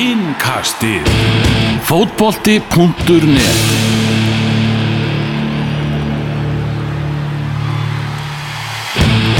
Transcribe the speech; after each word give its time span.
Innkastið. 0.00 1.04
Fótbolti.net 1.84 3.58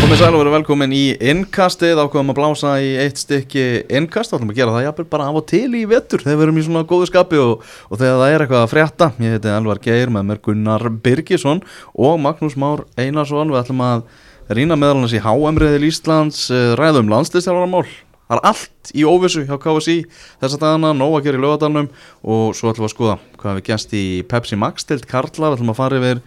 Komið 0.02 0.18
sæl 0.20 0.28
og 0.34 0.42
verið 0.42 0.56
velkomin 0.58 0.92
í 0.92 1.06
innkastið. 1.16 2.02
Ákveðum 2.02 2.34
að 2.34 2.36
blása 2.42 2.74
í 2.76 2.90
eitt 3.00 3.22
stykki 3.22 3.64
innkast, 3.88 4.34
þá 4.34 4.36
ætlum 4.36 4.50
við 4.50 4.58
að 4.58 4.60
gera 4.60 4.74
það 4.74 4.84
jafnvel 4.84 5.06
bara 5.14 5.30
af 5.30 5.38
og 5.40 5.46
til 5.54 5.70
í 5.80 5.86
vetur 5.88 6.26
þegar 6.26 6.36
við 6.42 6.46
erum 6.50 6.60
í 6.60 6.66
svona 6.68 6.84
góðu 6.92 7.08
skapi 7.08 7.40
og, 7.40 7.64
og 7.88 8.02
þegar 8.02 8.20
það 8.20 8.34
er 8.34 8.44
eitthvað 8.44 8.66
að 8.66 8.70
frétta. 8.74 9.10
Ég 9.16 9.38
heiti 9.38 9.52
Elvar 9.54 9.82
Geir 9.88 10.12
með 10.12 10.28
mér 10.28 10.42
Gunnar 10.44 10.86
Birgisson 11.00 11.64
og 11.96 12.20
Magnús 12.20 12.60
Már 12.60 12.84
Einarsson. 13.00 13.56
Við 13.56 13.62
ætlum 13.64 13.82
að 13.88 14.04
rýna 14.52 14.76
meðal 14.76 15.06
hans 15.06 15.16
í 15.16 15.24
HM-riðil 15.24 15.88
Íslands 15.88 16.44
eh, 16.52 16.76
ræðum 16.76 17.08
landslistjálfaramál 17.16 17.88
Það 18.30 18.38
er 18.38 18.46
allt 18.46 18.90
í 18.94 19.04
óvissu 19.10 19.40
hjá 19.42 19.56
KSI 19.58 19.96
þess 20.38 20.54
að 20.54 20.60
dagana, 20.62 20.92
nóg 20.94 21.16
að 21.18 21.24
gera 21.26 21.40
í 21.40 21.42
lögadalunum 21.42 21.88
og 22.22 22.52
svo 22.54 22.70
ætlum 22.70 22.84
við 22.84 22.86
að 22.86 22.94
skoða 22.94 23.16
hvað 23.42 23.56
við 23.58 23.64
gæst 23.66 23.94
í 23.98 24.04
Pepsi 24.30 24.58
Max 24.60 24.86
tilt 24.86 25.08
Karla, 25.10 25.50
við 25.50 25.56
ætlum 25.56 25.72
að 25.74 25.80
fara 25.80 25.98
yfir 25.98 26.20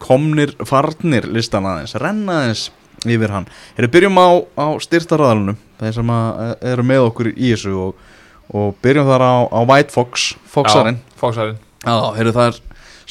komnir 0.00 0.54
farnir 0.64 1.28
listan 1.28 1.68
aðeins, 1.68 1.92
renna 2.00 2.38
aðeins 2.40 2.70
yfir 3.04 3.34
hann. 3.36 3.48
Erum 3.76 3.92
byrjum 3.92 4.20
á, 4.24 4.28
á 4.56 4.66
styrtaræðalunum, 4.80 5.60
þeir 5.82 5.98
sem 6.00 6.16
að, 6.16 6.44
eru 6.72 6.86
með 6.88 7.08
okkur 7.10 7.34
í 7.34 7.52
þessu 7.52 7.76
og, 7.76 8.06
og 8.56 8.72
byrjum 8.80 9.12
þar 9.12 9.26
á, 9.28 9.34
á 9.52 9.60
White 9.60 9.92
Fox, 9.92 10.30
Foxarinn. 10.48 11.02
Foxarinn 11.20 11.60
Já, 11.80 11.96
heyrðu 12.16 12.32
það 12.36 12.48
er 12.48 12.56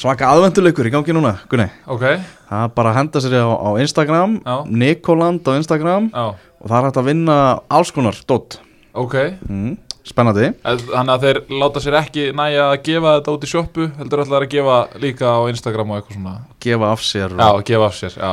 svaka 0.00 0.30
aðvenduleikur 0.32 0.88
í 0.88 0.92
gangi 0.94 1.12
núna, 1.16 1.34
Gunni. 1.50 1.68
Ok, 1.92 2.04
Það 2.50 2.64
er 2.66 2.72
bara 2.74 2.90
að 2.90 2.96
henda 2.98 3.20
sér 3.22 3.34
á, 3.46 3.50
á 3.52 3.70
Instagram. 3.84 4.32
Nikoland 4.72 5.44
á 5.46 5.52
Instagram 5.60 6.08
já, 6.10 6.24
og 6.34 6.66
það 6.66 6.78
er 6.80 6.86
hægt 6.88 6.98
að 7.02 7.08
vinna 7.12 7.36
alls 7.70 7.92
konar 7.94 8.16
dótt. 8.26 8.58
ok 8.94 9.14
Mm, 9.46 9.76
spennandi. 10.02 10.48
Þannig 10.64 11.12
að 11.14 11.26
þeir 11.26 11.38
láta 11.60 11.82
sér 11.84 11.98
ekki 12.00 12.24
næja 12.34 12.64
að 12.72 12.82
gefa 12.88 13.12
þetta 13.20 13.34
út 13.36 13.44
í 13.46 13.50
sjoppu 13.52 13.86
Heldur 14.00 14.24
ætlaður 14.24 14.46
að 14.48 14.54
gefa 14.56 14.78
líka 15.04 15.30
á 15.30 15.38
Instagram 15.52 15.90
og 15.92 16.00
eitthvað 16.00 16.16
svona 16.16 16.34
Gefa 16.64 16.90
af 16.90 17.00
sér. 17.06 17.36
Já, 17.38 17.50
gefa 17.70 17.86
af 17.86 17.94
sér, 18.00 18.16
já 18.18 18.32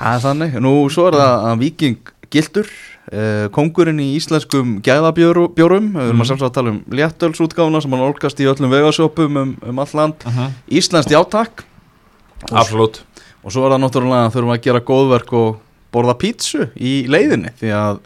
Það 0.00 0.14
er 0.16 0.22
þannig, 0.26 0.54
nú 0.64 0.74
svo 0.92 1.06
er 1.08 1.16
það 1.20 1.46
að 1.50 1.58
Viking 1.64 1.96
Gildur, 2.30 2.68
uh, 3.12 3.48
kongurinn 3.54 4.00
í 4.02 4.10
íslenskum 4.18 4.78
gæðabjórum, 4.84 5.54
við 5.56 5.64
erum 5.66 5.88
Mhm. 5.92 6.20
að 6.20 6.26
sjálfsagt 6.28 6.50
að 6.50 6.54
tala 6.58 6.70
um 6.70 6.80
léttölsútgáfuna 6.90 7.82
sem 7.82 7.90
hann 7.90 8.00
olgast 8.06 8.40
í 8.40 8.46
öllum 8.50 8.70
vegasjópum 8.70 9.36
um, 9.36 9.56
um 9.62 9.78
all 9.78 9.94
land, 9.94 10.14
Íslenskt 10.70 11.10
játakk 11.10 11.64
Absolutt. 12.52 13.02
og 13.44 13.52
svo 13.52 13.66
er 13.66 13.74
það 13.74 13.82
náttúrulega 13.84 14.26
að 14.28 14.32
þurfum 14.36 14.54
að 14.54 14.62
gera 14.62 14.80
góðverk 14.80 15.32
og 15.32 15.58
borða 15.92 16.14
pítsu 16.20 16.70
í 16.78 17.06
leiðinni 17.10 17.50
því 17.60 17.72
að 17.74 18.00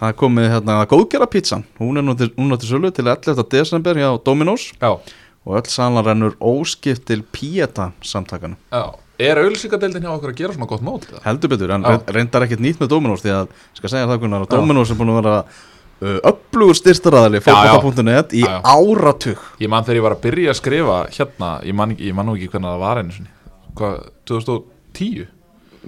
það 0.00 0.12
komið 0.20 0.50
hérna 0.52 0.86
góðgera 0.90 1.26
pítsan, 1.30 1.64
hún 1.78 1.98
er 1.98 2.02
nú 2.06 2.14
til, 2.18 2.28
sölu 2.66 2.90
til 2.94 3.06
11. 3.06 3.42
desember 3.50 3.94
hjá 3.98 4.10
Dominos. 4.24 4.72
Já, 4.80 4.98
og 5.46 5.56
öll 5.56 5.66
salan 5.70 6.04
rennur 6.04 6.34
óskipt 6.40 7.06
til 7.06 7.22
Pieta 7.32 7.92
samtakana 8.02 8.56
já 8.70 8.94
Er 9.18 9.40
auðlýsingadeildin 9.42 10.04
hjá 10.06 10.12
okkur 10.14 10.30
að 10.30 10.36
gera 10.38 10.54
svona 10.54 10.68
gott 10.70 10.84
mót? 10.86 11.08
eða? 11.10 11.22
heldur 11.24 11.50
betur, 11.50 11.72
en 11.74 11.82
Já. 11.82 11.90
re- 11.96 12.14
reyndar 12.14 12.44
ekkert 12.46 12.60
nýtt 12.62 12.78
með 12.82 12.90
Dominos 12.92 13.24
því 13.24 13.32
að, 13.34 13.48
skal 13.74 13.90
segja 13.90 14.06
það 14.12 14.20
Gunnar, 14.22 14.44
að 14.44 14.52
Já. 14.52 14.56
Dominos 14.60 14.90
er 14.94 14.98
búin 15.00 15.10
að 15.10 15.18
vera 15.18 15.32
uh, 15.42 16.18
upplugur 16.30 16.78
styrstaræðali 16.78 17.40
Já, 17.40 17.50
já. 17.50 17.72
fótbolta.net 17.74 18.36
í 18.38 18.44
Já, 18.44 18.52
já. 18.54 18.60
áratug 18.62 19.42
Ég 19.64 19.72
man 19.72 19.82
þegar 19.88 19.98
ég 20.00 20.06
var 20.06 20.14
að 20.18 20.22
byrja 20.28 20.54
að 20.54 20.60
skrifa 20.60 20.98
hérna 21.18 21.50
Ég 21.66 21.74
man, 21.74 21.96
ekki- 21.96 22.06
ég 22.12 22.14
man 22.14 22.30
nú 22.30 22.36
ekki 22.38 22.50
hvernig 22.54 22.70
það 22.70 22.84
var 22.86 23.02
einu 23.02 23.16
sinni 23.16 23.34
Hvað, 23.78 23.98
2010? 24.30 25.26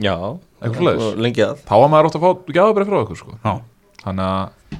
Já, 0.00 0.16
lengi 1.20 1.42
að 1.46 1.62
Þá 1.66 1.74
var 1.84 1.88
maður 1.94 2.10
átt 2.10 2.18
að 2.18 2.24
fá 2.26 2.30
gjáðabrið 2.58 2.90
frá 2.90 2.98
okkur 3.04 3.20
sko 3.22 3.38
Já. 3.46 3.54
Þannig 4.02 4.26
að 4.26 4.79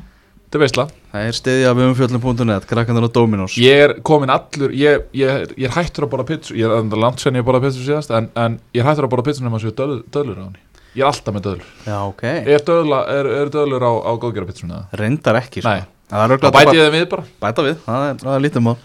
Þetta 0.51 0.59
er 0.59 0.63
veistla 0.65 0.85
það 1.13 1.25
er 1.29 1.37
stiðja 1.39 1.73
við 1.79 1.85
umfjöllum.net 1.93 2.65
krakkandur 2.67 3.05
á 3.07 3.11
Dominos. 3.15 3.53
Ég 3.63 3.83
er 3.85 3.93
komin 4.03 4.33
allur 4.35 4.73
Ég, 4.75 5.05
ég, 5.15 5.53
ég 5.55 5.69
er 5.69 5.75
hættur 5.77 6.09
að 6.09 6.11
borða 6.11 6.25
pizzu. 6.27 6.57
Ég 6.59 6.67
er 6.67 6.97
langt 6.99 7.23
sen 7.23 7.39
ég 7.39 7.45
borða 7.47 7.61
pizzu 7.69 7.85
síðast 7.87 8.11
en, 8.19 8.27
en 8.35 8.57
ég 8.75 8.83
er 8.83 8.89
hættur 8.89 9.07
að 9.07 9.13
borða 9.13 9.27
pizzu 9.29 9.45
nema 9.47 9.61
séu 9.63 9.71
döl, 9.79 10.01
döðlur 10.11 10.41
á 10.43 10.45
henni. 10.49 10.65
Ég 10.99 11.05
er 11.05 11.11
alltaf 11.13 11.37
með 11.37 11.45
döðlur. 11.45 11.69
Já 11.87 11.97
ok, 12.03 12.25
Er, 12.27 12.65
döðla, 12.67 12.99
er, 13.15 13.29
er 13.45 13.53
döðlur 13.55 13.87
á, 13.87 13.93
á 13.95 14.13
góðgera 14.19 14.49
pizzuna? 14.49 14.81
reyndar 14.99 15.39
ekki 15.39 15.63
sko. 15.63 15.71
Nei. 15.71 15.87
það 16.11 16.35
bæti 16.35 16.51
bara- 16.51 16.75
ég 16.75 16.83
þeim 16.83 16.97
við 16.99 17.07
bara. 17.13 17.27
Bæta 17.47 17.67
við, 17.69 17.77
það 17.87 18.07
er, 18.09 18.19
það 18.25 18.35
er 18.35 18.43
lítið 18.49 18.65
mál. 18.67 18.77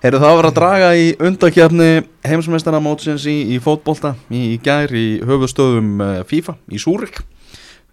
Heyrðu 0.00 0.22
það 0.24 0.38
var 0.38 0.46
að 0.48 0.54
draga 0.56 0.88
í 0.96 1.08
undakefni 1.20 1.90
heimsmeistara 2.24 2.80
mótsins 2.80 3.26
í, 3.28 3.36
í 3.52 3.60
fótbolta 3.60 4.14
í, 4.32 4.54
í 4.54 4.58
gær 4.64 4.88
í 4.96 5.20
höfustöðum 5.28 5.90
uh, 6.00 6.14
FIFA 6.24 6.56
í 6.72 6.80
Súrik 6.80 7.20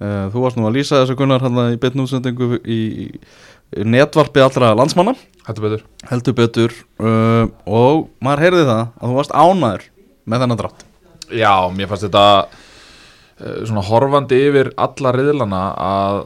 uh, 0.02 0.28
Þú 0.34 0.44
varst 0.44 0.60
nú 0.60 0.68
að 0.70 0.78
lýsa 0.78 1.02
þessu 1.02 1.18
gunnar 1.20 1.44
hann 1.46 1.60
í 1.74 1.80
betn 1.82 2.04
útsendingu 2.04 2.60
í, 2.64 2.80
í 3.78 3.86
netvarpi 3.88 4.44
allra 4.44 4.74
landsmanna. 4.78 5.16
Þetta 5.48 5.64
betur. 5.64 5.84
Heldur 6.12 6.38
betur 6.38 6.76
uh, 7.02 7.46
og 7.66 8.08
maður 8.24 8.46
heyrði 8.46 8.66
það 8.70 8.84
að 8.84 9.06
þú 9.06 9.20
varst 9.20 9.36
ánæður 9.36 9.86
með 10.28 10.44
þennan 10.44 10.62
drátt. 10.62 10.88
Já, 11.28 11.54
mér 11.76 11.92
fannst 11.92 12.08
þetta 12.08 12.26
uh, 12.48 13.62
svona 13.68 13.86
horfandi 13.88 14.42
yfir 14.50 14.74
alla 14.88 15.16
riðlana 15.16 15.64
að 15.88 16.22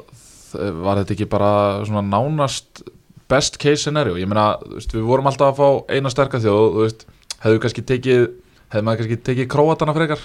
var 0.52 1.00
þetta 1.00 1.16
ekki 1.16 1.30
bara 1.32 1.52
svona 1.88 2.04
nánast 2.04 2.84
best 3.32 3.56
case 3.62 3.86
scenario? 3.86 4.18
Ég 4.20 4.28
meina, 4.28 4.58
við 4.76 5.06
vorum 5.08 5.30
alltaf 5.32 5.54
að 5.54 5.62
fá 5.62 5.96
eina 5.96 6.12
sterka 6.12 6.42
þjóð 6.44 7.06
hefðu 7.42 7.62
kannski 7.64 7.84
tekið 7.88 8.26
hefðu 8.72 8.86
maður 8.88 9.02
kannski 9.02 9.20
tekið 9.30 9.50
króatana 9.52 9.96
frekar 9.96 10.24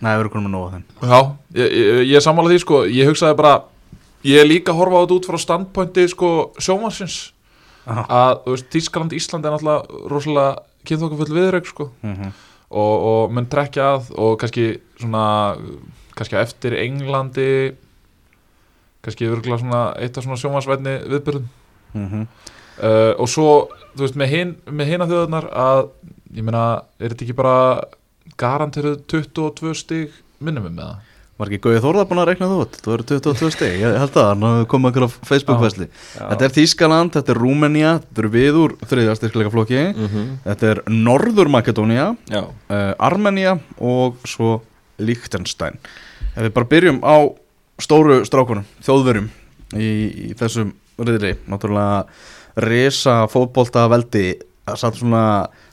Nei, 0.00 0.12
við 0.12 0.20
erum 0.20 0.32
konum 0.34 0.50
að 0.50 0.54
nóga 0.56 0.72
þeim. 0.74 0.84
Já, 1.00 1.20
ég, 1.56 1.70
ég, 1.72 2.02
ég 2.10 2.18
er 2.18 2.24
sammála 2.24 2.52
því 2.52 2.58
sko. 2.62 2.82
Ég 2.92 3.08
hugsaði 3.08 3.38
bara, 3.38 3.54
ég 4.26 4.42
er 4.42 4.48
líka 4.48 4.74
að 4.74 4.82
horfa 4.82 5.00
á 5.00 5.02
þetta 5.04 5.16
út 5.16 5.28
frá 5.30 5.38
standpointi 5.40 6.06
sko 6.12 6.32
sjómansins 6.60 7.16
að, 7.86 8.42
veist, 8.50 8.68
Tískaland, 8.74 9.14
Ísland 9.16 9.46
er 9.46 9.54
náttúrulega 9.54 10.02
rosalega 10.10 10.50
kynþokkafull 10.86 11.36
viðraug 11.38 11.70
sko. 11.70 11.88
Mm 12.02 12.14
-hmm. 12.14 12.32
og, 12.70 12.94
og 13.10 13.32
mun 13.32 13.46
trekja 13.46 13.94
að 13.94 14.12
og 14.18 14.38
kannski 14.38 14.80
svona 15.00 15.56
kannski 16.16 16.36
eftir 16.36 16.74
Englandi 16.74 17.76
kannski 19.04 19.28
örgulega 19.30 19.58
svona 19.58 19.82
eitt 20.00 20.18
af 20.18 20.24
svona 20.24 20.40
sjómasvætni 20.40 20.98
viðbyrðum 21.06 21.48
mhm. 21.92 22.26
uh, 22.82 23.12
og 23.18 23.28
svo, 23.28 23.68
þú 23.94 24.06
veist, 24.06 24.16
með 24.16 24.32
hin 24.32 24.56
með 24.66 24.86
hina 24.86 25.06
þjóðunar 25.06 25.48
að 25.52 25.82
ég 26.34 26.42
meina, 26.42 26.64
er 26.98 27.12
þetta 27.12 27.24
ekki 27.24 27.38
bara 27.38 27.56
garanteruð 28.40 29.02
22 29.12 29.76
stig 29.78 30.16
minnum 30.40 30.66
við 30.68 30.78
með 30.78 30.90
það 30.90 31.12
Var 31.36 31.50
ekki 31.50 31.66
Gauði 31.66 31.80
Þórðar 31.84 32.06
búin 32.08 32.20
að 32.22 32.28
reikna 32.30 32.46
þú 32.48 32.58
út? 32.62 32.76
Þú 32.80 32.92
eru 32.94 33.04
22 33.10 33.48
steg, 33.52 33.74
ég 33.82 33.96
held 34.00 34.14
að 34.16 34.28
hann 34.30 34.44
einhver 34.46 35.04
á 35.04 35.08
Facebook-vesli. 35.28 35.88
Þetta 36.14 36.46
er 36.46 36.54
Þískaland, 36.54 37.12
þetta 37.12 37.34
er 37.34 37.40
Rúmenía, 37.42 37.90
þetta 38.00 38.22
eru 38.22 38.30
við 38.32 38.60
úr 38.62 38.74
þriðja 38.88 39.16
styrkleika 39.18 39.52
flokki, 39.52 39.82
þetta 40.46 40.70
er 40.70 40.80
Norður 40.88 41.50
Makedónia, 41.52 42.06
Já, 42.32 42.40
uh, 42.48 42.94
Armenia 42.96 43.58
og 43.76 44.16
svo 44.24 44.62
Liechtenstein. 44.96 45.76
Ef 46.32 46.46
við 46.46 46.54
bara 46.56 46.70
byrjum 46.72 47.02
á 47.04 47.16
stóru 47.84 48.22
strákunum, 48.24 48.64
þjóðverum 48.88 49.28
í, 49.76 49.92
í 50.32 50.32
þessum 50.40 50.72
riðri, 50.96 51.34
náttúrulega 51.44 52.06
resa 52.64 53.26
fótbolta 53.28 53.84
veldi, 53.92 54.30
það 54.64 54.80
satt 54.80 55.02
svona, 55.02 55.26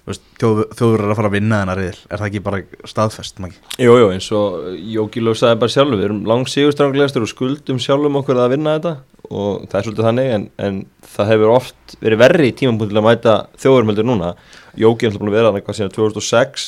þjóður 0.03 0.99
er 0.99 1.11
að 1.13 1.15
fara 1.15 1.29
að 1.29 1.35
vinna 1.37 1.61
þennan 1.61 1.77
riðil, 1.79 1.99
er 2.09 2.19
það 2.19 2.27
ekki 2.27 2.41
bara 2.43 2.57
staðfest, 2.91 3.37
Maggi? 3.39 3.59
jú, 4.01 4.09
eins 4.11 4.27
og 4.35 4.65
Jóki 4.75 5.23
Lóf 5.23 5.39
sagði 5.39 5.61
bara 5.61 5.71
sjálfur, 5.71 5.95
við 5.95 6.07
erum 6.09 6.21
lang 6.27 6.49
sigurstranglegastur 6.51 7.23
og 7.23 7.31
skuldum 7.31 7.79
sjálfum 7.79 8.19
okkur 8.19 8.41
að 8.43 8.55
vinna 8.57 8.75
þetta. 8.75 8.93
Og 9.31 9.63
það 9.71 9.77
er 9.79 9.85
svolítið 9.87 10.07
þannig 10.09 10.31
en, 10.35 10.45
en 10.59 10.81
það 11.13 11.29
hefur 11.31 11.53
oft 11.55 11.95
verið 12.03 12.19
verri 12.25 12.49
í 12.51 12.55
tímapunkt 12.59 12.91
til 12.91 12.99
að 12.99 13.07
mæta 13.07 13.35
þjóðurmeldur 13.63 14.09
núna. 14.09 14.33
Jóki 14.75 15.07
er 15.07 15.13
alltaf 15.13 15.23
búin 15.23 15.31
að 15.31 15.37
vera 15.39 15.53
hann 15.53 15.61
eitthvað 15.61 15.79
síðan 15.79 15.95
2006 15.95 16.67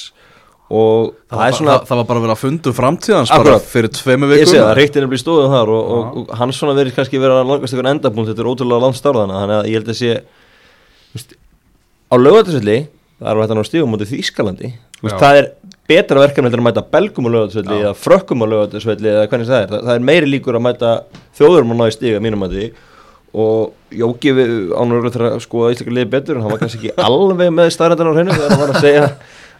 og 0.65 1.11
Það, 1.29 1.35
það, 1.35 1.43
er 1.45 1.57
svona 1.59 1.73
það, 1.75 1.83
það 1.89 1.99
var 1.99 2.07
bara 2.09 2.17
að 2.21 2.23
vera 2.25 2.35
að 2.35 2.41
fundu 2.41 2.71
framtíðans 2.73 3.31
bara 3.35 3.57
fyrir 3.61 3.91
tveimu 3.93 4.29
Ég 4.31 4.39
vikum 4.39 4.49
sé 4.49 4.61
það, 4.63 4.71
reyktin 4.79 5.03
er 5.05 5.11
blíð 5.11 5.21
stóðum 5.21 5.53
þar 5.53 5.71
og, 5.75 5.91
og, 5.93 6.15
og 6.23 6.31
hann 6.39 6.53
svona 6.57 6.73
verið 6.79 6.95
kannski 6.95 7.21
verið 7.21 7.41
að 7.43 7.51
langast 7.51 7.75
einhvern 7.75 7.91
endapunkt, 7.91 8.31
þetta 8.31 8.41
er 8.41 8.49
ótrúlega 8.49 8.81
langt 8.81 8.97
starðana 8.97 9.43
þannig 9.43 9.59
að 9.59 9.69
ég 9.69 9.77
held 9.77 9.91
að 9.93 9.99
sé 9.99 10.15
á 12.09 12.15
lögatarsvelli 12.17 12.77
það 13.19 13.29
er 13.31 13.41
hægt 13.41 13.53
að 13.53 13.59
ná 13.59 13.67
stígum 13.69 13.93
mútið 13.93 14.11
Þýskalandi. 14.13 14.73
Þú 14.95 15.07
veist, 15.07 15.21
það 15.21 15.39
er 15.39 15.47
betra 15.89 16.23
verkefni 16.23 16.51
að 16.51 16.65
mæta 16.65 16.83
belgum 16.95 17.29
á 17.29 17.33
lögatarsvelli 17.35 17.77
Já. 17.77 17.83
eða 17.83 17.93
frökkum 17.99 18.43
á 18.43 18.45
lögatarsvelli 18.51 19.11
eða 19.11 19.29
hvernig 19.29 19.49
það 19.51 19.61
er, 19.61 19.71
það, 19.71 19.85
það 19.85 19.95
er 19.95 20.09
meiri 20.09 20.29
líkur 20.31 20.57
að 20.57 20.65
mæta 20.65 20.91
þjóðurum 21.37 21.73
að 21.75 21.79
ná 21.79 21.85
í 21.85 21.95
stíga 21.95 22.21
mínum 22.23 22.45
að 22.47 22.57
því 22.57 22.67
og 23.35 23.95
Jóki 23.95 24.31
ánur 24.75 25.09
þegar 25.09 25.35
að 25.35 25.41
skoða 25.43 25.73
íslenska 25.73 25.93
liði 25.93 26.11
betur 26.11 26.37
en 26.37 26.45
hann 26.45 26.53
var 26.55 26.61
kannski 26.63 26.79
ekki 26.81 27.05
alveg 27.09 27.51
með 27.53 27.73
starrendan 27.75 28.11
á 28.11 28.15
hreinu 28.15 28.35
þegar 28.35 28.53
hann 28.53 28.63
var 28.63 28.73
að 28.73 28.85
segja 28.85 29.07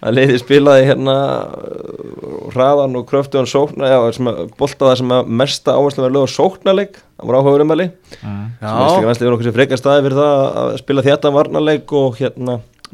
að 0.05 0.17
liði 0.17 0.37
spilaði 0.41 0.87
hérna 0.89 1.15
uh, 1.15 2.51
hraðan 2.53 2.97
og 2.99 3.05
kröftuðan 3.09 3.49
sókna 3.49 3.89
já, 3.89 3.97
sem 4.15 4.29
að 4.31 4.41
bolta 4.59 4.89
það 4.89 4.99
sem 5.01 5.13
að 5.15 5.31
mesta 5.41 5.75
áherslu 5.75 6.03
verið 6.03 6.17
lög 6.17 6.27
á 6.27 6.35
sóknarleik, 6.35 6.99
það 7.15 7.29
var 7.29 7.37
áhuga 7.39 7.65
umæli 7.65 7.87
sem 8.11 8.33
íslenska 8.35 8.99
Já, 8.99 9.07
vanslið 9.07 9.27
voru 9.27 9.37
okkur 9.37 9.49
sem 9.49 9.57
frekar 9.59 9.81
staði 9.81 10.05
fyrir 10.07 10.19
það 10.19 10.35
að 10.63 10.77
spila 10.83 11.05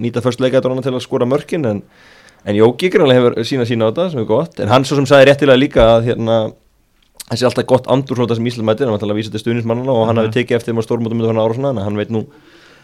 þetta 0.02 0.22
nýta 0.22 0.24
först 0.26 0.42
leikætturna 0.42 0.82
til 0.82 0.96
að 0.96 1.04
skora 1.06 1.26
mörkin 1.26 1.66
en, 1.66 1.82
en 2.46 2.56
Jóki 2.56 2.90
grannlega 2.90 3.22
hefur 3.22 3.46
sína 3.46 3.66
sína 3.66 3.88
á 3.88 3.92
þetta 3.92 4.10
sem 4.12 4.22
er 4.22 4.26
gott, 4.26 4.60
en 4.60 4.72
hann 4.72 4.86
svo 4.86 4.98
sem 4.98 5.06
sagði 5.06 5.30
réttilega 5.30 5.60
líka 5.60 5.88
að 5.98 6.10
hérna 6.10 6.38
þessi 7.30 7.46
alltaf 7.48 7.68
gott 7.70 7.88
andurslóta 7.88 8.36
sem 8.36 8.48
Ísland 8.48 8.68
mætir, 8.68 8.88
hann 8.88 8.96
var 8.96 9.00
alltaf 9.00 9.14
að 9.14 9.22
vísa 9.22 9.32
til 9.32 9.44
stuðnismannana 9.44 9.94
og 9.94 10.08
hann 10.10 10.20
hafi 10.20 10.34
tekið 10.40 10.58
eftir 10.58 10.74
þeim 10.74 10.82
á 10.82 10.88
stórmótum 10.88 11.22
með 11.22 11.32
þannig 11.32 11.44
ára 11.46 11.54
og 11.54 11.60
svona, 11.60 11.74
en 11.76 11.86
hann 11.86 12.00
veit 12.02 12.12
nú 12.12 12.26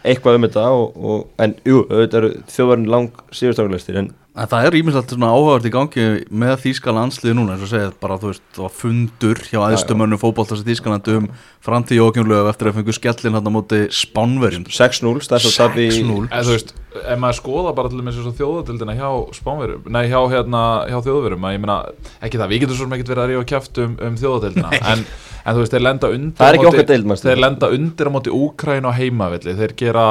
eitthvað 0.07 0.37
um 0.37 0.45
þetta 0.47 0.65
og, 0.77 0.97
og, 0.97 1.25
en 1.43 1.55
jú, 1.67 1.81
þetta 1.89 2.21
eru 2.21 2.29
þjóðvarinn 2.53 2.91
lang 2.93 3.23
síðustákulegstir 3.35 3.99
en 3.99 4.11
En 4.37 4.49
það 4.51 4.67
er 4.69 4.75
ímislegt 4.77 5.13
svona 5.15 5.31
áhugavert 5.33 5.65
í 5.65 5.71
gangi 5.73 6.03
með 6.29 6.55
Þýska 6.61 6.93
landsliði 6.93 7.35
núna 7.39 7.55
eins 7.55 7.63
og 7.65 7.71
segið 7.71 7.95
bara 8.03 8.17
þú 8.21 8.31
veist, 8.31 8.43
það 8.53 8.65
var 8.67 8.75
fundur 8.77 9.41
hjá 9.49 9.59
aðstumönnu 9.65 10.19
fótboltast 10.21 10.61
í 10.61 10.69
Þýskalandi 10.71 11.15
um 11.17 11.29
framtíð 11.65 11.97
Jókjumlöf 12.03 12.51
eftir 12.53 12.69
að 12.69 12.77
fengu 12.77 12.95
skellin 12.95 13.37
hann 13.39 13.49
á 13.49 13.51
móti 13.57 13.79
Spánverjum. 13.97 14.67
6-0, 14.69 15.15
stærst 15.25 15.57
tap 15.57 15.75
í 15.81 15.87
6-0 15.89 16.27
En 16.29 16.45
þú 16.47 16.53
veist, 16.53 16.73
ef 16.97 17.19
maður 17.21 17.39
skoða 17.41 17.73
bara 17.77 17.91
til 17.91 18.03
þess 18.05 18.29
að 18.29 18.41
þjóðadildina 18.41 18.97
hjá 18.97 19.09
spánverum, 19.37 19.87
nei 19.97 20.03
hjá, 20.11 20.19
hérna, 20.31 20.61
hjá 20.89 20.99
þjóðverum, 21.05 21.47
að 21.49 21.55
ég 21.57 21.63
meina, 21.65 21.79
ekki 22.23 22.39
það, 22.41 22.53
við 22.53 22.61
getum 22.63 22.79
svo 22.79 22.87
ekkert 22.93 23.11
verið 23.13 23.23
að 23.25 23.33
rífa 23.33 23.49
kjæft 23.51 23.81
um, 23.83 23.97
um 24.07 24.15
þjóðadildina, 24.21 24.71
en, 24.93 25.03
en 25.43 25.57
þú 25.57 25.61
veist, 25.63 25.75
þeir 25.75 25.85
lenda 25.85 26.09
undir 26.15 26.59
móti- 26.63 26.87
deild. 26.93 27.11
Þeir 27.27 27.41
lenda 27.43 27.69
undir 27.77 28.09
á 28.09 28.11
móti 28.15 28.33
Úkræn 28.33 28.87
og 28.89 28.97
heimavelli, 28.97 29.53
þeir 29.59 29.75
gera, 29.83 30.07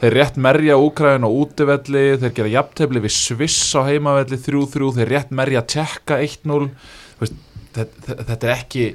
þeir 0.00 0.16
rétt 0.20 0.40
merja 0.40 0.78
Úkræn 0.80 1.26
og 1.28 1.36
útivelli, 1.44 2.06
þeir 2.22 2.34
gera 2.38 2.54
jafntefli 2.56 3.04
við 3.04 3.14
Sviss 3.18 3.69
á 3.76 3.80
heimavelli 3.88 4.38
3-3, 4.40 4.92
þeir 4.98 5.12
rétt 5.14 5.32
merja 5.34 5.62
Tjekka 5.62 6.20
1-0, 6.24 6.68
þú 7.16 7.24
veist, 7.24 7.40
þetta, 7.76 8.38
er 8.40 8.54
ekki, 8.54 8.86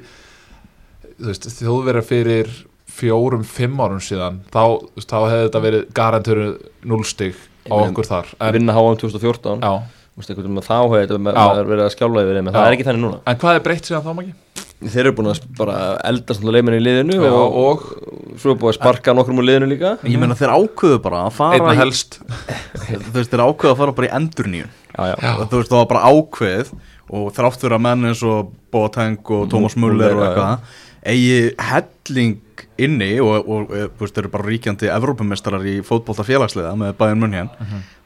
þjóðverjar 1.16 2.06
fyrir 2.06 2.50
fjórum, 2.96 3.44
fimm 3.44 3.80
árum 3.82 4.00
síðan 4.04 4.40
þá, 4.52 4.80
þá 5.02 5.18
hefði 5.26 5.42
þetta 5.42 5.62
verið 5.64 5.84
garantöru 5.96 6.48
núlstig 6.88 7.36
á 7.68 7.74
okkur 7.76 8.08
þar 8.08 8.32
að 8.38 8.48
en, 8.48 8.56
vinna 8.56 8.76
HM 8.76 8.98
2014 9.02 9.64
já, 9.66 9.72
þá 10.16 10.76
hefði 10.86 11.02
þetta 11.04 11.66
verið 11.66 11.84
að 11.84 11.92
skjála 11.96 12.24
yfir 12.24 12.40
þeim 12.40 12.50
en 12.50 12.56
það 12.56 12.68
er 12.68 12.76
ekki 12.76 12.88
þannig 12.88 13.04
núna. 13.04 13.22
En 13.26 13.40
hvað 13.42 13.58
er 13.58 13.64
breytt 13.66 13.90
síðan 13.90 14.04
þá 14.06 14.12
maki? 14.16 14.34
Þeir 14.76 15.06
eru 15.06 15.14
búin 15.16 15.30
að 15.32 15.44
bara 15.56 15.76
eldast 16.04 16.42
náttúrulega 16.42 16.58
leiminu 16.58 16.78
í 16.78 16.84
liðinu 16.84 17.14
Já, 17.16 17.30
og, 17.32 17.54
og 17.60 18.40
svo 18.42 18.52
er 18.52 18.58
búin 18.60 18.72
að 18.74 18.76
sparka 18.76 19.14
nokkrum 19.16 19.40
úr 19.40 19.46
liðinu 19.48 19.70
líka. 19.70 19.94
Ég 20.04 20.20
meina 20.20 20.36
þeir 20.36 20.52
ákveðu 20.52 20.98
bara 21.06 21.22
að 21.26 21.38
fara 21.38 21.56
einna 21.56 21.72
í, 21.72 21.80
helst. 21.80 22.18
Þú 22.84 23.14
veist, 23.14 23.32
þeir 23.32 23.44
ákveðu 23.46 23.72
að 23.72 23.80
fara 23.80 23.96
bara 23.96 24.10
í 24.10 24.60
já, 24.96 25.32
þú 25.44 25.60
veist, 25.60 25.70
það 25.70 25.80
var 25.80 25.88
bara 25.90 26.10
ákveð 26.12 26.74
og 27.16 27.26
þrátt 27.36 27.62
fyrir 27.62 27.76
að 27.76 27.84
menn 27.86 28.08
eins 28.10 28.22
og 28.26 28.52
Boateng 28.74 29.32
og 29.36 29.48
Thomas 29.52 29.76
Muller 29.78 30.16
og 30.16 30.24
eitthvað 30.26 30.76
eigi 31.06 31.40
helling 31.70 32.38
inni 32.78 33.16
og, 33.22 33.34
og, 33.42 33.70
og 33.70 33.96
þú 33.96 34.04
veist, 34.04 34.18
eru 34.20 34.30
bara 34.32 34.48
ríkjandi 34.48 34.90
Evrópumestrar 34.92 35.64
í 35.68 35.78
fótbolta 35.86 36.24
félagsliða 36.26 36.72
með 36.78 36.96
Bayern 37.00 37.22
München. 37.22 37.50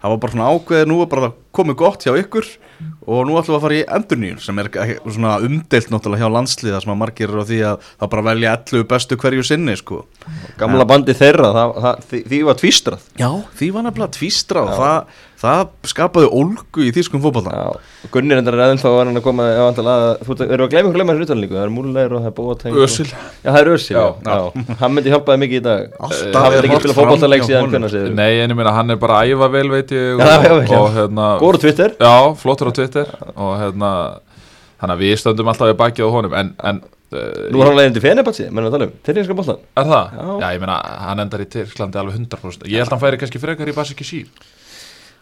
Það 0.00 0.14
var 0.14 0.20
bara 0.22 0.32
svona 0.32 0.50
ákveð, 0.54 0.82
nú 0.88 0.98
er 1.04 1.08
bara 1.12 1.32
komið 1.52 1.76
gott 1.76 2.06
hjá 2.06 2.14
ykkur 2.16 2.46
og 3.04 3.26
nú 3.28 3.34
ætlum 3.36 3.52
við 3.52 3.58
að 3.58 3.64
fara 3.66 3.76
í 3.76 3.82
endurníun 3.96 4.38
sem 4.40 4.60
er 4.62 4.68
svona 5.04 5.34
umdeilt 5.44 5.90
náttúrulega 5.92 6.24
hjá 6.24 6.34
landsliða 6.36 6.80
sem 6.80 6.92
að 6.94 7.00
margir 7.02 7.28
eru 7.28 7.42
á 7.44 7.48
því 7.50 7.58
að 7.68 7.88
það 7.90 8.12
bara 8.14 8.26
velja 8.30 8.54
11 8.56 8.86
bestu 8.92 9.18
hverju 9.20 9.44
sinni 9.44 9.74
sko. 9.76 9.98
gamla 10.60 10.86
bandi 10.88 11.16
þeirra 11.18 11.50
það, 11.56 11.74
það, 11.84 12.06
því, 12.10 12.22
því 12.32 12.40
var 12.48 12.60
tvístrað. 12.62 13.08
Já, 13.20 13.28
því 13.60 13.70
var 13.76 13.86
nefnilega 13.88 14.16
tvístra 14.16 14.64
og 14.64 14.72
það, 14.80 15.20
það 15.40 15.60
skapaði 15.88 16.28
ólgu 16.36 16.84
í 16.84 16.90
þýskum 16.94 17.22
fótbolta. 17.24 17.52
Já, 17.54 17.68
og 18.04 18.12
Gunnir 18.12 18.40
endar 18.40 18.56
er 18.58 18.76
var 18.84 19.08
hann 19.08 19.16
að 19.20 19.24
koma 19.24 19.46
hann 19.56 19.78
þú 20.26 20.36
eru 20.44 20.66
að 20.66 20.76
ykkur 20.80 20.96
gleyma 20.98 21.14
þessu 21.16 21.26
utanlíku? 21.28 21.56
Það 21.56 21.64
er 21.64 21.72
múlulegur 21.74 22.16
og 22.18 22.24
það 22.24 22.30
er 22.30 22.36
bóateng 22.36 22.78
Ösil 22.84 23.06
Já, 23.08 23.48
það 23.48 23.60
er 23.60 23.70
Ösil, 23.74 23.96
já, 23.96 24.04
Já. 24.20 24.36
já. 24.36 24.76
hann 24.82 24.94
myndi 24.96 25.14
hjálpaði 25.14 25.42
mikið 25.44 25.60
í 25.60 25.64
dag. 25.64 25.96
Alltaf 26.00 26.44
Hafið 26.44 26.58
er 26.60 26.68
ekki 26.68 26.80
fram 26.84 26.98
fótballtaleik 27.00 27.44
hjá 27.44 27.48
síðan 27.48 27.74
hvernig 27.74 27.94
séð 27.94 28.08
nei, 28.20 28.30
en 28.44 28.54
ég 28.54 28.60
meina 28.60 28.76
hann 28.76 28.94
er 28.94 29.00
bara 29.00 29.20
að 29.22 29.34
æfa 29.34 29.50
vel 29.56 29.66
veit 29.72 29.94
ég 29.96 30.24
hérna 30.98 31.28
Góður 31.40 31.60
á 31.60 31.62
Twitter. 31.64 31.96
Já, 31.96 32.14
flottur 32.44 32.68
á 32.68 32.72
Twitter. 32.76 33.12
Og 33.34 33.52
hérna 33.62 33.92
hann 34.80 34.94
að 34.94 35.04
við 35.06 35.18
stöndum 35.20 35.50
alltaf 35.52 35.72
í 35.72 35.76
bakið 35.80 36.08
á 36.08 36.10
honum. 36.14 36.36
En, 36.36 36.52
en 36.68 36.80
uh, 36.84 37.48
Nú 37.52 37.60
er 37.60 37.70
hann 37.70 37.78
leiðin 37.80 37.96
til 37.96 38.04
Fenebatsi, 38.04 38.46
mennum 38.48 38.68
við 38.68 38.70
að 38.70 38.76
tala 38.78 38.88
um. 38.88 38.94
Tyrninska 39.08 39.36
boltan 39.40 39.60
er 39.80 39.90
það? 39.90 40.14
Já. 40.20 40.30
Já. 40.30 40.46
ég 40.54 40.62
meina 40.64 40.78
hann 41.08 41.24
endar 41.24 41.44
í 41.44 41.48
Tyrklandi 41.52 42.00
alveg 42.00 42.16
100% 42.22 42.70
ég 42.70 42.80
held 42.80 42.88
að 42.88 42.96
hann 42.96 43.04
færi 43.04 43.20
kannski 43.20 43.42
frekar 43.42 43.70
í 43.72 43.76
Basiki 43.76 44.06
Sír 44.08 44.48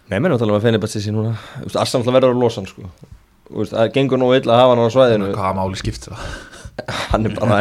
Nei, 0.09 0.19
mennum 0.19 0.35
við 0.35 0.39
að 0.39 0.45
tala 0.45 0.55
um 0.55 0.59
að 0.61 0.67
Fenebatsi 0.69 1.03
sé 1.05 1.13
núna. 1.15 1.35
Þú 1.59 1.67
veist, 1.69 1.81
Arsenal 1.83 2.15
verður 2.17 2.35
að 2.37 2.43
losa 2.45 2.63
hann, 2.63 2.71
sko. 2.71 2.93
Þú 3.49 3.59
veist, 3.63 3.75
Það 3.77 3.91
gengur 3.97 4.21
nú 4.23 4.31
illa 4.37 4.55
að 4.55 4.63
hafa 4.63 4.77
hann 4.77 4.85
á 4.85 4.89
svæðinu. 4.95 5.33
Hvaða 5.37 5.57
máli 5.59 5.81
skipt 5.83 6.09
það? 6.09 6.23
Hann 7.11 7.27
er 7.27 7.33
bara 7.35 7.57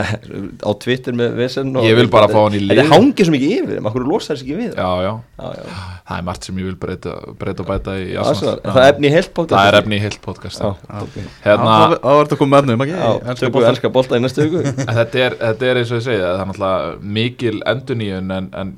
á 0.61 0.71
Twitter 0.77 1.15
með 1.17 1.31
vesen 1.39 1.71
og- 1.73 1.81
Ég 1.87 1.95
vil 1.97 2.05
bara 2.13 2.27
fá 2.29 2.35
hann 2.43 2.53
í 2.53 2.59
lið. 2.61 2.77
Þetta 2.77 2.91
hangir 2.93 3.25
svo 3.25 3.33
mikið 3.33 3.53
yfir, 3.55 3.79
maður 3.81 4.03
losar 4.05 4.35
þess 4.37 4.43
ekki 4.45 4.57
við 4.59 4.75
já, 4.77 4.89
já, 5.01 5.09
já, 5.41 5.47
já. 5.57 5.77
það 6.11 6.19
er 6.19 6.25
margt 6.27 6.45
sem 6.45 6.59
ég 6.61 6.67
vil 6.67 6.75
breyta, 6.83 7.15
breyta 7.39 7.63
og 7.63 7.69
bæta 7.71 7.95
í 7.97 8.11
Arsenal, 8.21 8.53
er 8.61 8.75
það 8.75 8.83
er 8.83 8.89
efni 8.93 9.09
í 9.09 9.13
heilt 9.15 9.31
podcast. 9.39 9.57
Það 9.57 9.71
er 9.71 9.77
efni 9.81 9.97
í 9.97 10.03
heilt 10.05 10.19
podcast 10.21 10.61
hérna, 10.61 11.73
Það 11.73 12.05
var 12.05 12.21
þetta 12.21 12.37
að 12.37 12.41
koma 12.43 12.61
með 12.67 12.83
boltann. 12.83 13.71
ennska 13.73 13.91
bolta 13.97 14.19
í 14.21 14.23
næstu 14.27 14.45
viku. 14.45 14.61
En 14.85 14.93
þetta 15.01 15.23
er, 15.25 15.37
þetta 15.41 15.71
er 15.71 15.81
eins 15.81 15.95
og 15.95 15.97
ég 15.97 16.05
segja 16.11 16.27
það 16.29 16.43
er 16.43 16.51
náttúrulega 16.51 17.13
mikil 17.17 17.55
enduníun 17.73 18.35
en, 18.37 18.51
en 18.53 18.75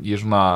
ég 0.00 0.16
er 0.16 0.24
svona 0.24 0.46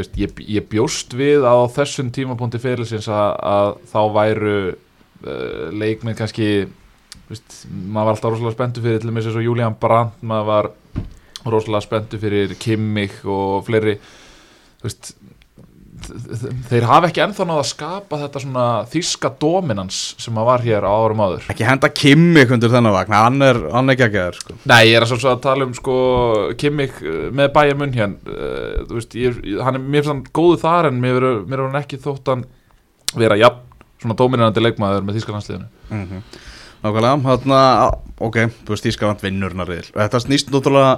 veist, 0.00 0.16
ég, 0.20 0.44
ég 0.48 0.68
bjóst 0.70 1.16
við 1.16 1.44
á 1.44 1.56
þessum 1.72 2.12
tímapunkti 2.14 2.60
fyrirlisins 2.62 3.08
að, 3.12 3.34
að 3.52 3.72
þá 3.92 4.00
væru 4.16 4.56
uh, 4.72 5.66
leikmið 5.76 6.16
kannski 6.18 6.48
þú 6.66 7.34
veist, 7.34 7.58
maður 7.68 8.06
var 8.06 8.14
alltaf 8.14 8.32
rosalega 8.32 8.56
spenntu 8.56 8.84
fyrir 8.84 9.02
til 9.02 9.10
dæmis 9.10 9.28
eins 9.28 9.38
og 9.40 9.46
Julian 9.46 9.76
Brandt 9.80 10.24
maður 10.24 10.48
var 10.48 10.70
rosalega 11.44 11.86
spenntu 11.86 12.20
fyrir 12.22 12.54
Kimmich 12.60 13.22
og 13.28 13.64
fleiri. 13.66 13.96
Veist 14.82 15.12
þeir 16.68 16.86
hafa 16.88 17.08
ekki 17.08 17.22
ennþá 17.24 17.46
náða 17.48 17.62
að 17.62 17.68
skapa 17.70 18.20
þetta 18.22 18.42
svona 18.44 18.66
þíska 18.92 19.32
dominans 19.40 20.00
sem 20.20 20.38
að 20.38 20.48
var 20.50 20.64
hér 20.66 20.86
á 20.86 20.92
árum 20.92 21.22
áður. 21.24 21.48
Ekki 21.52 21.66
henda 21.66 21.90
Kimmi 21.92 22.44
undir 22.46 22.72
þennan 22.72 22.96
vagn, 22.96 23.16
hann 23.16 23.48
er, 23.48 23.60
hann 23.72 23.88
er 23.88 23.96
ekki 23.96 24.06
að 24.08 24.16
geða 24.16 24.38
sko. 24.38 24.56
Nei, 24.68 24.80
ég 24.90 24.98
er 25.00 25.06
að, 25.08 25.26
að 25.32 25.42
tala 25.48 25.68
um 25.68 25.74
sko 25.78 25.98
Kimmich 26.60 27.02
uh, 27.02 27.26
með 27.34 27.52
bæja 27.56 27.78
munn 27.78 27.96
hér 27.96 28.14
uh, 28.14 28.86
veist, 28.92 29.18
ég, 29.18 29.42
hann 29.64 29.80
er 29.80 29.84
mér 29.96 30.10
hann 30.10 30.24
góðu 30.34 30.60
þar 30.62 30.92
en 30.92 31.02
mér 31.02 31.28
er 31.28 31.66
hann 31.66 31.82
ekki 31.82 32.00
þótt 32.02 32.32
hann 32.32 32.46
vera 33.16 33.38
jafn 33.40 33.68
svona 34.02 34.18
dominirandi 34.18 34.62
leikmaður 34.62 35.04
með 35.06 35.20
þýskarlandsliðinu 35.20 35.68
mm 35.90 36.06
-hmm. 36.06 36.40
Nákvæmlega, 36.82 37.18
þarna, 37.22 37.58
ok, 38.18 38.38
þú 38.66 38.74
veist 38.74 38.88
Ískaland 38.90 39.20
vinnur 39.22 39.52
hennar 39.54 39.68
riðil 39.70 39.92
Þetta 39.94 40.20
snýst 40.24 40.50
náttúrulega 40.50 40.96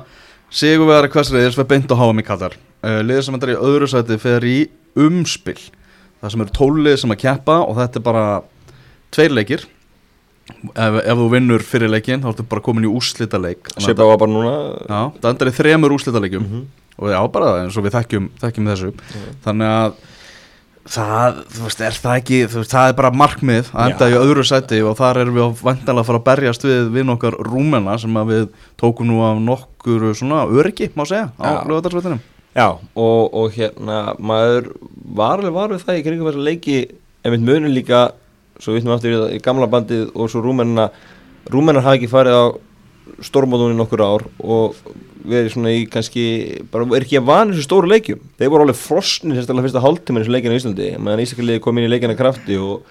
sigurvegari 0.49 1.11
hvers 1.12 1.32
riðils 1.34 1.58
við 1.58 1.69
beint 1.69 1.93
á 1.93 1.96
háum 2.00 2.22
í 2.22 2.25
Katar 2.25 2.56
uh, 2.85 3.01
Liðið 3.01 3.25
sem 3.27 3.41
er 3.41 3.55
í 3.55 3.63
öðru 3.71 3.89
sæti 3.91 4.21
fer 4.21 4.45
í 4.45 4.59
umspill 4.95 5.59
Það 6.25 6.33
sem 6.33 6.43
eru 6.45 6.53
tólið 6.57 6.95
sem 7.03 7.13
að 7.13 7.21
keppa 7.21 7.55
og 7.69 7.75
þetta 7.77 8.01
er 8.01 8.05
bara 8.07 8.21
tveir 9.13 9.35
leikir. 9.37 9.67
Ef, 10.73 10.97
ef 11.05 11.19
þú 11.21 11.27
vinnur 11.35 11.65
fyrir 11.65 11.93
leikin 11.93 12.25
þá 12.25 12.31
ertu 12.31 12.47
bara 12.49 12.65
komin 12.65 12.85
í 12.85 12.89
úrslita 12.93 13.39
leik 13.41 13.71
Sjöpa 13.81 14.05
var 14.09 14.19
bara 14.21 14.33
núna? 14.33 14.55
Já, 14.85 14.99
það 15.21 15.29
endar 15.31 15.50
í 15.50 15.55
þremur 15.57 15.95
úrslitaleikjum. 15.97 16.49
Mhm. 16.49 16.64
og 17.00 17.12
já, 17.12 17.21
bara 17.33 17.53
eins 17.61 17.76
og 17.76 17.85
við 17.85 17.97
þekkjum, 17.97 18.26
þekkjum 18.41 18.69
þessu. 18.71 18.91
Þannig 19.45 19.71
að 19.75 19.95
það, 20.97 21.41
þú 21.55 21.64
veist, 21.64 21.81
er 21.81 21.97
það 22.05 22.19
ekki 22.21 22.43
veist, 22.55 22.75
það 22.75 22.88
er 22.88 22.99
bara 23.00 23.14
markmið 23.25 23.73
að 23.73 23.88
enda 23.88 24.11
í 24.12 24.19
öðru 24.21 24.45
sæti 24.49 24.83
og 24.85 24.97
þar 25.00 25.25
erum 25.25 25.41
við 25.41 25.64
vantanlega 25.64 26.05
að 26.05 26.11
fara 26.12 26.21
að 26.21 26.29
berjast 26.29 26.69
við 26.69 26.93
við 26.95 27.09
nokkar 27.09 27.41
rúmena 27.49 27.99
sem 28.00 28.21
við 28.29 28.47
tókum 28.81 29.09
nú 29.09 29.25
af 29.26 29.41
nokkur 29.45 30.12
svona 30.17 30.45
öryggi, 30.45 30.93
má 30.97 31.05
segja, 31.09 31.33
á 31.37 31.45
Já. 31.45 31.69
lögadarsveitinum 31.69 32.23
Já, 32.54 32.68
og, 32.78 33.34
og 33.34 33.56
hérna 33.56 34.14
maður 34.23 34.70
var 34.94 35.40
alveg 35.40 35.56
var 35.56 35.73
við 35.73 35.87
það 35.88 35.99
í 35.99 36.04
kringum 36.06 36.28
þessa 36.30 36.46
leiki 36.49 36.76
einmitt 37.25 37.46
munin 37.49 37.75
líka 37.75 38.04
svo 38.62 38.76
við 38.76 38.87
nú 38.87 38.94
aftur 38.94 39.11
í 39.11 39.18
það 39.18 39.34
í 39.34 39.40
gamla 39.42 39.66
bandið 39.70 40.12
og 40.14 40.30
svo 40.30 40.42
rúmenina 40.44 40.90
rúmenar 41.50 41.82
hafa 41.84 41.99
ekki 41.99 42.12
farið 42.12 42.38
á 42.38 42.44
stórmóðunni 43.25 43.76
nokkur 43.78 44.02
ár 44.04 44.25
og 44.38 44.78
verið 45.25 45.54
svona 45.54 45.73
í 45.75 45.84
kannski 45.90 46.25
bara 46.73 46.87
er 46.96 47.04
ekki 47.04 47.18
að 47.20 47.28
vana 47.28 47.52
þessu 47.52 47.66
stóru 47.66 47.90
leikjum. 47.90 48.20
Þeir 48.38 48.52
voru 48.52 48.66
alveg 48.66 48.78
frosnir 48.80 49.38
sérstaklega 49.38 49.66
fyrsta 49.68 49.82
hálftíma 49.84 50.23
þessu 50.23 50.34
leikina 50.34 50.56
í 50.56 50.61
Íslandi. 50.61 50.90
Meðan 51.00 51.23
Ísakliði 51.25 51.62
kom 51.64 51.80
inn 51.80 51.88
í 51.88 51.92
leikina 51.92 52.16
krafti 52.18 52.58
og 52.61 52.84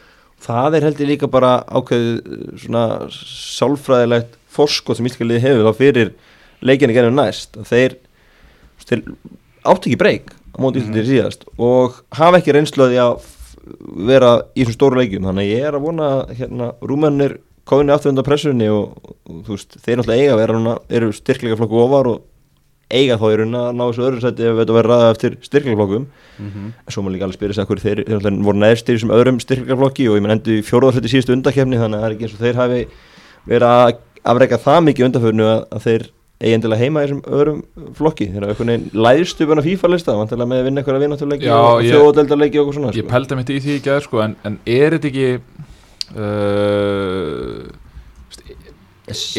það 0.43 0.79
er 0.79 0.87
heldur 0.89 1.09
líka 1.09 1.29
bara 1.31 1.53
ákveðið 1.69 2.63
svona 2.65 2.85
sálfræðilegt 3.13 4.35
forskot 4.53 4.99
sem 4.99 5.09
Ísakliði 5.09 5.43
hefur 5.45 5.69
þá 5.69 5.79
fyrir 5.81 6.13
leikina 6.65 6.97
genið 6.97 7.15
næst. 7.17 7.57
Að 7.59 7.69
þeir 7.69 7.97
þeir 8.83 9.05
átti 9.63 9.91
ekki 9.91 10.01
breyk 10.01 10.33
á 10.33 10.57
móti 10.61 10.81
Íslandi 10.81 11.05
síðast 11.07 11.47
og 11.57 12.01
hafa 12.13 12.39
ekki 12.39 12.55
reynsluði 12.55 12.99
að 13.01 13.23
vera 14.09 14.35
í 14.53 14.63
þessum 14.63 14.75
stóru 14.75 14.99
leikjum. 14.99 15.25
Þannig 15.29 15.47
að 15.47 15.53
ég 15.53 15.65
er 15.69 15.77
að 15.77 15.87
vona 15.87 16.09
að 16.17 16.35
hérna, 16.39 16.69
rúmennir 16.83 17.37
kominni 17.69 17.93
aftur 17.95 18.11
undan 18.11 18.27
pressunni 18.27 18.67
og, 18.71 18.97
og 19.23 19.41
þú 19.47 19.55
veist, 19.55 19.77
þeir 19.79 19.99
náttúrulega 19.99 20.23
eiga 20.23 20.35
að 20.35 20.41
vera 20.41 20.57
núna, 20.57 20.77
eru 20.91 21.11
styrkleika 21.15 21.59
flokku 21.61 21.79
ofar 21.79 22.09
og 22.11 22.21
eiga 22.93 23.17
þá 23.17 23.25
raun 23.39 23.57
að 23.57 23.69
ná 23.77 23.83
þessu 23.83 24.03
öðru 24.05 24.21
sæti 24.21 24.45
ef 24.45 24.57
þetta 24.59 24.75
verður 24.75 24.91
ræða 24.91 25.11
eftir 25.13 25.37
styrkleika 25.41 25.79
flokkum 25.79 26.07
en 26.43 26.93
svo 26.93 27.03
maður 27.03 27.15
líka 27.15 27.27
alveg 27.27 27.37
spyrja 27.39 27.55
sig 27.55 27.63
að 27.63 27.69
hverju 27.71 27.83
þeir, 27.83 28.01
þeir 28.03 28.17
náttúrulega 28.17 28.47
voru 28.47 28.61
neðstir 28.63 28.93
í 28.93 28.97
þessum 28.97 29.13
öðrum 29.15 29.39
styrkleika 29.41 29.77
flokki 29.79 30.07
og 30.09 30.17
ég 30.17 30.25
menn 30.25 30.35
endur 30.35 30.57
í 30.59 30.65
fjóruðarsæti 30.67 31.13
síðustu 31.13 31.33
undakefni 31.37 31.79
þannig 31.79 31.97
að 31.97 32.03
það 32.03 32.09
er 32.09 32.15
ekki 32.17 32.27
eins 32.27 32.35
og 32.35 32.43
þeir 32.43 32.59
hafi 32.59 32.81
verið 33.47 33.67
að 33.69 33.95
afreika 34.33 34.59
það 34.67 34.85
mikið 34.89 35.07
undanförnu 35.07 35.47
að, 35.47 35.63
að 35.71 35.87
þeir 35.87 36.05
eigi 36.43 36.57
endilega 36.57 36.83
heima 36.83 37.03
í 37.03 37.07
þessum 37.07 37.21
öðrum 37.39 37.59
flokki 37.97 38.27
hafa 38.33 38.49
einhvern 38.49 38.71
veginn 38.73 39.03
læðstu 39.07 39.47
búin 39.47 39.61
að 39.61 39.69
FIFA 39.69 39.91
lista 39.93 40.17
vantilega 40.19 40.49
með 40.51 40.63
að 40.63 40.67
vinna 40.67 40.81
eitthvað 40.81 40.97
að 40.99 41.05
vinna 41.05 41.29
leiki 41.33 41.47
Já, 41.47 41.55
og 41.59 41.85
þjóðadeldarleiki 41.87 42.59
og 42.59 42.65
okkur 42.65 42.77
svona 42.79 42.91
Ég 42.91 43.05
sko. 43.05 43.13
pældi 43.13 43.39
mitt 43.39 43.53
í 43.53 43.61
því 43.63 43.77
ekki 43.79 43.93
aður 43.93 44.07
sko 44.09 44.23
en, 44.25 44.35
en 44.49 44.59
er 44.75 44.97
þetta 44.97 45.11
ekki 45.11 45.29
uh, 46.19 47.61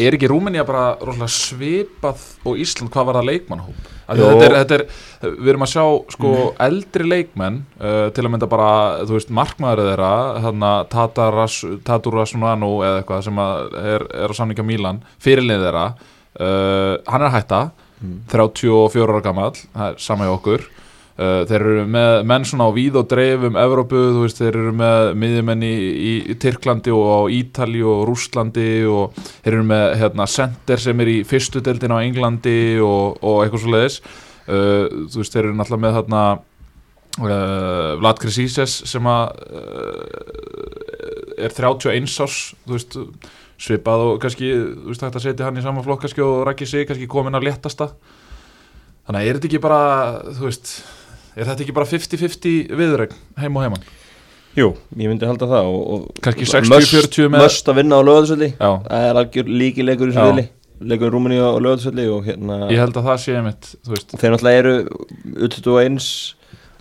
er 0.05 0.15
ekki 0.15 0.29
Rúmenía 0.29 0.65
bara 0.67 0.85
rosalega 1.01 1.31
svipað 1.33 2.23
og 2.45 2.59
Ísland 2.61 2.91
hvað 2.93 3.07
var 3.09 3.19
það 3.19 3.29
leikmannhóp 3.31 3.91
þetta 4.05 4.45
er, 4.45 4.55
þetta 4.59 4.77
er, 4.77 4.83
við 5.39 5.51
erum 5.53 5.65
að 5.65 5.71
sjá 5.71 5.85
sko 6.13 6.33
eldri 6.65 7.07
leikmenn 7.09 7.61
uh, 7.79 8.07
til 8.15 8.25
að 8.25 8.31
mynda 8.35 8.49
bara, 8.49 8.71
þú 9.05 9.17
veist, 9.17 9.31
markmaður 9.33 9.89
þeirra 9.89 10.11
þarna 10.45 10.73
Tataras 10.91 11.61
Taturas 11.87 12.35
Nanu 12.37 12.75
eða 12.85 13.01
eitthvað 13.01 13.25
sem 13.29 13.41
að 13.41 13.79
er, 13.81 14.05
er 14.25 14.33
á 14.33 14.35
samninga 14.37 14.67
Mílan, 14.67 15.01
fyrirlið 15.25 15.65
þeirra 15.65 15.87
uh, 16.39 16.95
hann 17.07 17.21
er 17.21 17.29
að 17.29 17.35
hætta 17.39 17.61
34 18.31 19.05
ára 19.05 19.21
gamall, 19.23 19.53
það 19.73 19.93
er 19.93 20.01
sama 20.03 20.27
í 20.27 20.33
okkur. 20.33 20.65
Uh, 21.15 21.45
þeir 21.47 21.61
eru 21.61 21.83
með 21.87 22.13
menn 22.27 22.43
svona 22.43 22.65
á 22.67 22.75
víð 22.75 22.97
og 22.99 23.05
dreif 23.07 23.45
um 23.47 23.55
Evrópu, 23.55 23.99
þú 24.17 24.23
veist, 24.25 24.41
þeir 24.41 24.57
eru 24.59 24.73
með 24.75 25.13
miðjumenn 25.21 25.61
í, 25.63 25.75
í, 25.95 26.35
Tyrklandi 26.43 26.91
og 26.91 27.05
á 27.07 27.19
Ítali 27.31 27.83
og 27.87 28.01
Rússlandi 28.09 28.67
og 28.91 29.15
þeir 29.45 29.53
eru 29.53 29.67
með 29.69 29.85
hérna, 30.01 30.27
center 30.27 30.83
sem 30.83 31.05
er 31.05 31.13
í 31.13 31.21
fyrstu 31.27 31.63
deildin 31.63 31.95
á 31.95 32.03
Englandi 32.03 32.57
og, 32.83 33.15
og 33.23 33.45
eitthvað 33.45 33.63
svo 33.63 33.71
leiðis 33.77 34.01
uh, 34.03 35.07
þú 35.07 35.21
veist, 35.21 35.37
þeir 35.37 35.45
eru 35.45 35.55
náttúrulega 35.55 35.85
með 35.85 36.01
uh, 37.23 37.95
Vlad 38.03 38.19
Krisíses 38.19 38.75
sem 38.83 39.07
að 39.07 39.39
er 41.39 41.55
31 41.55 42.11
árs 42.27 42.41
þú 42.65 42.75
veist, 42.75 42.99
svipað 43.61 44.03
og 44.09 44.19
kannski, 44.23 44.49
þú 44.51 44.89
veist, 44.91 45.03
hægt 45.05 45.15
að 45.19 45.25
setja 45.29 45.45
hann 45.47 45.57
í 45.59 45.63
sama 45.63 45.83
flokk 45.85 46.01
kannski 46.05 46.23
og 46.25 46.43
rækja 46.49 46.67
sig, 46.67 46.87
kannski 46.89 47.07
komin 47.11 47.37
að 47.37 47.45
léttasta. 47.47 47.91
Þannig 49.05 49.19
að 49.21 49.27
er 49.29 49.37
þetta 49.39 49.49
ekki 49.51 49.61
bara 49.63 49.81
þú 50.33 50.47
veist, 50.49 50.71
er 51.35 51.45
þetta 51.45 51.63
ekki 51.65 51.75
bara 51.77 51.89
50-50 51.91 52.75
viðregn 52.79 53.15
heim 53.37 53.55
og 53.59 53.65
heimann 53.67 53.83
Jú, 54.55 54.69
ég 54.95 55.09
myndi 55.11 55.27
halda 55.27 55.45
það 55.51 55.67
og, 55.67 55.81
og 55.93 56.21
Kannski 56.23 56.45
must- 56.47 56.93
60-40 56.95 57.27
með- 57.33 57.43
Must 57.43 57.67
að 57.69 57.75
vinna 57.81 57.99
á 57.99 58.07
löðarsöldi 58.07 58.47
Já, 58.55 58.69
Það 58.87 59.05
er 59.09 59.19
algjör 59.21 59.49
líki 59.51 59.83
leikur 59.85 60.09
í 60.09 60.15
vili 60.15 60.45
Leikur 60.89 61.11
í 61.11 61.13
Rúmeni 61.13 61.37
á 61.43 61.51
löðarsöldi 61.59 62.05
og 62.15 62.25
hérna 62.25 62.57
ég 62.71 62.79
held 62.81 62.95
að 62.97 63.05
það 63.11 63.19
sé 63.25 63.35
einmitt, 63.35 63.69
þú 63.85 63.93
veist 63.93 64.15
Þeir 64.15 64.33
náttúrulega 64.33 64.63
eru 64.63 64.73
U21 65.45 66.09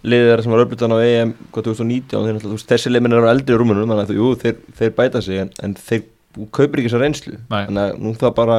liðir 0.05 0.43
sem 0.45 0.53
var 0.55 0.65
öflutan 0.65 0.93
á 0.95 0.99
EM 1.05 1.35
hvað 1.51 1.69
2019 1.73 2.25
þeir 2.25 2.35
náttúrulega, 2.39 2.67
þessi 2.73 2.93
liðminn 2.95 3.17
eru 3.19 3.29
eldri 3.31 3.57
rúmunum 3.59 3.89
þannig 3.91 4.11
að 4.13 4.19
jú, 4.19 4.33
þeir, 4.41 4.59
þeir 4.81 4.93
kaupir 6.55 6.81
ekki 6.83 6.91
þessa 6.91 7.03
reynslu. 7.03 7.37
Nei. 7.51 7.61
þannig 7.67 7.85
að 7.85 8.01
nú 8.05 8.15
það 8.21 8.35
bara 8.39 8.57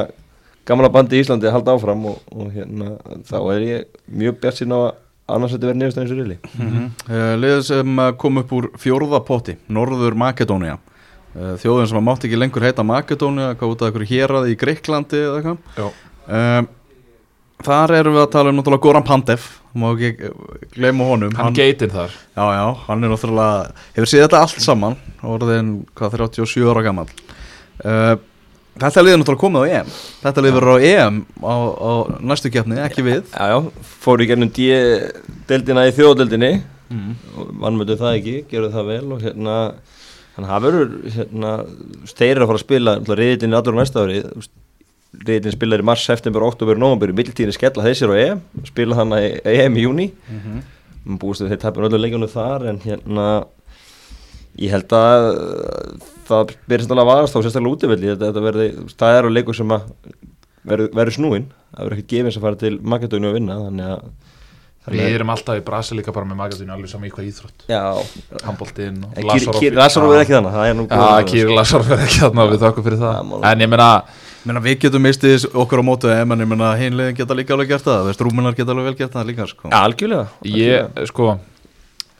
gamla 0.66 0.90
bandi 0.92 1.18
í 1.18 1.22
Íslandi 1.24 1.46
að 1.48 1.56
halda 1.58 1.74
áfram 1.76 2.06
og, 2.10 2.22
og 2.34 2.48
hérna, 2.54 2.94
þá 3.28 3.36
er 3.54 3.66
ég 3.66 3.98
mjög 4.10 4.40
bjart 4.42 4.58
sín 4.60 4.74
á 4.74 4.78
að 4.78 4.92
annars 5.36 5.54
þetta 5.54 5.68
verði 5.70 5.80
niðurst 5.82 6.00
eins 6.02 6.14
og 6.14 6.20
reyli 6.20 6.38
Uh, 7.06 7.34
liðið 7.38 7.60
sem 7.68 7.98
uh, 8.02 8.12
kom 8.18 8.40
upp 8.42 8.52
úr 8.56 8.66
fjórða 8.82 9.20
potti, 9.26 9.54
Norður 9.70 10.16
Makedónia 10.18 10.76
uh, 10.78 11.52
þjóðin 11.62 11.90
sem 11.90 11.98
að 12.00 12.06
mátti 12.08 12.26
ekki 12.28 12.40
lengur 12.40 12.66
heita 12.66 12.82
Makedónia, 12.86 13.52
hvað 13.58 13.74
út 13.74 13.84
af 13.84 13.90
einhverju 13.92 14.10
héraði 14.10 14.54
í 14.54 14.58
Greiklandi 14.58 15.20
eða 15.22 15.36
eitthvað. 15.40 15.62
Já. 15.76 15.86
uh, 16.30 16.72
Þar 17.66 17.94
erum 17.96 18.12
við 18.18 18.20
að 18.20 18.32
tala 18.34 18.50
um 18.52 18.58
náttúrulega 18.58 18.84
Goran 18.84 19.04
Pandev, 19.06 19.44
má 19.80 19.86
ekki 19.94 20.28
gleyma 20.74 21.06
honum. 21.08 21.32
Hann 21.38 21.54
geitir 21.56 21.88
þar. 21.88 22.12
Já, 22.36 22.42
já, 22.52 22.64
hann 22.84 23.06
er 23.06 23.12
náttúrulega, 23.14 23.70
hefur 23.96 24.10
séð 24.10 24.26
þetta 24.26 24.42
allt 24.44 24.60
saman 24.66 24.98
orðin, 25.24 25.70
hvað, 25.96 26.18
37 26.20 26.66
ára 26.68 26.82
gammal 26.84 27.08
uh, 27.84 28.16
Þetta 28.76 29.02
liðið 29.02 29.14
er 29.14 29.20
náttúrulega 29.22 29.40
komið 29.40 29.62
á 29.64 29.68
EM. 29.72 29.92
Þetta 30.20 30.42
liðið 30.44 30.56
verður 30.58 30.76
á 30.76 30.84
EM 30.84 31.20
á, 31.40 31.54
á 31.56 31.92
næstu 32.28 32.50
keppni, 32.52 32.76
ekki 32.84 33.04
við. 33.06 33.22
Já, 33.32 33.44
já, 33.48 33.86
fóru 34.04 34.26
í 34.26 34.28
gennum 34.28 34.50
D-deldina 34.52 35.86
í 35.88 35.94
þjóðdeldinni 35.96 36.50
mm. 36.92 37.14
vannmötu 37.62 37.96
það 37.96 38.18
ekki, 38.18 38.34
gerðu 38.50 38.68
það 38.74 38.90
vel 38.90 39.14
og 39.16 39.24
hérna 39.24 39.56
að 40.36 40.50
það 40.50 40.66
verður 40.66 40.94
hérna, 41.16 41.54
eru 42.28 42.44
að 42.44 42.50
fara 42.50 42.60
að 42.60 42.64
spila 42.66 42.96
reyðin 43.08 43.56
allur 43.56 43.76
á 43.76 43.80
næsta 43.80 44.04
ári. 44.04 44.20
Reyðin 45.24 45.56
spilar 45.56 45.80
í 45.80 45.88
mars, 45.88 46.04
september, 46.04 46.44
oktober, 46.44 46.76
november 46.76 47.08
í 47.08 47.16
mittiltíðinni 47.16 47.56
skella 47.56 47.86
þeir 47.86 48.12
á 48.12 48.16
EM 48.26 48.42
spila 48.68 48.98
þannig 49.00 49.28
í 49.40 49.54
EM 49.56 49.78
í 49.80 49.86
júni 49.86 50.10
Mm 50.28 50.40
-hmm. 50.44 51.16
búist 51.22 51.40
að 51.40 51.54
þeir 51.54 51.62
tapir 51.64 51.88
öllu 51.88 52.02
leikjunum 52.02 52.28
þar 52.28 52.68
en 52.68 52.80
hérna 52.84 53.46
ég 54.62 54.72
held 54.72 54.94
að 54.96 55.26
uh, 55.32 56.06
það 56.28 56.54
byrjast 56.70 56.92
alveg 56.94 57.04
að 57.04 57.10
varast 57.12 57.36
á 57.36 57.40
sérstaklega 57.40 57.76
útivelli 57.76 58.12
þetta, 58.12 58.30
þetta 58.30 58.44
verði, 58.46 58.68
það 58.96 59.18
er 59.18 59.28
á 59.28 59.30
leikur 59.36 59.58
sem 59.58 59.74
að 59.76 59.90
verður 60.66 60.94
verður 60.98 61.16
snúinn, 61.18 61.50
það 61.72 61.82
verður 61.82 61.98
ekkert 61.98 62.14
gefins 62.14 62.38
að 62.38 62.46
fara 62.46 62.60
til 62.62 62.72
Makedóni 62.82 63.30
að 63.30 63.36
vinna 63.38 63.58
þannig 63.62 63.90
að 63.92 64.06
við 64.86 65.16
erum 65.16 65.32
alltaf 65.34 65.58
í 65.58 65.62
Brasilíka 65.66 66.12
bara 66.14 66.28
með 66.30 66.38
magadínu 66.38 66.70
alveg 66.70 66.90
saman 66.92 67.08
í 67.08 67.10
hvað 67.10 67.24
íþrótt. 67.26 67.64
Já, 67.66 67.80
handbóltinn 68.46 69.00
og 69.02 69.16
Kýr- 69.58 69.74
Lazarov 69.74 70.12
er 70.14 70.22
ekki 70.22 70.36
þannig, 70.36 70.54
það 70.54 70.68
er 70.70 70.76
nú 70.78 70.84
Já, 70.86 71.26
Kýri 71.26 71.56
Lásarov 71.56 71.90
er 71.96 72.04
ekki 72.04 72.20
þarna 72.22 72.46
við 72.52 72.62
þakkum 72.62 72.86
fyrir 72.86 73.00
það. 73.02 73.34
En 73.50 73.64
ég 73.64 73.72
meina, 73.72 73.88
Menna, 74.46 74.60
við 74.62 74.76
getum 74.84 75.02
mistið 75.02 75.48
okkur 75.58 75.82
á 75.82 75.84
mótu 75.88 76.06
en 76.06 76.30
ég 76.38 76.46
menna 76.46 76.68
hinliðin 76.78 77.16
geta 77.18 77.34
líka 77.34 77.56
alveg 77.56 77.72
gert 77.72 77.82
það. 77.88 78.12
Rúmunar 78.22 78.54
geta 78.54 78.70
alveg 78.70 78.92
vel 78.92 78.98
gert 79.00 79.16
það 79.16 79.26
líka 79.32 79.48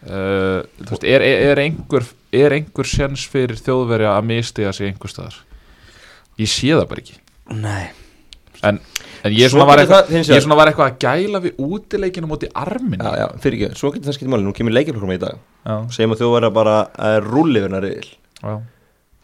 uh, 0.04 0.62
Þú 0.82 0.90
veist, 0.92 1.04
er, 1.08 1.24
er, 1.24 1.44
er 1.52 1.62
einhver 1.64 2.06
er 2.36 2.52
einhver 2.58 2.88
sjens 2.90 3.24
fyrir 3.32 3.56
þjóðverja 3.60 4.12
að 4.18 4.26
mistiga 4.28 4.72
sig 4.76 4.90
einhver 4.90 5.12
staðar? 5.12 5.38
Ég 6.40 6.50
sé 6.52 6.72
það 6.74 6.88
bara 6.90 7.02
ekki. 7.04 7.16
Nei. 7.56 7.86
En, 8.66 8.78
en 9.24 9.32
ég, 9.36 9.50
Svo 9.50 9.58
svona 9.60 9.66
var 9.70 9.80
eitthvað, 9.82 10.06
það 10.08 10.14
hins 10.16 10.28
ég 10.28 10.32
vegar- 10.34 10.44
svona 10.46 10.56
var 10.58 10.70
eitthvað 10.70 10.90
að 10.90 10.98
gæla 11.04 11.40
við 11.44 11.58
útileikinu 11.66 12.28
móti 12.30 12.48
armin 12.56 13.02
Já, 13.04 13.10
já, 13.20 13.26
fyrir 13.44 13.66
ekki, 13.66 13.78
svo 13.80 13.90
getur 13.92 14.08
það 14.10 14.16
skipt 14.16 14.30
máli, 14.32 14.46
nú 14.46 14.54
kemur 14.56 14.72
leikjarprogram 14.76 15.12
í 15.12 15.18
dag. 15.20 15.40
Já, 15.66 15.74
segjum 15.92 16.14
að 16.16 16.22
þjóðverða 16.22 16.50
bara 16.56 16.76
að 16.96 17.28
hennar 17.66 17.84
riðil. 17.84 18.12
Já, 18.42 18.54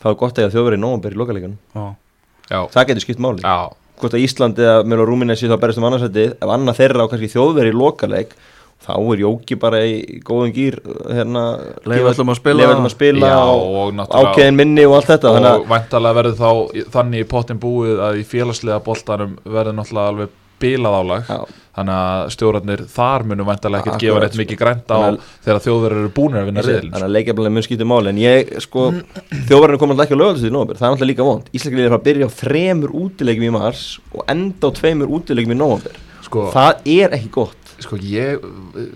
þá 0.03 0.09
er 0.13 0.19
gott 0.21 0.37
að 0.39 0.45
eiga 0.45 0.53
þjóðverði 0.57 0.79
í 0.79 0.83
nóvambur 0.83 1.13
í 1.17 1.21
lokaleikunum 1.21 1.59
Já. 1.77 1.85
já, 2.53 2.59
það 2.77 2.87
getur 2.91 3.05
skipt 3.07 3.23
máli. 3.25 3.41
Já. 3.45 3.73
hvort 4.03 4.17
að 4.19 4.25
Íslandi 4.27 4.65
eða 4.67 4.85
meðal 4.89 5.07
Rúminni 5.07 5.37
sé 5.39 5.47
þá 5.49 5.57
berist 5.63 5.79
um 5.79 5.85
annarsætið. 5.87 6.33
Ef 6.43 6.51
annað 6.51 6.79
þeirra 6.81 7.05
á 7.07 7.11
kannski 7.13 7.29
þjóðverði 7.33 7.71
í 7.73 7.77
lokaleik 7.79 8.33
þá 8.83 8.93
er 8.99 9.23
Jóki 9.23 9.59
bara 9.63 9.81
í 9.87 10.21
góðum 10.27 10.53
gýr 10.57 10.79
hérna 11.07 11.45
Leyfa 11.87 12.13
öllum 12.13 12.33
að 12.35 12.41
spila. 12.41 12.59
leyfa 12.61 12.75
öllum 12.75 12.89
að 12.91 12.95
spila 12.97 13.33
Já, 13.33 13.41
og, 13.47 13.65
og 13.79 14.15
ákveðin 14.21 14.59
minni 14.59 14.85
og 14.89 14.95
allt 14.99 15.11
þetta 15.13 15.35
þannig 15.37 15.57
og 15.57 15.67
væntalega 15.73 16.19
verður 16.21 16.39
þá 16.43 16.51
þannig 16.99 17.19
í 17.25 17.31
pottin 17.33 17.63
búið 17.63 17.97
að 18.09 18.21
í 18.21 18.25
félagslega 18.27 18.81
boltanum 18.87 19.33
verður 19.45 19.79
náttúrulega 19.79 20.13
alveg 20.15 20.39
bilað 20.63 20.95
álag 20.95 21.23
Já. 21.27 21.39
þannig 21.75 21.95
að 21.99 22.31
stjórnarnir 22.37 22.81
þar 22.93 23.25
munum 23.27 23.49
væntalega 23.49 23.83
ekkert 23.83 24.03
gefa 24.03 24.21
neitt 24.23 24.35
sko. 24.37 24.43
mikið 24.43 24.59
grænt 24.61 24.87
á 24.95 24.99
Þannig 25.03 25.21
þegar 25.43 25.61
þjóður 25.65 25.97
eru 25.97 26.11
búinir 26.15 26.39
að 26.39 26.47
vinna 26.47 26.61
að 26.63 26.69
riðlin 26.69 26.93
þannig 26.93 27.09
að 27.09 27.15
leikjaflega 27.17 27.55
mun 27.57 27.67
skipta 27.67 27.87
máli. 27.91 28.13
En 28.13 28.21
ég 28.23 28.53
sko 28.63 28.81
þjóðverðinu 29.49 29.79
kom 29.83 29.91
alltaf 29.91 30.05
ekki 30.07 30.15
á 30.15 30.23
lögaldast 30.23 30.47
í 30.47 30.53
nóvambur 30.55 30.79
það 30.79 30.87
er 30.87 30.93
alltaf 30.95 31.11
líka 31.11 31.27
vond. 31.27 31.51
Íslandið 31.51 31.89
er 31.89 31.97
að 31.97 32.07
byrja 32.07 32.29
í 37.83 37.85
í 37.85 37.87
sko, 37.87 37.99
ég, 38.01 38.49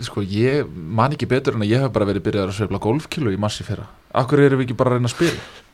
sko 0.07 0.25
ég 0.25 0.66
man 0.73 1.12
ekki 1.16 1.28
betur 1.31 1.59
en 1.59 1.66
að 1.66 1.73
ég 1.75 1.85
hef 1.85 1.95
bara 1.95 2.09
verið 2.09 2.26
byrjað 2.26 2.50
að 2.50 2.59
sveifla 2.61 2.83
golfkilu 2.87 3.35
í 3.35 3.38
massi 3.40 3.66
fyrra. 3.66 3.87
Akkur 4.16 4.43
erum 4.47 4.62
við 4.62 4.69
ekki 4.71 4.78
bara 4.78 4.95
að 4.95 5.00
reyna 5.00 5.11
að 5.11 5.16
spila? 5.16 5.47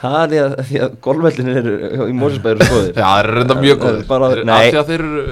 það 0.00 0.16
er 0.20 0.30
því 0.30 0.38
að, 0.40 0.54
því 0.68 0.78
að 0.84 0.92
golfvellinir 1.04 1.58
eru 1.60 2.06
í 2.08 2.14
Mósesbæður 2.16 2.62
skoðir 2.68 2.94
Já, 2.94 3.02
það 3.04 3.18
er 3.20 3.28
reynda 3.36 3.56
mjög 3.60 3.80
góð 3.82 3.98
Bara- 4.08 4.30
Af 4.30 4.44
nei. 4.48 4.70
að 4.80 4.90
þeir 4.90 5.04
eru 5.04 5.24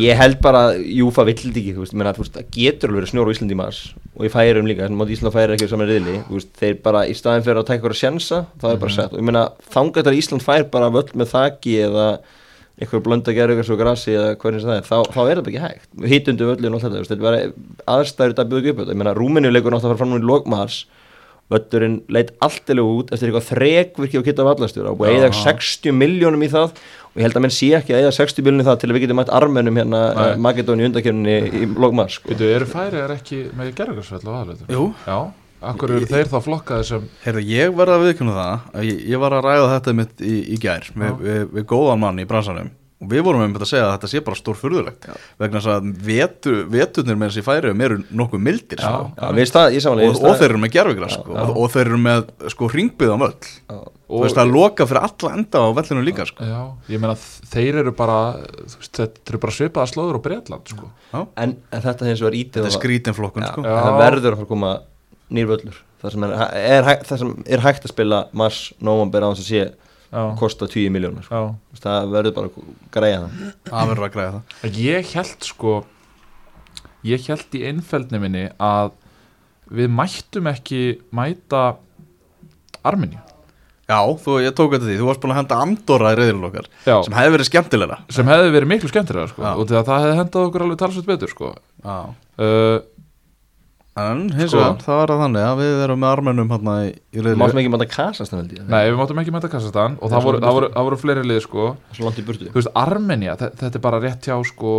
Ég 0.00 0.20
held 0.20 0.38
bara, 0.44 0.62
Júfa 0.80 1.26
þetta 1.28 1.50
ekki, 1.50 1.74
þú 1.74 1.84
veist, 1.84 1.96
menna, 1.98 2.14
þú 2.16 2.24
veist, 2.24 2.38
það 2.38 2.48
getur 2.56 2.90
alveg 2.90 3.00
verið 3.02 3.12
snjór 3.12 3.28
á 3.28 3.32
Íslandi 3.34 3.54
í 3.56 3.58
mars 3.60 3.80
og 4.14 4.24
í 4.24 4.30
færum 4.30 4.68
líka, 4.70 4.86
þannig 4.86 5.04
að 5.04 5.12
Ísland 5.16 5.34
færir 5.34 5.54
ekki 5.56 5.68
saman 5.70 5.88
riðli, 5.90 6.16
þú 6.28 6.38
veist, 6.38 6.50
þeir 6.60 6.74
bara 6.84 7.00
í 7.10 7.14
staðin 7.18 7.44
fyrir 7.46 7.60
að 7.60 7.66
taka 7.66 7.76
eitthvað 7.80 7.94
að 7.96 7.98
sjensa, 7.98 8.36
það 8.62 8.74
er 8.74 8.80
bara 8.84 8.94
sett. 8.94 9.14
Og 9.14 9.18
ég 9.18 9.26
meina, 9.26 9.42
þangað 9.74 10.10
að 10.10 10.18
Ísland 10.20 10.44
fær 10.44 10.66
bara 10.70 10.90
völl 10.94 11.08
með 11.18 11.30
þaki 11.32 11.74
eða 11.88 12.04
eitthvað 12.80 13.04
blönda 13.06 13.30
að 13.30 13.38
gera 13.38 13.54
eitthvað 13.54 13.68
svo 13.68 13.78
grassi 13.78 14.16
eða 14.16 14.34
hvernig 14.42 14.64
sem 14.64 14.70
það 14.72 14.80
er, 14.80 14.88
þá, 14.88 14.96
þá 15.14 15.20
er 15.22 15.30
þetta 15.30 15.44
bara 15.44 15.52
ekki 15.52 15.64
hægt. 15.64 15.88
Hittundu 16.10 16.48
völlin 16.50 16.74
og 16.74 16.80
allt 16.80 16.86
þetta, 16.88 17.04
þú 17.04 17.12
þetta 17.12 17.26
var 17.28 17.36
aðstæður 17.94 18.34
þetta 18.34 18.46
byggjum 18.50 18.74
upp 18.74 18.82
þetta, 18.82 18.94
ég 18.96 19.00
meina, 19.02 19.14
Rúminu 19.18 19.52
leikur 19.52 19.74
náttúrulega 19.74 19.92
að 19.92 19.94
fara 19.94 20.02
fram 20.02 20.14
nú 20.14 20.18
í 20.18 20.28
lokmars 20.32 20.80
völlurinn 21.52 21.98
leit 22.12 22.32
alltilega 22.42 22.98
út 22.98 23.12
eftir 23.12 23.28
eitthvað 23.28 23.48
þrekvirki 23.50 24.20
og 24.20 24.26
kitta 24.26 24.46
vallastjóra 24.46 24.94
og 24.94 25.04
eða 25.10 25.28
60 25.36 25.94
miljónum 25.94 26.44
í 26.44 26.50
það. 26.50 26.72
Og 27.12 27.20
ég 27.20 27.28
held 27.28 27.38
að 27.38 27.44
menn 27.44 27.54
sé 27.54 27.70
ekki 27.78 27.94
að 27.94 28.06
eða 28.06 28.16
60 28.16 28.46
miljónum 28.46 28.64
í 28.64 28.68
það 28.70 28.80
til 28.80 28.90
að 28.90 28.96
við 28.96 29.04
getum 29.04 29.20
mætt 29.20 29.32
armennum 29.38 29.78
hérna 29.78 30.02
uh, 30.10 30.24
Makedóni 30.40 30.88
undakefninni 30.88 31.36
í 31.60 31.70
lokmars 31.76 32.18
sko. 32.18 32.32
Veitu, 32.32 32.50
eru 32.56 32.68
færi 32.70 33.02
er 33.04 33.16
ekki 33.18 33.44
með 33.54 33.74
gerðarsvell 33.78 34.24
akkur 35.72 35.96
eru 35.96 36.06
þeir 36.10 36.30
þá 36.32 36.38
flokkaði 36.46 36.86
sem 36.92 37.08
Heyrðu, 37.24 37.44
ég 37.54 37.74
verða 37.80 37.98
að 37.98 38.06
viðkjöna 38.08 38.38
það 38.38 38.70
að 38.80 38.88
ég, 38.90 39.02
ég 39.14 39.24
var 39.24 39.36
að 39.40 39.44
ræða 39.50 39.68
þetta 39.74 39.98
mitt 40.00 40.24
í, 40.24 40.38
í 40.54 40.62
gær 40.62 40.88
við, 40.94 41.20
við, 41.26 41.44
við 41.58 41.68
góðan 41.74 42.02
mann 42.06 42.22
í 42.22 42.26
bransanum. 42.30 42.72
Og 43.04 43.08
við 43.10 43.20
vorum 43.26 43.42
einmitt 43.44 43.60
að 43.60 43.68
segja 43.68 43.84
að 43.88 43.90
þetta 43.98 44.08
sé 44.08 44.20
bara 44.24 44.38
stór 44.38 44.56
furðulegt 44.56 45.06
vegna 45.42 45.60
þess 45.60 45.70
að 45.74 45.88
vetu, 46.06 46.52
veturnir 46.72 47.18
með 47.20 47.32
þessi 47.34 47.42
færiðum 47.44 47.82
eru 47.84 47.96
nokkuð 48.16 48.40
mildir 48.46 48.80
Já. 48.80 48.86
sko. 48.86 49.10
Já, 49.18 49.26
við 49.36 49.48
stað, 49.50 49.74
ég 49.74 49.82
samanlega 49.84 50.12
og, 50.14 50.22
og 50.30 50.38
þeir 50.40 50.46
eru 50.54 50.60
með 50.62 50.72
gerfugra 50.76 51.08
sko, 51.12 51.34
og, 51.42 51.50
og 51.64 51.72
þeir 51.74 51.90
eru 51.90 51.98
með 52.06 52.22
sko 52.54 52.68
ringbyðan 52.72 53.24
völl. 53.26 53.50
Þú 54.14 54.22
veist 54.22 54.38
það 54.38 54.46
er 54.46 54.54
loka 54.54 54.86
fyrir 54.88 55.08
alla 55.10 55.32
enda 55.36 55.64
á 55.64 55.68
vellinu 55.80 56.06
líka 56.06 56.26
sko. 56.30 56.48
Já, 56.48 56.62
ég 56.94 57.02
meina 57.02 57.18
þeir 57.52 57.80
eru 57.82 57.92
bara 57.98 58.16
þetta 58.70 59.10
eru 59.34 59.42
bara 59.42 59.56
svipaða 59.58 59.90
slóður 59.90 60.20
og 60.22 60.24
Breitland 60.24 60.72
sko. 60.72 60.90
en, 61.12 61.56
en 61.74 61.84
þetta 61.90 62.08
hins 62.08 62.22
vegar 62.24 62.38
ítið 62.40 62.62
þetta 62.62 62.64
er 62.64 62.70
á 62.70 62.72
það- 62.72 62.80
skrítin 62.80 63.18
flokkun 63.20 63.44
Já, 63.44 63.52
sko. 63.52 63.66
Það 63.68 64.00
verður 64.00 64.30
að 64.30 64.38
fara 64.40 64.48
að 64.48 64.52
koma 64.54 64.72
nýr 65.34 65.48
völlur. 65.50 65.80
Það 66.02 66.14
sem 66.14 66.26
er, 66.26 66.34
er, 66.60 66.90
það 67.08 67.22
sem 67.22 67.32
er 67.56 67.64
hægt 67.64 67.86
að 67.86 67.94
spila 67.94 68.20
mars, 68.36 68.60
nóvambur 68.84 69.24
á 69.24 69.28
þess 69.32 69.44
að 69.44 69.50
sé 69.50 69.64
kosta 70.38 70.68
10 70.70 70.92
miljónur 70.94 71.26
sko. 71.26 71.42
Það 71.82 72.12
verður 72.12 72.36
bara 72.36 72.50
að 72.50 72.68
græja 72.94 73.22
það. 73.24 73.48
Það 73.70 73.90
verður 73.90 74.06
að 74.06 74.14
græða 74.14 74.34
það. 74.36 74.78
Ég 74.84 75.14
held 75.16 75.48
sko 75.48 75.74
Ég 77.04 77.26
held 77.28 77.52
í 77.58 77.60
einfeldni 77.68 78.20
minni 78.20 78.46
að 78.62 78.94
við 79.74 79.90
mættum 79.92 80.48
ekki 80.48 80.80
mæta 81.12 81.74
Arminju 82.84 83.20
Já, 83.84 83.98
þú, 84.00 84.38
ég 84.40 84.54
tók 84.56 84.72
þetta 84.72 84.86
því, 84.86 84.94
þú 84.96 85.08
varst 85.10 85.20
búin 85.20 85.34
að 85.34 85.38
henda 85.42 85.56
Andorra 85.60 86.12
í 86.14 86.16
reyðilin 86.16 86.46
okkar 86.48 86.68
Já. 86.86 86.94
sem 87.04 87.16
hefði 87.18 87.32
verið 87.34 87.48
skemmtilegra. 87.50 87.98
Sem 88.16 88.30
hefði 88.32 88.54
verið 88.54 88.70
miklu 88.70 88.88
skemmtilega 88.88 89.28
sko, 89.28 89.42
Já. 89.44 89.50
og 89.52 89.68
það 89.68 89.90
hefði 89.92 90.14
hendað 90.22 90.46
okkur 90.48 90.64
alveg 90.64 90.78
talsveit 90.80 91.10
betur 91.10 91.32
sko. 91.34 91.50
Já. 91.84 91.98
Uh, 92.40 92.78
En 93.94 94.24
hins 94.34 94.50
Sko. 94.50 94.58
vegar, 94.58 94.78
það 94.82 94.96
var 94.98 95.10
það 95.12 95.20
þannig 95.22 95.44
að 95.46 95.60
við 95.60 95.80
erum 95.84 96.00
með 96.02 96.12
armennum 96.16 96.48
hérna 96.50 96.72
í, 96.82 96.88
í 97.14 97.20
Máttum 97.22 97.28
reyðilin 97.30 97.60
ekki 97.62 97.70
mæta 97.74 97.86
kasast 97.92 98.32
held 98.34 98.54
ég. 98.56 98.64
Nei, 98.66 98.80
við 98.90 98.96
máttum 98.98 99.20
ekki 99.22 99.34
mæta 99.36 99.50
Kassastan 99.52 99.94
og 100.00 100.10
Það 100.10 100.16
er 100.16 100.16
það 100.16 100.24
voru, 100.26 100.40
það, 100.42 100.56
voru, 100.56 100.70
það 100.74 100.88
voru 100.88 100.98
fleiri 101.04 101.22
lið 101.30 101.38
sko. 101.44 101.66
Svo 101.94 102.08
langt 102.08 102.18
í 102.18 102.24
burtu. 102.26 102.48
Þú 102.50 102.58
veist, 102.58 102.72
Armenja, 102.82 103.36
þe- 103.38 103.52
þetta 103.60 103.78
er 103.78 103.84
bara 103.84 104.00
rétt 104.02 104.26
hjá 104.26 104.38
sko, 104.50 104.72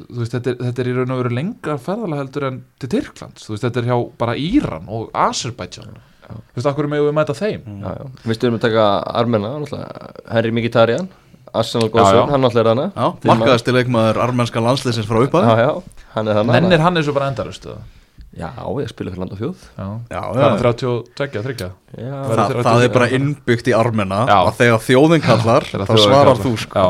þú 0.00 0.22
veist, 0.22 0.36
þetta, 0.38 0.54
er, 0.54 0.56
þetta 0.70 0.80
er 0.84 0.88
í 0.88 0.94
raun 0.96 1.12
og 1.12 1.20
veru 1.20 1.34
lengra 1.36 1.76
ferðalega 1.84 2.22
heldur 2.24 2.46
en 2.48 2.56
til 2.80 2.90
Tyrklands. 2.94 3.44
Þú 3.44 3.52
veist, 3.52 3.66
þetta 3.68 3.82
er 3.82 3.90
hjá 3.90 3.98
bara 4.24 4.36
Íran 4.40 4.88
og 4.88 5.10
Azerbaijan. 5.12 5.98
Þú 6.24 6.56
veist, 6.56 6.70
akkur 6.72 6.88
megum 6.88 7.10
við 7.10 7.16
mæta 7.20 7.36
þeim? 7.36 7.68
Já, 7.84 7.90
já. 8.00 8.08
Vistu 8.24 8.48
erum 8.48 8.56
að 8.56 8.64
taka 8.64 8.86
Armena 9.12 9.52
náttúrulega, 9.60 10.08
Henry 10.32 10.54
Mkhitaryan 10.56 11.10
Arsenal 11.54 11.90
Já, 11.90 11.92
Góðsson, 11.92 12.16
já. 12.16 12.30
hann 12.32 12.44
er 12.48 12.68
hana 12.70 12.86
Já, 12.96 13.08
markaðist 13.28 13.66
til 13.68 13.74
leikmaður 13.76 14.18
armennska 14.24 14.62
landsliðsins 14.64 15.06
frá 15.06 15.20
já, 15.22 15.52
já, 15.60 15.82
hann 16.16 16.28
er 16.32 16.40
hana 16.40 16.56
Nennir 16.56 16.82
hann 16.82 16.96
eins 16.98 17.10
og 17.12 17.14
bara 17.14 17.28
endalust 17.30 17.68
eða? 17.68 17.84
Já, 18.34 18.50
ég 18.82 18.88
spila 18.90 19.12
fyrir 19.14 19.20
land 19.22 19.34
og 19.36 19.38
þjóð. 19.38 19.64
Já, 19.78 19.86
Já, 20.10 20.20
það 20.34 20.40
já. 20.42 20.46
er 20.50 20.62
32, 20.64 21.42
3 21.44 21.54
Já, 21.54 21.68
Verður 21.94 22.34
Það, 22.34 22.48
þrjátíu- 22.50 22.64
það 22.66 22.84
er 22.88 22.92
bara 22.96 23.08
innbyggt 23.18 23.68
í 23.70 23.74
armena 23.78 24.20
Já. 24.26 24.38
að 24.48 24.56
þegar 24.58 24.80
þjóðin 24.88 25.22
kallar 25.22 25.66
þá 25.70 25.84
svarar 25.94 26.30
kallar. 26.32 26.40
þú 26.42 26.54
sko. 26.64 26.74
Já, 26.74 26.88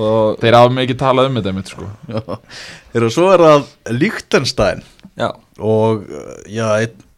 og 0.00 0.36
þeir 0.38 0.54
hafa 0.54 0.70
mikið 0.76 0.98
talað 1.00 1.26
um 1.32 1.38
þetta 1.40 1.54
mitt 1.56 1.72
sko. 1.72 1.88
Þegar 2.94 3.10
svo 3.16 3.24
er 3.34 3.42
það 3.42 3.64
Líktenstein 3.98 4.84
já, 5.18 5.28
og 5.58 6.04
uh, 6.06 6.28
já, 6.46 6.66
einn 6.84 7.08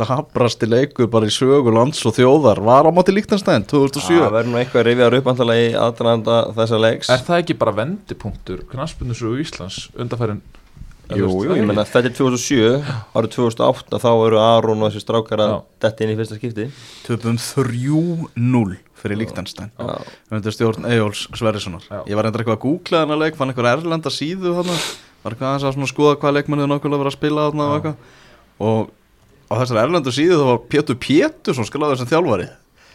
dabrasti 0.00 0.66
leikur 0.66 1.10
bara 1.12 1.28
í 1.28 1.34
sögu 1.34 1.70
lands 1.76 2.00
og 2.08 2.16
þjóðar 2.16 2.62
var 2.64 2.88
á 2.88 2.90
móti 2.90 3.12
Líktenstein 3.14 3.66
2007 3.68 4.16
það 4.16 4.32
verður 4.38 4.50
nú 4.54 4.58
eitthvað 4.62 4.86
rifjar 4.88 5.18
upp 5.20 5.28
antalega 5.34 5.68
í 5.68 5.76
aðdraðanda 5.84 6.38
þessa 6.56 6.80
leiks. 6.82 7.12
Er 7.12 7.22
það 7.28 7.42
ekki 7.44 7.58
bara 7.60 7.76
vendipunktur 7.82 8.64
knaspunnusögu 8.72 9.44
Íslands 9.44 9.82
undarfærin 9.92 10.40
Jú, 11.12 11.26
jú, 11.44 11.52
ég 11.58 11.66
menna 11.66 11.82
þetta 11.84 12.08
er 12.08 12.14
2007 12.16 12.84
árið 13.18 13.32
2008 13.34 13.98
þá 14.00 14.08
eru 14.28 14.38
Aron 14.40 14.80
og 14.84 14.88
þessi 14.92 15.02
strákar 15.02 15.42
að 15.44 15.54
detti 15.82 16.06
inn 16.06 16.12
í 16.14 16.16
fyrsta 16.16 16.38
skipti. 16.38 16.68
Töpum 17.04 17.36
3-0 17.42 18.78
fyrir 19.02 19.18
Líktenstein 19.18 19.72
Já, 19.76 19.96
undir 20.32 20.54
stjórn 20.54 20.86
Eyjóls 20.88 21.24
Sverrissonar. 21.36 21.84
Ég 22.08 22.16
var 22.16 22.28
endur 22.30 22.44
eitthvað 22.44 22.56
að 22.56 22.62
googla 22.64 23.02
þennan 23.02 23.20
leik 23.24 23.36
fann 23.36 23.50
eitthvað 23.52 23.70
erlenda 23.74 24.12
síðu 24.14 24.54
þarna. 24.60 24.78
Var 25.26 25.34
eitthvað 25.36 25.50
aðeins 25.50 25.82
að 25.82 25.90
skoða 25.90 26.16
hvað 26.22 26.36
leikmannið 26.38 26.70
nákvæmlega 26.70 27.02
verið 27.02 27.12
að 27.12 27.18
spila 27.18 27.46
þarna 27.48 27.66
og 27.66 27.76
eitthvað. 27.76 27.96
Og 28.62 28.90
á 29.52 29.54
þessar 29.60 29.82
erlendu 29.82 30.14
síðu 30.14 30.38
þá 30.40 30.46
var 30.52 30.62
Pétur 30.72 30.98
Pétursson 31.02 31.68
skalaður 31.68 32.00
sem 32.00 32.10
þjálfari. 32.14 32.48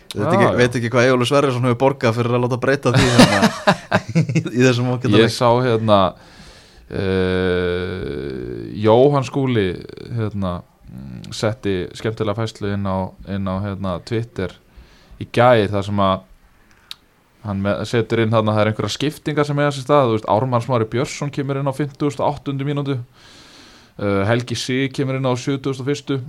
Ég 0.08 0.24
veit 0.24 0.32
Já, 0.32 0.32
ekki, 0.32 0.48
já. 0.48 0.56
veit 0.58 0.76
ekki 0.80 0.90
hvað 0.94 1.06
Eyjólu 1.10 1.26
Sverrisson 1.28 1.66
hefur 1.68 1.80
borgað 1.84 2.16
fyrir 2.16 2.38
að 2.38 2.44
láta 2.46 2.58
breyta 2.64 2.94
því 2.96 3.08
hérna, 3.12 3.40
í 4.58 4.62
þessum 4.64 4.88
ágæta 4.96 5.12
Ég 5.12 5.26
leik. 5.28 5.34
sá 5.36 5.50
hérna 5.68 5.98
uh, 6.92 8.64
Jóhann 8.78 9.28
Skúli 9.28 9.70
hérna 10.16 10.62
mm, 10.88 11.34
setti 11.36 11.76
skemmtilega 11.98 12.38
fæslu 12.40 12.74
inn 12.76 12.88
á, 12.88 13.12
inn 13.34 13.48
á 13.50 13.56
hérna, 13.66 13.98
Twitter 14.08 14.56
í 15.22 15.28
gæir 15.34 15.72
þar 15.74 15.88
sem 15.88 16.00
að 16.04 16.18
hann 17.48 17.64
með, 17.64 17.84
setur 17.88 18.22
inn 18.24 18.34
þarna 18.34 18.54
það 18.56 18.62
er 18.64 18.72
einhverja 18.72 18.96
skiptingar 18.98 19.48
sem 19.48 19.60
eiga 19.60 19.74
sér 19.76 19.86
stað, 19.86 20.16
Ármann 20.32 20.64
Smári 20.64 20.88
Björnsson 20.92 21.32
kemur 21.34 21.60
inn 21.62 21.70
á 21.70 21.74
58. 21.76 22.56
mínútu 22.68 22.98
Helgi 23.98 24.56
Sig 24.60 24.92
kemur 24.94 25.18
inn 25.18 25.26
á 25.26 25.34
71. 25.34 26.20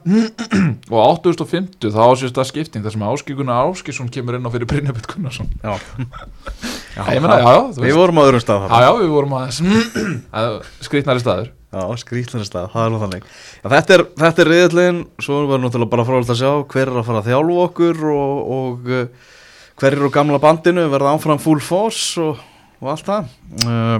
og 0.88 0.96
á 1.04 1.06
8050 1.12 1.92
þá 1.92 2.00
á 2.00 2.12
sér 2.16 2.32
stað 2.32 2.48
skipting 2.48 2.86
þar 2.86 2.94
sem 2.94 3.04
Áskilgunar 3.10 3.68
Áskilsson 3.68 4.08
kemur 4.12 4.38
inn 4.38 4.48
á 4.48 4.50
fyrir 4.54 4.70
Brynjabit 4.70 5.10
Gunnarsson. 5.10 5.50
Já. 5.60 5.76
Já, 6.96 7.02
ég 7.12 7.20
meina, 7.22 7.38
já, 7.44 7.54
við 7.76 7.94
vorum 8.00 8.18
á 8.18 8.22
öðrum 8.24 8.42
stað 8.42 8.66
Já, 8.72 8.90
við 8.96 9.12
vorum 9.12 9.36
að 10.40 10.58
skrýtnari 10.80 11.22
staður. 11.22 11.52
Já, 11.68 11.84
skrýtlunni 12.00 12.46
stað, 12.48 12.70
það 12.72 12.86
er 12.86 12.92
nú 12.94 12.98
þannig. 13.02 13.24
Þetta 13.60 13.96
er, 13.98 14.02
er 14.30 14.48
riðillin 14.48 15.00
Svo 15.20 15.42
verður 15.42 15.66
náttúrulega 15.66 15.92
bara 15.92 16.06
frálega 16.08 16.32
að 16.32 16.38
sjá 16.40 16.52
hver 16.72 16.88
er 16.88 16.96
að 16.96 17.08
fara 17.10 17.20
að 17.20 17.28
þjálfa 17.28 17.64
okkur 17.66 18.06
og, 18.08 18.38
og 18.56 18.88
uh, 18.88 19.34
hver 19.82 19.96
eru 19.98 20.08
gamla 20.14 20.40
bandinu 20.40 20.86
verða 20.88 21.12
áfram 21.12 21.42
full 21.42 21.60
force 21.60 22.22
og, 22.24 22.40
og 22.80 22.94
allt 22.94 23.10
það. 23.10 23.28
Uh, 23.66 23.98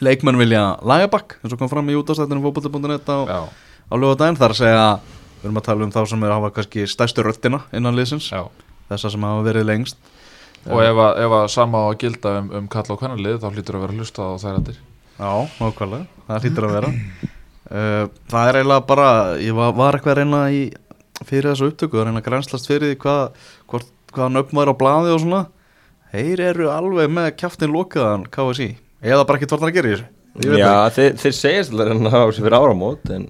Leikmenn 0.00 0.38
vilja 0.40 0.62
lagabakk 0.86 1.36
eins 1.40 1.52
og 1.54 1.60
kom 1.60 1.70
fram 1.72 1.88
í 1.92 1.96
útastættinu 1.98 2.40
fótbolti.net 2.44 3.10
á, 3.12 3.18
Já, 3.28 3.40
á 3.48 3.94
lögadaginn 4.00 4.38
þar 4.40 4.54
að 4.54 4.60
segja 4.62 4.84
við 5.40 5.48
erum 5.48 5.60
að 5.60 5.66
tala 5.66 5.86
um 5.86 5.92
þá 5.92 6.00
sem 6.08 6.24
er 6.24 6.32
að 6.32 6.38
hafa 6.38 6.50
kannski 6.56 6.86
stærstu 6.88 7.24
röttina 7.24 7.60
innan 7.76 7.96
liðsins. 7.96 8.30
Já. 8.32 8.46
Þessa 8.90 9.12
sem 9.14 9.26
hafa 9.28 9.44
verið 9.46 9.68
lengst. 9.68 10.00
Og 10.68 10.82
ef 10.84 10.98
að, 11.00 11.20
ef 11.24 11.34
að 11.38 11.46
sama 11.54 11.80
á 11.80 11.84
að 11.88 11.98
gilda 12.02 12.32
um, 12.40 12.48
um 12.58 12.66
kalla 12.68 12.92
og 12.92 13.00
kvennalið 13.00 13.38
þá 13.40 13.46
hlýtur 13.54 13.78
að 13.78 13.84
vera 13.86 13.96
hlusta 13.96 14.26
á 14.28 14.32
þær 14.42 14.58
andir 14.58 14.80
Já, 15.20 15.30
nákvæmlega, 15.60 16.18
það 16.26 16.44
hlýtur 16.44 16.66
að 16.66 16.74
vera. 16.76 16.90
Uh, 17.70 18.04
Það 18.32 18.50
er 18.50 18.58
eiginlega 18.60 18.84
bara 18.88 19.08
ég 19.40 19.56
var, 19.56 19.72
var 19.78 19.96
eitthvað 19.96 20.12
að 20.12 20.20
reyna 20.20 20.42
í 20.52 20.60
fyrir 21.28 21.50
þessu 21.52 21.70
upptöku, 21.70 22.00
að 22.00 22.06
reyna 22.08 22.20
að 22.20 22.28
grænslast 22.28 22.68
fyrir 22.68 22.92
því 22.92 23.00
hvað, 23.04 23.40
hvort, 23.72 23.90
hvað 24.16 24.32
nöfn 24.36 24.60
var 24.60 24.72
á 24.72 24.80
blaði 24.80 25.14
og 25.14 25.22
svona. 25.24 25.42
Þeir 26.12 26.44
eru 26.50 26.70
alveg 26.72 27.12
með 27.14 27.32
kjaftin 27.40 27.72
lokaðan 27.72 28.28
KSI 28.32 28.70
eða 29.02 29.26
bara 29.28 29.40
ekki 29.40 29.48
tvarnar 29.50 29.70
að 29.72 29.76
gera 29.78 29.90
í 29.90 29.94
þessu? 29.94 30.08
Ég 30.40 30.52
veit 30.54 30.60
já 30.60 30.68
það 30.70 30.96
þeir, 30.96 31.14
þeir 31.22 31.36
segjast 31.40 31.74
alveg 31.74 31.92
að 32.06 32.14
hafa 32.14 32.34
sér 32.36 32.46
fyrir 32.46 32.58
áramót 32.60 33.12
en, 33.16 33.24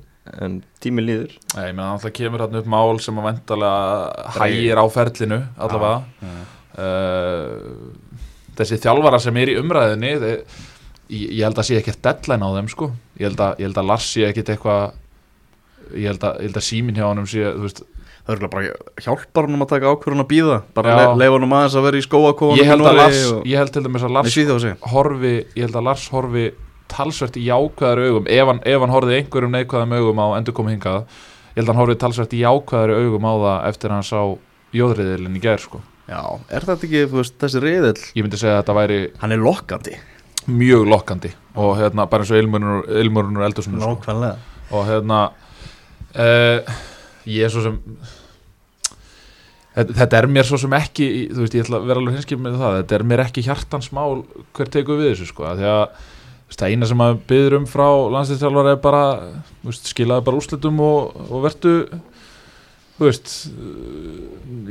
en 0.45 0.57
tími 0.85 1.05
líður. 1.07 1.37
Nei, 1.55 1.63
ég 1.71 1.77
meina 1.79 1.93
það 2.03 2.15
kemur 2.19 2.45
hérna 2.45 2.61
upp 2.61 2.73
mál 2.75 3.01
sem 3.05 3.21
að 3.21 3.29
vendalega 3.31 4.33
hægir 4.37 4.83
á 4.83 4.85
ferlinu 4.97 5.41
allavega. 5.57 6.35
Uh, 6.81 8.19
Þessi 8.61 8.77
þjálfara 8.83 9.21
sem 9.23 9.37
er 9.41 9.53
í 9.55 9.57
umræðinni 9.57 10.11
þeir, 10.21 10.41
ég, 11.09 11.29
ég 11.39 11.45
held 11.47 11.61
að 11.63 11.69
sé 11.71 11.79
ekkert 11.81 12.03
deadline 12.05 12.45
á 12.45 12.51
þeim 12.59 12.69
sko. 12.69 12.91
Ég 13.17 13.31
held 13.31 13.41
að, 13.41 13.55
ég 13.63 13.71
held 13.71 13.81
að 13.81 13.89
Lars 13.89 14.09
sé 14.11 14.27
ekkert 14.29 14.53
eitthvað 14.53 14.83
ég 15.97 16.11
held 16.11 16.27
að, 16.27 16.37
ég 16.43 16.51
held 16.51 16.61
að 16.61 16.67
símin 16.67 16.99
hjá 16.99 17.07
honum 17.09 17.29
sé 17.31 17.47
þú 17.47 17.65
veist, 17.65 17.81
Það 18.27 18.35
er 18.37 18.51
bara 18.53 18.73
hjálpar 19.01 19.47
hann 19.49 19.65
að 19.65 19.71
taka 19.73 19.93
ákvörðun 19.95 20.25
að 20.25 20.29
býða 20.31 20.57
bara 20.77 20.97
le, 20.99 21.07
leifa 21.23 21.39
hann 21.39 21.55
aðeins 21.57 21.77
að 21.81 21.87
vera 21.89 22.01
í 22.01 22.05
skóakóðan 22.05 22.61
ég 22.61 22.69
held 22.71 22.87
að 22.91 22.99
Lars 23.01 23.23
ég 23.49 23.57
held 23.63 23.73
til 23.75 23.85
dæmis 23.87 24.05
að 24.07 24.15
Lars 24.17 24.37
horfi, 24.93 25.33
ég 25.57 25.65
held 25.65 25.79
að 25.81 25.87
Lars 25.89 26.05
horfi 26.13 26.45
talsvert 26.91 27.39
í 27.41 27.47
jákvæðar 27.47 28.03
augum 28.07 28.29
ef 28.31 28.51
hann, 28.51 28.61
ef 28.67 28.85
hann 28.85 28.95
horfið 28.95 29.17
einhverjum 29.21 29.55
neikvæðum 29.57 29.97
augum 29.97 30.23
á 30.23 30.27
endur 30.39 30.57
komið 30.59 30.77
hingað 30.77 31.01
ég 31.01 31.61
held 31.61 31.65
að 31.67 31.73
hann 31.73 31.81
horfið 31.85 32.01
talsvert 32.05 32.37
í 32.37 32.43
jákvæðar 32.45 32.95
augum 32.99 33.29
á 33.31 33.33
það 33.45 33.69
eftir 33.71 33.91
að 33.91 33.97
hann 33.99 34.09
sá 34.11 34.21
jóðriðilinn 34.77 35.39
í 35.39 35.43
gær 35.43 35.63
sko. 35.63 35.81
Já, 36.11 36.23
er 36.51 36.67
þetta 36.67 36.87
ekki, 36.89 37.03
veist, 37.13 37.37
þessi 37.39 37.63
riðill? 37.63 37.99
Ég 38.19 38.25
myndi 38.27 38.39
segja 38.41 38.57
að 38.57 38.63
þetta 38.65 38.77
væri 38.81 38.99
Hann 39.23 39.35
er 39.35 39.43
lokkandi. 39.45 39.97
mjög 40.51 40.87
lokkandi 40.91 41.31
og 41.61 41.75
hérna 41.79 42.07
bara 42.11 42.25
eins 42.25 42.33
og 42.33 42.39
úr 43.39 43.47
eldursunum 43.47 43.83
sko. 43.83 43.93
Nákvæmlega. 43.95 44.37
Og 44.75 44.87
hérna 44.89 45.19
uh, 46.17 46.73
ég 47.29 47.47
er 47.47 47.53
svo 47.53 47.65
sem 47.67 47.81
þetta, 49.77 50.21
er 50.21 50.29
mér 50.31 50.49
svo 50.49 50.61
sem 50.61 50.79
ekki 50.79 51.11
þú 51.31 51.45
veist 51.45 51.57
ég 51.59 51.67
ætla 51.67 51.81
að 51.81 51.91
vera 51.91 52.03
alveg 52.03 52.17
hinskip 52.19 52.41
með 52.43 52.61
það. 52.61 52.79
Þetta 52.81 52.97
er 52.97 53.07
mér 53.11 53.25
ekki 53.27 53.45
hjartans 53.47 53.91
mál 53.97 54.23
hver 54.57 54.73
tekur 54.73 55.01
við 55.01 55.13
þessu 55.13 55.31
sko. 55.31 55.51
Því 55.59 55.69
að 55.71 55.85
það 56.51 56.75
eina 56.75 56.89
sem 56.91 56.99
maður 56.99 57.21
byður 57.31 57.59
um 57.61 57.67
frá 57.71 57.89
landslýstjálfar 58.17 58.71
er 58.73 58.81
bara 58.83 59.03
veist, 59.63 59.91
skilaði 59.91 60.27
bara 60.27 60.41
úrslitum 60.41 60.81
og, 60.83 61.21
og 61.31 61.45
vertu 61.45 61.75
þú 62.99 63.07
veist 63.07 63.31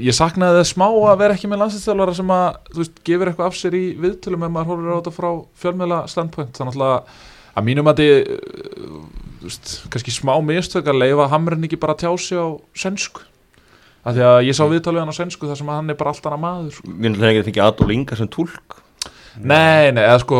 ég 0.03 0.17
saknaði 0.17 0.59
þess 0.59 0.75
smá 0.75 0.85
að 0.89 1.21
vera 1.23 1.37
ekki 1.37 1.49
með 1.49 1.63
landslýstjálfara 1.63 2.17
sem 2.19 2.33
að 2.35 2.45
þú 2.67 2.81
veist, 2.83 2.99
gefur 3.07 3.31
eitthvað 3.31 3.49
af 3.49 3.57
sér 3.57 3.79
í 3.79 3.85
viðtölum 4.03 4.45
ef 4.45 4.53
maður 4.53 4.71
horfir 4.73 4.91
á 4.91 4.97
þetta 4.99 5.15
frá 5.15 5.29
fjölmjöla 5.63 6.01
standpoint 6.11 6.59
þannig 6.59 6.83
að 6.89 7.15
að 7.59 7.65
mínum 7.65 7.89
að 7.89 8.03
þið 8.03 8.19
veist, 9.43 9.73
kannski 9.91 10.13
smá 10.13 10.33
mistök 10.43 10.89
að 10.89 11.01
leifa 11.03 11.29
hamrin 11.31 11.65
ekki 11.67 11.79
bara 11.79 11.97
tjá 11.97 12.11
sig 12.17 12.39
á 12.39 12.47
sensku 12.75 13.25
af 14.03 14.15
því 14.15 14.25
að 14.25 14.37
ég 14.47 14.57
sá 14.57 14.63
viðtalið 14.71 15.03
hann 15.03 15.13
á 15.13 15.19
sensku 15.19 15.49
þar 15.49 15.59
sem 15.59 15.71
hann 15.73 15.91
er 15.91 15.97
bara 15.99 16.13
allt 16.13 16.27
annað 16.29 16.43
maður 16.45 16.77
sko. 16.77 16.91
við 16.91 17.09
erum 17.09 17.27
ekki 17.29 17.41
að 17.41 17.49
fengja 17.49 17.67
Adolf 17.67 17.95
Inga 17.95 18.19
sem 18.19 18.31
tólk 18.31 18.79
Nei, 19.39 19.91
nei, 19.95 20.03
eða 20.03 20.19
sko 20.23 20.39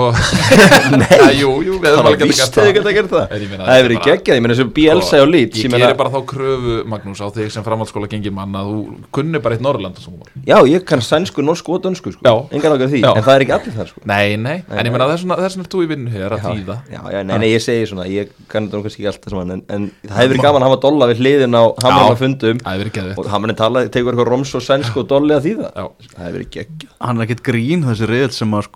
Nei, 1.02 1.40
jú, 1.40 1.52
jú, 1.64 1.76
Það 1.80 1.98
alveg 2.00 2.06
var 2.06 2.16
getað 2.18 2.30
víst 2.32 2.42
gert 2.42 2.56
hefði 2.58 3.12
það. 3.14 3.26
það. 3.60 3.66
Það 3.70 3.80
þetta 3.80 3.86
verið 3.86 3.98
er 4.00 4.06
geggjað, 4.08 4.36
ég 4.40 4.44
meina 4.46 4.56
Bielsa 4.80 5.10
Sko, 5.10 5.22
og 5.24 5.30
Leeds 5.34 5.60
Ég 5.60 5.64
ég 5.80 5.84
gerir 5.86 6.00
bara 6.00 6.12
þá 6.14 6.20
kröfu, 6.32 6.76
Magnús, 6.94 7.22
á 7.24 7.28
þig 7.36 7.52
sem 7.54 7.66
framhaldsskóla 7.68 8.10
gengi 8.12 8.32
mann 8.34 8.58
að 8.60 8.72
þú 8.72 8.80
kunni 9.16 9.42
bara 9.44 9.56
eitt 9.58 9.64
Norrland 9.66 10.00
Já, 10.50 10.58
ég 10.70 10.86
kann 10.90 11.04
sænsku, 11.06 11.44
norsku 11.46 11.76
og 11.78 11.84
dönsku 11.86 12.14
sko. 12.16 12.24
Engan 12.56 12.76
okkar 12.76 12.92
því, 12.92 13.02
Já. 13.06 13.12
en 13.14 13.24
það 13.28 13.36
er 13.36 13.46
ekki 13.46 13.56
allir 13.60 13.76
þar 13.80 13.92
sko. 13.94 14.04
Nei, 14.10 14.28
nei, 14.42 14.58
en 14.68 14.90
ég 14.90 14.94
meina 14.96 15.08
þess 15.14 15.28
er 15.64 15.70
þú 15.76 15.84
í 15.86 15.90
vinnu 15.94 16.14
hér 16.14 16.36
að 16.36 16.44
Já, 16.44 16.50
þýða. 16.50 16.78
já, 16.90 17.02
já, 17.16 17.20
nei, 17.30 17.38
nei, 17.44 17.50
ég 17.54 17.64
segi 17.64 17.88
svona 17.92 18.08
Ég 18.10 18.34
kann 18.52 18.68
þetta 18.68 18.80
nú 18.80 18.86
kannski 18.88 19.04
ekki 19.04 19.12
alltaf 19.14 19.34
saman 19.34 19.54
En, 19.56 19.64
en 19.70 19.88
það 20.08 20.18
hefði 20.20 20.34
verið 20.34 20.46
gaman 20.48 20.66
að 20.66 20.70
hafa 20.72 20.82
dolla 20.88 21.10
við 21.10 21.20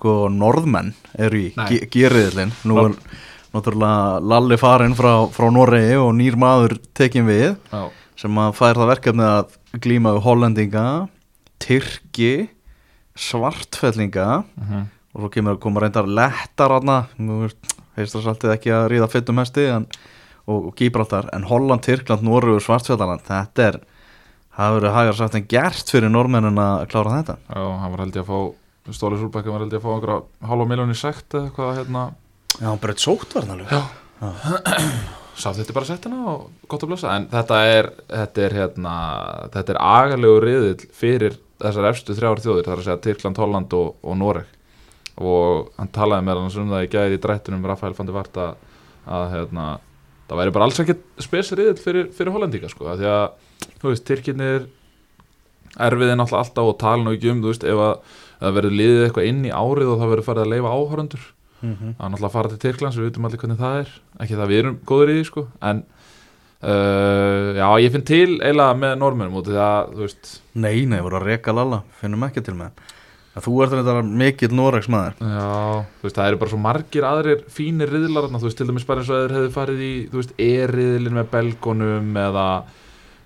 Það 0.04 0.20
hefur 0.20 0.30
verið 0.30 0.44
Og 0.44 0.44
og 0.44 0.44
og. 0.44 0.44
Það 0.44 0.54
verið 0.54 0.68
sko 0.68 0.70
norðmenn 0.70 0.94
eru 1.18 1.38
í, 1.40 1.54
Nei. 1.58 1.80
G-riðilin 1.94 2.52
Nú 2.68 2.78
er 2.84 2.96
náttúrulega 3.54 4.22
Lalli 4.34 4.58
farinn 4.58 4.96
frá, 4.98 5.12
frá 5.32 5.50
Noregi 5.54 5.96
og 6.02 6.14
nýr 6.18 6.36
maður 6.36 6.78
tekin 6.94 7.26
við 7.28 7.56
Já, 7.72 7.90
sem 8.18 8.36
að 8.38 8.54
fær 8.58 8.76
það 8.76 8.92
verkefni 8.94 9.24
að 9.24 9.58
glíma 9.82 10.14
við 10.18 10.24
hollendinga, 10.28 10.86
tyrki 11.60 12.50
svartfellinga 13.16 14.44
Mhm. 14.58 14.88
og 15.16 15.22
svo 15.22 15.30
kemur 15.30 15.56
að 15.56 15.60
koma 15.62 15.80
reyndar 15.82 16.08
lettar 16.08 16.72
aðna 16.74 17.06
heistar 17.98 18.22
saltið 18.26 18.54
ekki 18.58 18.72
að 18.74 18.88
ríða 18.90 19.10
fyttum 19.10 19.38
hesti 19.38 19.68
en, 19.70 19.86
og, 20.48 20.68
og 20.68 20.76
Gíbraltar 20.76 21.30
en 21.34 21.44
Holland, 21.44 21.82
Tyrkland, 21.86 22.24
Noregur, 22.26 22.60
Svartfjallaland 22.60 23.22
þetta 23.28 23.68
er, 23.68 23.80
það 24.58 24.74
verður 24.80 24.96
hægar 24.98 25.14
sagt 25.16 25.36
en 25.36 25.46
gert 25.48 25.90
fyrir 25.94 26.10
normennin 26.10 26.58
að 26.58 26.88
klára 26.90 27.22
þetta 27.22 27.38
já, 27.38 27.80
hann 27.80 27.92
var 27.94 28.00
held 28.06 28.16
ég 28.18 28.24
að 28.24 28.32
fá 28.34 28.54
Stóri 28.92 29.16
Súlbækka 29.20 29.52
var 29.54 29.64
held 29.64 29.74
ég 29.74 29.80
að 29.80 29.86
fá 29.86 29.92
einhverja 29.94 30.48
hálfa 30.50 30.66
miljóni 30.68 30.96
sekt 31.00 31.36
eða 31.38 31.48
eitthvað 31.48 31.78
hérna. 31.78 32.02
Já, 32.58 32.66
hann 32.68 32.82
breytt 32.84 33.04
sótt 33.04 33.36
var 33.38 33.46
það 33.48 33.62
Já. 33.72 33.82
Sá 35.40 35.48
þetta 35.58 35.76
bara 35.76 35.88
sett 35.88 36.08
hana 36.10 36.20
og 36.34 36.68
gott 36.68 36.84
að 36.84 36.92
blessa. 36.92 37.14
En 37.16 37.30
þetta 37.32 37.62
er, 37.70 37.90
þetta 38.12 38.44
er 38.44 38.58
hérna 38.60 38.98
Þetta 39.56 39.74
er 39.74 39.80
agalegu 39.88 40.44
riðill 40.44 40.90
fyrir 41.00 41.40
þessar 41.64 41.90
efstu 41.94 42.18
þrjár 42.18 42.44
þjóðir 42.44 42.68
Það 42.68 42.76
er 42.76 42.82
að 42.84 42.90
segja 42.90 43.00
Tyrkland, 43.08 43.40
Holland 43.40 43.78
og, 43.80 43.96
og 44.04 44.20
Noreg. 44.20 44.52
Og 45.24 45.72
hann 45.80 45.92
talaði 45.96 46.28
með 46.28 46.42
hann 46.42 46.62
um 46.66 46.76
það 46.76 46.86
í 46.86 46.92
gæri 46.98 47.18
í 47.18 47.24
drættunum 47.24 47.66
Rafael 47.70 47.96
van 47.96 48.10
der 48.10 48.18
Vart 48.18 48.40
að, 48.44 48.78
að 49.08 49.26
hérna, 49.38 49.66
það 50.28 50.40
væri 50.42 50.56
bara 50.58 50.68
alls 50.68 50.84
ekkert 50.84 51.04
spes 51.24 51.52
riðill 51.56 51.80
fyrir, 51.80 52.08
fyrir 52.16 52.34
Hollandíka 52.34 52.72
sko 52.72 52.96
Því 52.98 53.12
að, 53.14 53.26
þú 53.80 53.92
veist, 53.92 54.06
Tyrkinir 54.10 54.66
erfiði 55.82 56.18
náttúrulega 56.18 56.44
alltaf 56.44 56.70
og 56.70 56.80
tala 56.82 57.06
nú 57.06 57.14
ekki 57.16 57.32
um, 57.32 57.42
þú 57.44 57.52
veist, 57.54 57.66
ef 57.70 57.82
að, 57.82 58.18
það 58.44 58.58
verður 58.60 58.76
liðið 58.82 59.06
eitthvað 59.08 59.30
inn 59.32 59.42
í 59.48 59.54
árið 59.56 59.94
og 59.94 60.02
það 60.04 60.12
verður 60.14 60.28
farið 60.30 60.46
að 60.48 60.54
leifa 60.58 60.76
áhörundur 60.78 61.26
Mhm. 61.64 61.94
að 61.96 62.10
náttúrulega 62.12 62.32
fara 62.34 62.50
til 62.52 62.58
Tyrklands, 62.60 62.98
við 63.00 63.06
vitum 63.08 63.24
allir 63.30 63.40
hvernig 63.40 63.60
það 63.62 63.76
er. 63.80 63.92
Ekki 64.20 64.36
það 64.36 64.50
við 64.52 64.58
erum 64.60 64.74
góður 64.84 65.12
í 65.14 65.14
því 65.16 65.28
sko. 65.30 65.44
En 65.64 65.78
uh, 66.64 67.54
já, 67.56 67.68
ég 67.84 67.94
finn 67.94 68.04
til 68.08 68.34
eiginlega 68.42 68.74
með 68.82 68.98
normennum 69.00 69.38
út 69.40 69.48
í 69.48 69.56
það, 69.56 69.94
þú 69.96 70.04
veist. 70.04 70.34
Nei, 70.60 70.84
nei, 70.92 71.00
voru 71.06 71.20
að 71.22 71.28
reka 71.32 71.56
lalla, 71.56 71.80
finnum 72.02 72.26
ekki 72.28 72.44
til 72.44 72.58
með. 72.60 72.84
Það 73.34 73.46
Þú 73.48 73.54
ert 73.64 73.72
þetta 73.74 73.94
mikill 74.22 74.52
Noregs 74.54 74.90
maður 74.94 75.16
já, 75.26 75.46
þú 75.98 76.06
veist, 76.06 76.18
það 76.20 76.28
eru 76.30 76.42
bara 76.44 76.52
svo 76.52 76.60
margir 76.62 77.08
aðrir 77.10 77.40
fínir 77.50 77.90
riðlar, 77.90 78.28
þú 78.30 78.44
veist, 78.46 78.58
til 78.60 78.68
dæmis 78.70 78.86
bara 78.86 79.02
eins 79.02 79.10
og 79.10 79.24
þeir 79.24 79.34
hefðu 79.40 79.54
farið 79.56 79.80
í, 79.82 79.94
þú 80.12 80.20
veist, 80.20 80.36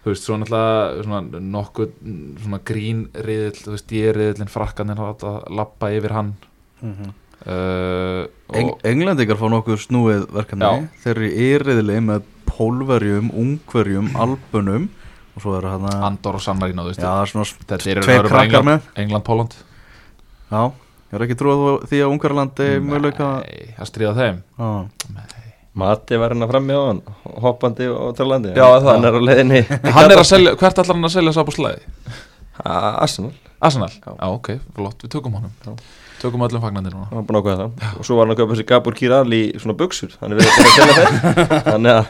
þú 0.08 0.14
veist, 0.14 0.24
svo 0.24 0.38
náttúrulega 0.40 1.04
svona 1.04 1.42
nokkuð 1.52 1.96
svona 2.46 2.60
grín 2.68 3.06
riðil, 3.28 3.56
þú 3.60 3.74
veist, 3.74 3.94
e-riðlin 4.00 4.52
frakkaninn 4.52 5.02
að 5.04 5.26
lappa 5.52 5.92
yfir 5.92 6.16
hann. 6.16 6.36
Uh, 7.48 8.24
Eng 8.56 8.72
og, 8.72 8.80
Englendingar 8.88 9.40
fá 9.40 9.46
nokkuð 9.52 9.82
snúið 9.84 10.24
verkefni. 10.34 10.88
Þeir 11.04 11.14
eru 11.14 11.28
í 11.28 11.50
yriðli 11.58 12.00
með 12.08 12.30
pólverjum, 12.48 13.30
ungverjum, 13.36 14.14
albunum 14.18 14.88
og 15.36 15.44
svo 15.44 15.58
eru 15.60 15.70
hann 15.70 15.90
að 15.92 16.06
Andor 16.08 16.40
og 16.40 16.44
San 16.44 16.60
Marino, 16.62 16.88
þú 16.88 16.94
veist. 16.94 17.04
Já, 17.04 17.12
er 17.28 17.66
þetta 17.68 17.92
eru 17.94 18.06
tveir 18.08 18.24
krakkar 18.26 18.46
England, 18.48 18.70
með. 18.72 18.88
England, 19.04 19.28
Póland 19.28 19.58
Já, 20.48 20.62
ég 21.12 21.20
er 21.20 21.26
ekki 21.28 21.38
trúið 21.38 21.66
því 21.92 22.00
að 22.06 22.14
Ungarlandi 22.16 22.70
möguleika 22.88 23.34
Nei, 23.44 23.76
að 23.76 23.92
stríða 23.92 24.16
þeim. 24.18 24.40
Já, 24.56 25.47
Mati 25.78 26.18
var 26.18 26.34
hérna 26.34 26.48
frammi 26.50 26.74
á 26.74 26.82
hann 26.88 27.02
Hoppandi 27.44 27.86
og 27.94 28.16
það. 28.18 28.88
Hann 28.88 29.06
er 29.06 29.14
á 29.14 29.22
leiðinni. 29.22 29.62
Hann 29.98 30.10
er 30.10 30.18
að 30.24 30.26
selja, 30.32 30.56
hvert 30.58 30.80
allar 30.82 30.98
hann 30.98 31.06
að 31.06 31.14
selja 31.14 31.34
sá 31.36 31.44
på 31.46 31.54
slæði? 31.54 31.84
Arsenal. 32.66 33.34
Arsenal? 33.62 33.92
Já. 33.94 34.10
Já, 34.18 34.28
ok, 34.34 34.50
flott, 34.76 35.04
við 35.06 35.12
tökum 35.14 35.38
honum. 35.38 35.52
Já. 35.66 35.76
Tökum 36.18 36.42
öllum 36.48 36.64
fagnandi 36.64 36.90
núna. 36.94 37.06
Hann 37.12 37.20
var 37.20 37.26
búin 37.28 37.38
að 37.38 37.44
ákveða 37.44 37.66
það. 37.68 37.92
Og 38.00 38.08
svo 38.08 38.18
var 38.18 38.26
hann 38.26 38.34
að 38.34 38.40
köpa 38.42 38.58
sér 38.58 38.68
Gabor 38.72 38.96
Kiral 38.98 39.28
í 39.38 39.42
svona 39.62 39.76
buksur 39.78 40.16
þannig 40.18 40.40
við 40.40 40.48
erum 40.48 40.64
að 40.64 40.80
selja 40.80 40.96
þeir 40.98 41.12
þannig 41.68 41.92
að 41.94 42.08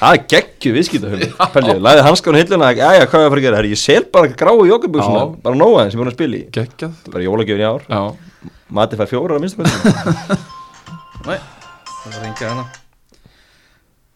það 0.00 0.16
er 0.18 0.26
geggju 0.34 0.72
viðskiptahöfum 0.76 1.80
lagði 1.86 2.04
hanskan 2.04 2.38
hilluna. 2.40 2.68
Já 2.76 2.88
já 2.98 3.04
hvað 3.06 3.24
er 3.24 3.30
að 3.30 3.32
fara 3.32 3.40
að 3.40 3.46
gera, 3.46 3.62
ég 3.70 3.80
sel 3.80 4.02
bara 4.12 4.34
gráu 4.42 4.66
joggabuksuna 4.68 5.22
Já. 5.24 5.32
bara 5.46 5.60
nóga 5.60 5.86
þeim 5.86 5.94
sem 5.94 5.96
ég 5.96 5.96
er 5.96 6.04
búin 6.04 6.12
að 6.12 6.18
spila 6.18 6.36
í. 6.36 6.42
Geggjað. 6.58 7.00
Bara 7.14 7.24
jólagjöfin 7.24 7.64
í 7.64 7.70
ár, 7.70 7.88
Já, 7.88 8.50
Mati 8.76 9.00
fær 9.00 9.10
fjóra 9.10 9.40
að 9.40 9.46
minnstu 9.46 9.64
nei, 11.28 11.40
það 11.40 12.20
er 12.20 12.28
enga 12.30 12.52
hana 12.52 12.68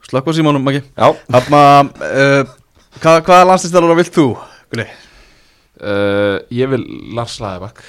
Slökk 0.08 0.28
á 0.28 0.32
símanum, 0.36 0.62
Maggi. 0.64 0.82
Já, 0.96 1.06
Þarna, 1.32 1.60
uh, 2.04 2.54
hvað, 3.00 3.20
hvaða 3.26 3.46
landslýstælar 3.50 3.96
vilt 3.98 4.14
þú, 4.14 4.26
Gulli? 4.72 4.86
uh, 5.80 6.36
ég 6.54 6.68
vil 6.74 6.84
Lars 7.16 7.38
Læðabak 7.42 7.80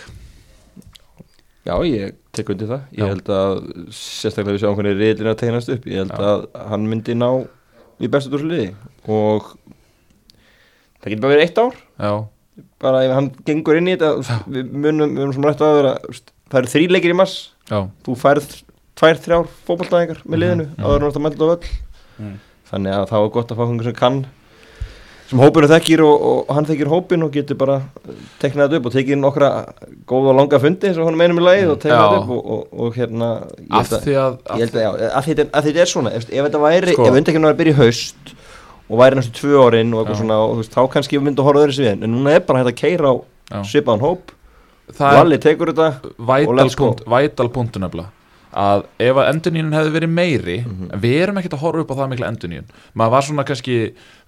já 1.66 1.74
ég 1.90 2.14
tek 2.36 2.50
undir 2.54 2.68
það. 2.70 2.82
Ég 2.94 3.02
Já. 3.02 3.08
held 3.10 3.30
að 3.34 3.54
sérstaklega 3.96 4.54
við 4.54 4.62
sjáum 4.62 4.76
hvernig 4.78 4.98
riðlina 5.00 5.32
tegnast 5.40 5.72
upp 5.74 5.86
ég 5.90 5.98
held 6.04 6.12
Já. 6.14 6.20
að 6.30 6.44
hann 6.70 6.84
myndi 6.92 7.16
ná 7.18 7.30
í 8.04 8.10
bestu 8.12 8.30
dúrsliði 8.34 8.68
og 9.10 9.48
það 11.02 11.10
getur 11.10 11.24
bara 11.24 11.34
verið 11.34 11.46
eitt 11.48 11.62
ár. 11.64 11.80
Já, 11.98 12.12
bara 12.86 13.02
ef 13.08 13.16
hann 13.18 13.32
gengur 13.48 13.80
inn 13.80 13.90
í 13.90 13.96
þetta 13.98 14.40
við 14.46 14.70
munum, 14.76 15.10
við 15.10 15.22
munum 15.24 15.34
sem 15.38 15.48
rætt 15.50 15.64
að 15.66 15.78
vera 15.80 15.94
það 16.52 16.60
eru 16.62 16.72
þrý 16.76 16.86
leikir 16.94 17.16
í 17.16 17.18
mass 17.18 17.36
já, 17.72 17.80
þú 18.06 18.16
færð 18.22 18.52
tvær, 18.96 19.18
þrjár 19.26 19.50
fótballtæðingar 19.68 20.22
með 20.26 20.42
liðinu 20.44 20.68
Mhm, 20.70 20.86
áður 20.86 20.96
en 20.96 21.06
þú 21.06 21.10
ert 21.10 21.18
að 21.20 21.26
mæta 21.26 21.42
á 21.42 21.50
völl 21.50 21.74
Mm. 22.20 22.36
þannig 22.72 22.98
að 22.98 23.06
það 23.12 23.24
var 23.26 23.32
gott 23.38 23.52
að 23.54 23.58
fá 23.60 23.64
einhvern 23.66 23.88
sem 23.90 23.98
kann 24.00 24.20
sem 25.26 25.42
hópinu 25.42 25.68
þekkir 25.70 26.04
og, 26.06 26.24
og 26.30 26.52
hann 26.54 26.68
þekkir 26.70 26.90
hópin 26.92 27.26
og 27.26 27.32
getur 27.34 27.58
bara 27.58 27.80
teknað 28.42 28.68
þetta 28.70 28.80
upp 28.80 28.90
og 28.90 28.94
tekið 28.94 29.16
inn 29.16 29.26
okkra 29.26 29.50
góða 30.06 30.32
og 30.34 30.38
langa 30.38 30.60
fundi 30.62 30.90
eins 30.92 31.00
og 31.02 31.08
hann 31.10 31.18
meinum 31.18 31.42
í 31.42 31.46
lagið 31.48 31.72
og 31.74 31.80
teknað 31.82 32.04
þetta 32.06 32.20
upp 32.22 32.34
og, 32.36 32.52
og, 32.56 32.76
og 32.86 33.00
hérna 33.00 33.30
af 33.80 33.90
því 33.90 34.16
að, 34.22 34.38
að, 34.46 34.62
að, 34.62 35.30
þetta, 35.32 35.82
er- 35.82 35.92
svona 35.92 36.14
ef, 36.14 36.28
ef 36.30 36.46
þetta 36.46 36.62
væri, 36.62 36.94
Sko. 36.94 37.08
ef 37.10 37.18
undekinn 37.22 37.48
var 37.50 37.56
að 37.56 37.62
byrja 37.64 37.74
í 37.74 37.80
haust 37.82 38.34
og 38.86 39.02
væri 39.02 39.18
næstu 39.18 39.34
tvö 39.40 39.64
árin 39.66 39.94
og 39.98 40.04
eitthvað 40.04 40.20
svona 40.22 40.38
og, 40.44 40.52
þú 40.54 40.62
veist, 40.62 40.76
þá 40.78 40.82
kannski 40.94 41.22
myndi 41.26 41.42
að 41.42 41.50
horfa 41.50 41.64
öðru 41.66 41.78
sviðin 41.80 42.06
en 42.06 42.14
núna 42.14 42.36
er 42.38 42.46
bara 42.46 42.62
hægt 42.62 42.74
að 42.76 42.82
keira 42.84 43.14
á 43.16 43.16
svipaðan 43.66 44.06
hóp 44.06 44.36
er 44.94 45.18
Valli 45.18 45.40
tekur 45.42 45.74
þetta 45.74 45.88
og 46.06 46.28
vætal 46.30 46.60
let's 46.62 46.78
go. 46.78 46.92
punkt, 46.92 47.02
vætal 47.10 47.50
punktu 47.50 47.82
nefnilega 47.82 48.12
að 48.56 48.84
ef 49.04 49.18
að 49.20 49.30
endurníun 49.34 49.74
hefði 49.76 49.92
verið 49.98 50.12
meiri 50.16 50.54
Mhm. 50.66 50.92
en 50.94 51.00
við 51.04 51.16
erum 51.24 51.38
ekkert 51.42 51.56
að 51.58 51.64
horfa 51.66 51.82
upp 51.84 51.92
á 51.92 51.96
það 52.00 52.10
mikla 52.14 52.28
endurníun 52.32 52.68
maður 52.96 53.12
var 53.12 53.22
svona 53.28 53.44
kannski, 53.46 53.78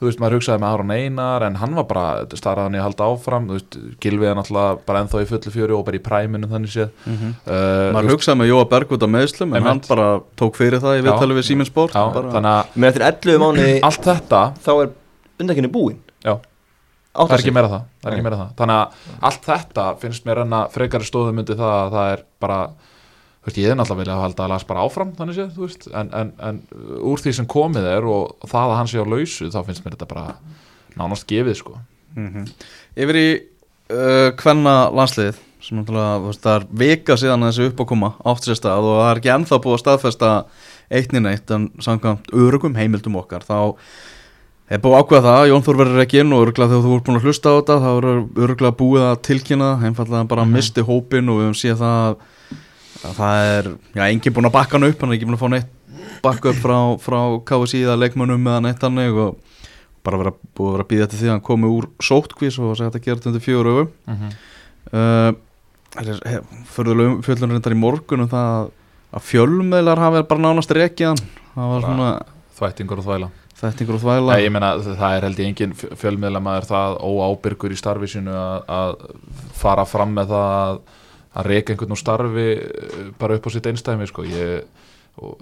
þú 0.01 0.05
veist, 0.09 0.19
maður 0.19 0.35
hugsaði 0.37 0.59
með 0.63 0.73
Aron 0.73 0.91
Einar 0.91 1.43
en 1.47 1.55
hann 1.61 1.75
var 1.75 1.83
bara 1.87 2.25
starraðan 2.35 2.75
í 2.75 2.79
að 2.81 2.87
halda 2.87 3.07
áfram 3.07 3.47
þú 3.47 3.55
veist, 3.55 3.77
Gilvið 4.03 4.27
er 4.31 4.35
náttúrulega 4.35 4.79
bara 4.85 5.03
ennþá 5.05 5.21
í 5.23 5.29
fullu 5.31 5.53
fjöru 5.55 5.77
og 5.79 5.85
bara 5.85 5.97
í 5.97 6.03
præminu 6.03 6.47
þannig 6.51 6.73
séð 6.75 6.89
uh, 6.89 7.07
Mhm. 7.07 7.93
Maður 7.95 8.11
hugsaði 8.17 8.37
með 8.41 8.51
Jóa 8.51 8.69
Berg 8.69 8.91
út 8.91 9.03
af 9.03 9.09
meðslum 9.09 9.55
en 9.55 9.63
hann 9.63 9.81
bara 9.87 10.19
tók 10.35 10.55
fyrir 10.59 10.79
það 10.83 10.99
í 10.99 11.03
Já. 11.03 11.07
viðtali 11.07 11.33
við 11.39 11.43
Siemens 11.47 11.67
Sport 11.71 11.93
já, 11.93 12.13
bara, 12.13 12.31
þannig 12.31 12.51
að 12.51 12.75
menn 12.75 12.89
eftir 12.91 13.07
11 13.07 13.39
mánuði 13.39 13.79
allt 13.81 14.03
þetta 14.03 14.53
þá 14.59 14.69
er 14.83 14.89
undekinni 15.39 15.71
búinn 15.71 15.97
Já. 16.25 16.35
Það 17.17 17.31
er 17.31 17.37
sig. 17.37 17.45
ekki 17.47 17.53
meira 17.55 17.67
það, 17.71 17.81
það, 18.03 18.07
er 18.11 18.13
ekki 18.13 18.23
meira 18.27 18.37
það. 18.37 18.49
þannig 18.59 18.75
að 18.77 19.23
allt 19.23 19.45
þetta 19.47 19.85
finnst 20.01 20.25
mér 20.27 20.41
enna 20.43 20.59
frekari 20.69 21.07
stóðum 21.07 21.39
undir 21.41 21.55
það 21.57 21.73
að 21.79 21.91
það 21.95 22.11
er 22.13 22.21
bara 22.39 22.59
veist, 23.47 23.57
ég 23.63 23.71
er 23.71 23.77
náttúrulega 23.79 24.01
vilja 24.03 24.15
að 24.17 24.23
halda 24.27 24.45
að 24.45 24.53
las 24.53 24.67
bara 24.69 24.83
áfram 24.85 25.11
þannig 25.17 25.37
séð, 25.39 25.51
þú 25.57 25.65
veist, 25.65 25.87
en, 25.95 26.09
en, 26.21 26.31
en 26.49 26.61
úr 27.07 27.21
því 27.23 27.33
sem 27.39 27.47
komið 27.49 27.87
er 27.95 28.07
og 28.11 28.35
það 28.47 28.71
að 28.73 28.77
hann 28.81 28.89
sé 28.91 28.99
á 29.01 29.05
lausu 29.07 29.49
þá 29.53 29.59
finnst 29.67 29.85
mér 29.85 29.95
þetta 29.97 30.09
bara 30.13 30.25
nánast 30.97 31.27
gefið 31.29 31.61
sko 31.63 31.77
Mhm. 32.17 32.47
Yfir 32.97 33.17
í 33.19 33.27
uh, 33.93 34.31
hvenna 34.41 34.71
landsliðið 34.89 35.35
sem 35.61 35.77
náttúrulega, 35.77 36.31
það 36.41 36.55
er 36.55 36.63
vika 36.81 37.17
síðan 37.19 37.43
að 37.45 37.51
þessi 37.51 37.67
uppákoma 37.71 38.09
átt 38.25 38.47
sér 38.47 38.57
stað 38.57 38.87
og 38.87 38.95
það 39.03 39.09
er 39.11 39.19
ekki 39.21 39.31
ennþá 39.35 39.59
búið 39.61 39.75
að 39.75 39.81
staðfesta 39.83 40.29
eittni 40.97 41.21
neitt 41.21 41.51
en 41.53 41.67
samkvæmt 41.83 42.31
örugum 42.33 42.77
heimildum 42.79 43.17
okkar 43.19 43.45
þá 43.45 43.57
er 44.71 44.81
búið 44.83 44.95
að 44.97 45.03
ákveða 45.03 45.25
það, 45.27 45.43
Jón 45.51 45.65
Þór 45.67 45.79
verður 45.83 46.01
ekki 46.03 46.19
inn 46.23 46.33
og 46.35 46.41
öruglega 46.47 46.71
þegar 46.73 46.85
þú 46.87 46.95
ert 46.97 47.05
búin 47.07 47.19
að 47.19 47.27
hlusta 47.27 47.51
á 47.53 47.57
þetta 47.59 47.77
þá 47.83 47.89
er 47.91 48.07
öruglega 48.47 48.77
búið 48.81 49.05
að 49.11 49.21
tilkynna 49.27 49.69
einfallega 49.87 50.27
bara 50.33 50.43
Mhm. 50.47 50.57
misti 50.57 50.81
hópin 50.89 51.29
og 51.29 51.37
við 51.37 51.45
höfum 51.47 51.59
séð 51.61 51.77
það 51.83 52.01
að 52.07 52.17
það 53.15 53.47
er, 53.57 53.69
já, 53.95 54.03
enginn 54.11 54.33
búin 54.35 54.49
að 54.49 54.55
bakka 54.57 54.77
hann 54.77 54.87
upp 54.89 55.01
hann 55.01 55.11
er 55.11 55.17
ekki 55.17 55.27
búin 55.29 55.37
að 55.37 55.43
fá 55.43 55.49
neitt 55.53 55.73
bakka 56.23 56.49
upp 56.51 56.59
frá, 56.63 56.77
frá 56.99 57.19
KSI 57.47 57.83
eða 57.85 57.97
leikmönnum 58.01 58.47
eða 58.51 58.61
neitt 58.67 58.81
hannig 58.83 59.13
og 59.21 59.37
bara 60.07 60.17
vera, 60.21 60.31
búið 60.55 60.67
að 60.69 60.75
vera 60.77 60.85
að 60.87 60.91
býða 60.93 61.07
til 61.11 61.19
því 61.19 61.27
að 61.27 61.33
hann 61.35 61.45
komi 61.47 61.67
úr 61.77 61.89
sótkvís 62.03 62.57
og 62.63 62.75
segja 62.79 62.89
að 62.91 62.95
þetta 62.97 63.17
þetta 63.17 63.29
undir 63.31 63.45
fjögur 63.47 63.71
öfum 63.73 63.89
uh, 64.93 65.31
Förðulegum 65.97 67.21
fjöllunum 67.25 67.55
reyndar 67.57 67.73
í 67.73 67.79
morgun 67.79 68.25
um 68.25 68.29
það 68.29 68.69
að- 69.17 69.23
fjölmeðlar 69.27 69.97
hafi 70.03 70.21
bara 70.29 70.41
nánast 70.43 70.71
rekið 70.75 71.07
hann. 71.07 71.21
Það 71.55 71.69
var 71.71 71.81
Bara- 71.81 71.87
svona 71.87 72.09
þvættingur 72.59 72.99
og 73.01 73.05
þvæla. 73.07 73.29
Þættingur 73.57 73.95
og 73.97 74.01
þvæla. 74.03 74.35
Nei, 74.35 74.49
meina 74.49 74.69
það 74.83 75.15
er 75.17 75.21
held 75.25 75.39
ég 75.39 75.47
engin 75.47 75.73
fjölmiðla 75.73 76.41
maður 76.43 76.67
það 76.69 76.97
óábyrgur 77.07 77.71
í 77.73 77.77
starfi 77.79 78.07
sínu 78.11 78.35
að, 78.35 78.67
að 78.67 78.95
fara 79.57 79.85
fram 79.85 80.13
með 80.13 80.27
það 80.35 80.51
að, 80.67 80.79
að 81.37 81.49
reyka 81.51 81.73
einhvern 81.73 81.93
úr 81.95 82.01
starfi 82.01 82.45
eh, 82.57 83.01
bara 83.21 83.37
upp 83.37 83.47
á 83.47 83.49
sitt 83.53 83.67
einstæmi 83.69 84.07
sko. 84.09 84.25
ég, 84.25 84.63
og, 85.17 85.41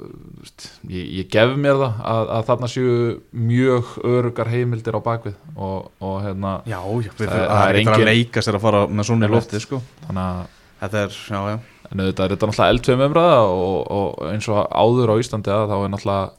ég, 0.92 1.08
ég 1.20 1.30
gef 1.32 1.54
mér 1.60 1.80
það 1.82 2.02
að, 2.14 2.30
að 2.38 2.46
þarna 2.50 2.70
séu 2.72 2.98
mjög 3.36 3.94
örugar 4.08 4.52
heimildir 4.54 4.96
á 4.96 5.02
bakvið 5.04 5.36
og, 5.56 5.90
og 6.00 6.18
hérna 6.24 6.58
Já, 6.68 6.80
já, 6.80 7.12
Það- 7.12 7.28
það, 7.28 7.46
það 7.48 7.64
er 7.64 7.70
er 7.70 7.80
engin 7.82 7.94
að 7.94 8.00
engin- 8.00 8.12
leika 8.14 8.46
sér 8.46 8.60
að 8.60 8.66
fara 8.68 8.84
með 8.88 9.10
svona 9.10 9.28
í 9.30 9.34
lofti 9.36 9.64
sko. 9.64 9.82
þannig 10.08 10.26
að 10.30 10.54
Þetta 10.76 11.02
er, 11.06 11.14
já, 11.32 11.40
já 11.56 11.58
en 11.86 12.02
auðvitað 12.02 12.26
er 12.26 12.32
þetta 12.34 12.48
náttúrulega 12.50 12.74
eldfeim 12.76 13.02
umræða 13.06 13.36
og, 13.46 13.76
og 13.96 14.24
eins 14.32 14.48
og 14.52 14.58
áður 14.76 15.12
á 15.14 15.16
Íslandi 15.22 15.52
að 15.54 15.70
þá 15.72 15.76
er 15.86 15.92
náttúrulega 15.94 16.32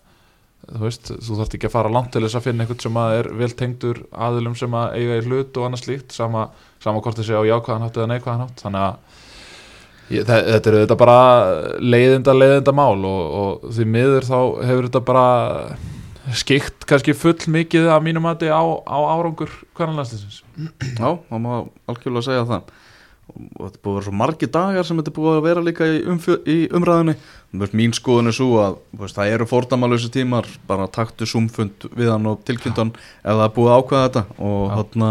þú 0.66 0.80
veist, 0.82 1.10
þú 1.22 1.36
þarft 1.38 1.54
ekki 1.56 1.68
að 1.68 1.74
fara 1.76 1.92
langt 1.94 2.10
til 2.12 2.22
þess 2.24 2.36
að 2.40 2.44
finna 2.48 2.64
einhvern 2.64 2.82
sem 2.82 2.96
að 2.98 3.12
er 3.20 3.28
vel 3.38 3.48
tengdur 3.60 4.00
aðilum 4.26 4.56
sem 4.58 4.74
að 4.74 4.96
eiga 4.98 5.18
í 5.20 5.24
hlut 5.28 5.60
og 5.60 5.68
annað 5.68 5.82
slíkt 5.84 6.16
sama, 6.16 6.48
sama 6.82 7.00
hvort 7.04 7.20
þessi 7.20 7.36
á 7.38 7.42
jákvæðan 7.46 7.84
hátt 7.86 8.00
eða 8.00 8.08
neikvæðan 8.12 8.42
hátt 8.42 8.64
þannig 8.64 8.82
að 8.88 9.22
ég, 10.12 10.22
þe- 10.28 10.44
þetta 10.52 10.70
er 10.70 10.78
auðvitað 10.80 11.00
bara 11.02 11.18
leiðinda 11.82 12.34
leiðinda 12.36 12.74
mál 12.76 13.04
og, 13.08 13.36
og 13.42 13.68
því 13.76 13.86
miður 13.96 14.26
þá 14.28 14.38
hefur 14.68 14.88
þetta 14.88 15.04
bara 15.12 15.26
skikt 16.34 16.86
kannski 16.90 17.14
full 17.14 17.38
mikið 17.54 17.86
að 17.94 18.02
mínum 18.08 18.24
mati 18.26 18.48
á, 18.50 18.58
á 18.82 18.98
árangur 19.14 19.52
hvernig 19.78 20.00
landslýsins 20.00 20.42
Já, 20.98 21.10
það 21.28 21.40
má 21.44 21.52
algjörlega 21.86 22.24
segja 22.26 22.46
það. 22.48 22.70
Og 23.36 23.66
þetta 23.66 23.80
búið 23.82 23.90
að 23.90 23.96
vera 23.98 24.04
svo 24.06 24.12
margi 24.16 24.46
dagar 24.54 24.86
sem 24.86 24.98
þetta 25.00 25.12
búið 25.16 25.34
að 25.36 25.44
vera 25.44 25.62
líka 25.66 25.86
í, 25.90 25.96
umfjö, 26.08 26.36
í 26.48 26.56
umræðinni 26.78 27.14
mín 27.76 27.94
skoðun 27.96 28.30
er 28.30 28.36
svo 28.36 28.48
að 28.62 28.76
veist, 29.02 29.16
það 29.18 29.32
eru 29.34 29.46
fordæmalösi 29.50 30.10
tímar 30.14 30.46
bara 30.68 30.86
taktu 30.92 31.26
sumfund 31.28 31.88
við 31.98 32.10
hann 32.14 32.28
og 32.30 32.40
tilkynntan 32.48 32.94
ef 32.94 33.34
það 33.42 33.52
búið 33.58 33.72
að 33.74 33.82
ákveða 33.82 34.06
þetta 34.06 34.24
og 34.38 34.56
Já. 34.62 34.74
þarna 34.78 35.10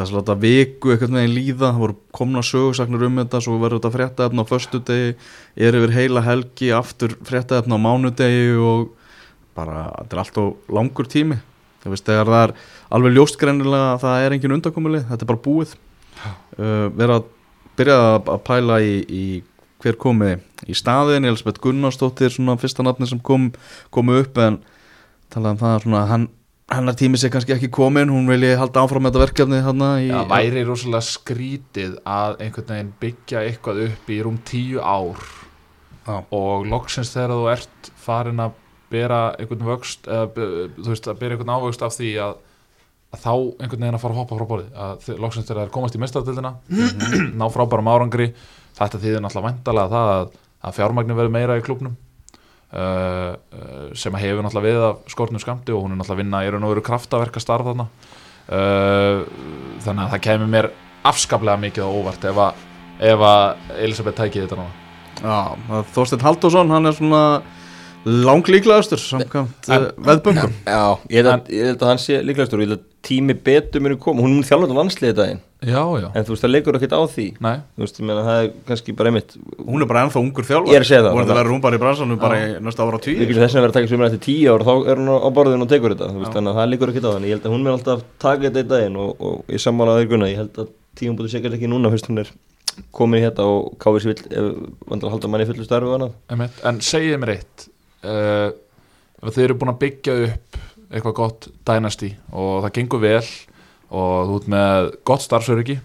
það 0.00 0.06
er 0.06 0.10
svolítið 0.14 0.44
viku 0.44 0.92
eitthvað 0.92 1.12
með 1.14 1.26
einn 1.26 1.34
líða. 1.36 1.66
Það 1.66 1.82
voru 1.82 1.96
komna 2.16 2.42
sögursaknir 2.46 3.04
um 3.04 3.20
þetta 3.20 3.40
svo 3.44 3.58
verður 3.60 3.80
þetta 3.80 3.92
fréttaefn 3.96 4.40
á 4.40 4.44
föstudegi 4.48 5.10
er 5.60 5.76
yfir 5.76 5.92
heila 5.92 6.22
helgi, 6.24 6.70
aftur 6.72 7.16
fréttaefn 7.28 7.76
á 7.76 7.78
mánudegi 7.80 8.54
og 8.56 8.94
bara, 9.56 9.90
þetta 9.98 10.16
er 10.16 10.22
alltaf 10.24 10.72
langur 10.72 11.10
tími. 11.10 11.36
Veist, 11.84 12.04
þegar 12.08 12.28
það 12.28 12.42
er 12.46 12.56
alveg 12.96 13.14
ljóst 13.16 13.38
greinilega 13.40 13.92
að 13.94 14.02
það 14.04 14.24
er 14.24 14.36
engin 14.36 14.56
undankomulið, 14.56 15.06
þetta 15.10 15.26
er 15.26 15.30
bara 15.30 15.44
búið. 15.44 15.76
Uh, 16.56 16.88
vera 16.96 17.20
að 17.20 17.30
byrja 17.80 18.00
að 18.00 18.32
að 18.34 18.42
pæla 18.48 18.80
í, 18.84 18.96
í 19.04 19.24
hver 19.80 19.96
komi 20.00 20.34
í 20.68 20.76
staðin, 20.76 21.28
Elisabeth 21.28 21.60
Gunnarsdóttir 21.64 22.32
svona 22.34 22.58
fyrsta 22.60 22.84
nafni 22.84 23.08
sem 23.08 23.20
kom, 23.24 23.48
kom 23.92 24.12
upp 24.12 24.36
en 24.40 24.60
talaði 25.32 25.56
um 25.56 25.62
það 25.62 25.86
svona 25.86 26.02
hann, 26.10 26.26
hennar 26.70 26.96
tími 26.98 27.18
sé 27.18 27.30
kannski 27.32 27.54
ekki 27.56 27.70
komin 27.74 28.10
hún 28.12 28.28
vilji 28.30 28.54
halda 28.58 28.84
áfram 28.84 29.02
með 29.04 29.16
þetta 29.16 29.24
verkefni 29.24 29.60
Það 30.10 30.30
væri 30.30 30.64
rosalega 30.68 31.06
skrítið 31.06 31.96
að 32.06 32.36
einhvern 32.44 32.72
veginn 32.74 32.92
byggja 33.02 33.44
eitthvað 33.46 33.80
upp 33.88 34.10
í 34.10 34.18
rúm 34.24 34.38
tíu 34.46 34.82
ár. 34.82 35.24
Já. 36.10 36.22
og 36.32 36.64
loksins 36.66 37.10
þegar 37.12 37.34
þú 37.36 37.48
ert 37.52 37.90
farin 38.00 38.40
að 38.42 38.54
bera 38.90 39.18
einhvern 39.38 39.66
vöxt 39.68 40.08
eða 40.10 40.46
þú 40.78 40.86
veist 40.88 41.08
að 41.10 41.18
bera 41.20 41.36
einhvern 41.36 41.52
ávöxt 41.54 41.84
af 41.86 41.94
því 41.94 42.12
að, 42.24 42.38
að 43.14 43.20
þá 43.24 43.34
einhvern 43.34 43.84
veginn 43.84 43.98
að 43.98 44.04
fara 44.04 44.16
að 44.16 44.20
hoppa 44.22 44.38
frá 44.38 44.46
borðið 44.50 44.80
að 44.86 45.10
loksins 45.20 45.46
þegar 45.46 45.60
það 45.60 45.66
er 45.66 45.74
komast 45.76 45.98
í 45.98 46.02
mestardildina 46.02 46.54
ná 47.40 47.44
frábærum 47.52 47.92
árangri 47.92 48.30
þetta 48.78 49.02
þýðir 49.02 49.22
náttúrulega 49.26 49.50
væntalega 49.50 49.92
það 49.92 50.14
að, 50.16 50.32
að 50.66 50.78
fjármagnin 50.80 51.20
verður 51.20 51.36
meira 51.36 51.58
í 51.60 51.66
klubnum 51.68 51.98
uh, 52.72 53.34
uh, 53.34 53.84
sem 53.98 54.14
að 54.14 54.24
hefur 54.26 54.44
náttúrulega 54.46 54.66
við 54.70 54.86
af 54.88 55.12
skortnum 55.14 55.42
skamti 55.42 55.72
og 55.74 55.84
hún 55.84 55.94
er 55.94 56.00
náttúrulega 56.00 56.18
að 56.18 56.22
vinna 56.24 56.42
í 56.46 56.50
raun 56.54 56.66
og 56.68 56.74
veru 56.74 56.84
kraftaverka 56.86 57.42
starf 57.42 57.66
þarna. 57.70 57.88
Uh, 58.50 59.24
þannig 59.84 60.04
að 60.06 60.12
það 60.16 60.24
kemur 60.26 60.50
mér 60.56 60.70
afskaplega 61.06 61.60
mikið 61.62 61.86
á 61.86 61.90
óvart 61.90 62.24
ef 62.30 62.40
að, 62.44 62.64
ef 63.12 63.24
að 63.30 63.74
Elisabeth 63.86 64.18
tæki 64.20 64.42
þetta 64.44 64.58
núna. 64.58 64.76
Já, 65.20 65.38
það- 65.68 65.90
Þorsteinn 65.94 66.24
Halldórsson 66.26 66.70
hann 66.74 66.86
er 66.90 66.96
svona 66.96 67.22
langlíklaðastur 68.08 69.00
samkvæmt 69.02 69.68
uh, 69.68 69.90
veðböngum 70.00 70.54
Já, 70.64 70.82
ég 71.12 71.20
held, 71.20 71.28
að, 71.34 71.50
ég 71.52 71.66
held 71.68 71.82
að 71.84 71.90
hann 71.90 72.00
sé 72.00 72.20
líklegastur 72.24 72.56
og 72.60 72.64
ég 72.64 72.70
held 72.70 72.78
að 72.78 72.86
tími 73.06 73.34
betur 73.34 73.80
muni 73.84 73.96
koma. 74.00 74.20
Hún 74.24 74.36
mun 74.36 74.44
þjálfa 74.46 74.68
á 74.68 74.76
landsliði 74.80 75.14
daginn. 75.16 75.40
Já, 75.60 75.80
já, 76.00 76.06
en 76.16 76.24
þú 76.24 76.32
veist 76.32 76.44
það 76.44 76.52
leikur 76.54 76.76
ekkert 76.78 76.94
á 76.96 77.00
því. 77.04 77.24
Nei. 77.44 77.56
Þú 77.76 77.82
veist, 77.84 77.98
ég 78.00 78.06
meina 78.08 78.22
það 78.24 78.38
er 78.40 78.46
kannski 78.68 78.94
bara 78.96 79.10
einmitt 79.10 79.34
hún 79.60 79.82
er 79.84 79.88
bara 79.90 80.00
ennþá 80.06 80.20
ungur 80.22 80.44
þjálfar 80.48 80.72
Ég 80.72 80.78
er 80.78 80.84
að 80.86 80.88
segja 80.88 81.02
það. 81.04 81.12
hún 81.12 81.20
er 81.20 81.28
að 81.28 81.40
vera 81.40 81.52
hún 81.52 81.64
bara 81.64 81.76
í 81.76 81.82
bransanum 81.82 82.20
bara 82.20 82.36
í 82.40 82.42
næsta 82.64 82.80
ára 82.86 83.00
tíu. 83.04 83.16
Þess 83.20 83.56
að 83.56 83.60
vera 83.60 83.68
að 83.68 83.76
taka 83.76 83.90
svimur 83.90 84.08
eftir 84.08 84.22
tíu 84.24 84.48
ár 84.54 84.64
þá 84.64 84.74
er 84.88 84.96
hún 85.02 85.10
á 85.12 85.28
borðinu 85.36 85.64
og 85.66 85.72
tekur 85.72 85.92
þetta. 85.92 86.08
Veist, 86.16 86.32
þannig 86.32 86.50
að 86.54 86.56
það 86.60 86.70
leikur 86.72 86.88
ekkert 86.94 87.04
á 87.04 87.12
þannig 87.12 87.28
ég 87.28 87.34
held 87.36 87.44
að 87.44 87.52
hún 87.52 87.64
mun 87.66 87.74
alltaf 87.76 88.00
taka 88.24 88.42
þetta 88.48 88.60
í 88.64 88.70
daginn 88.72 88.96
og, 89.04 89.10
og 89.20 89.36
ég 89.52 89.60
sammála 89.60 89.98
þeir 90.00 90.08
gunna 90.14 90.30
ég 90.32 90.40
held 90.40 90.54
að 90.64 90.72
tíum 90.96 91.14
búið 91.18 91.28
segja 91.34 91.52
ekki 91.52 91.68
núna 91.68 91.92
fyrst 91.92 92.08
hún 92.08 92.24
er 92.24 92.32
komin 92.96 93.20
í 93.20 93.24
þetta 93.26 93.42
og 93.44 93.76
káfið 93.82 94.00
sér 94.00 94.10
vill 94.16 94.24
ef 94.32 94.46
uh, 100.90 100.94
að 100.94 100.96
eitthvað 100.98 101.14
gott 101.14 101.48
dynasty 101.66 102.10
og 102.32 102.64
það 102.66 102.72
gengur 102.78 103.00
vel 103.00 103.22
og 103.90 104.28
þú 104.28 104.36
ert 104.40 104.48
með 104.48 104.90
gott 105.04 105.22
starfsöryggi. 105.22 105.78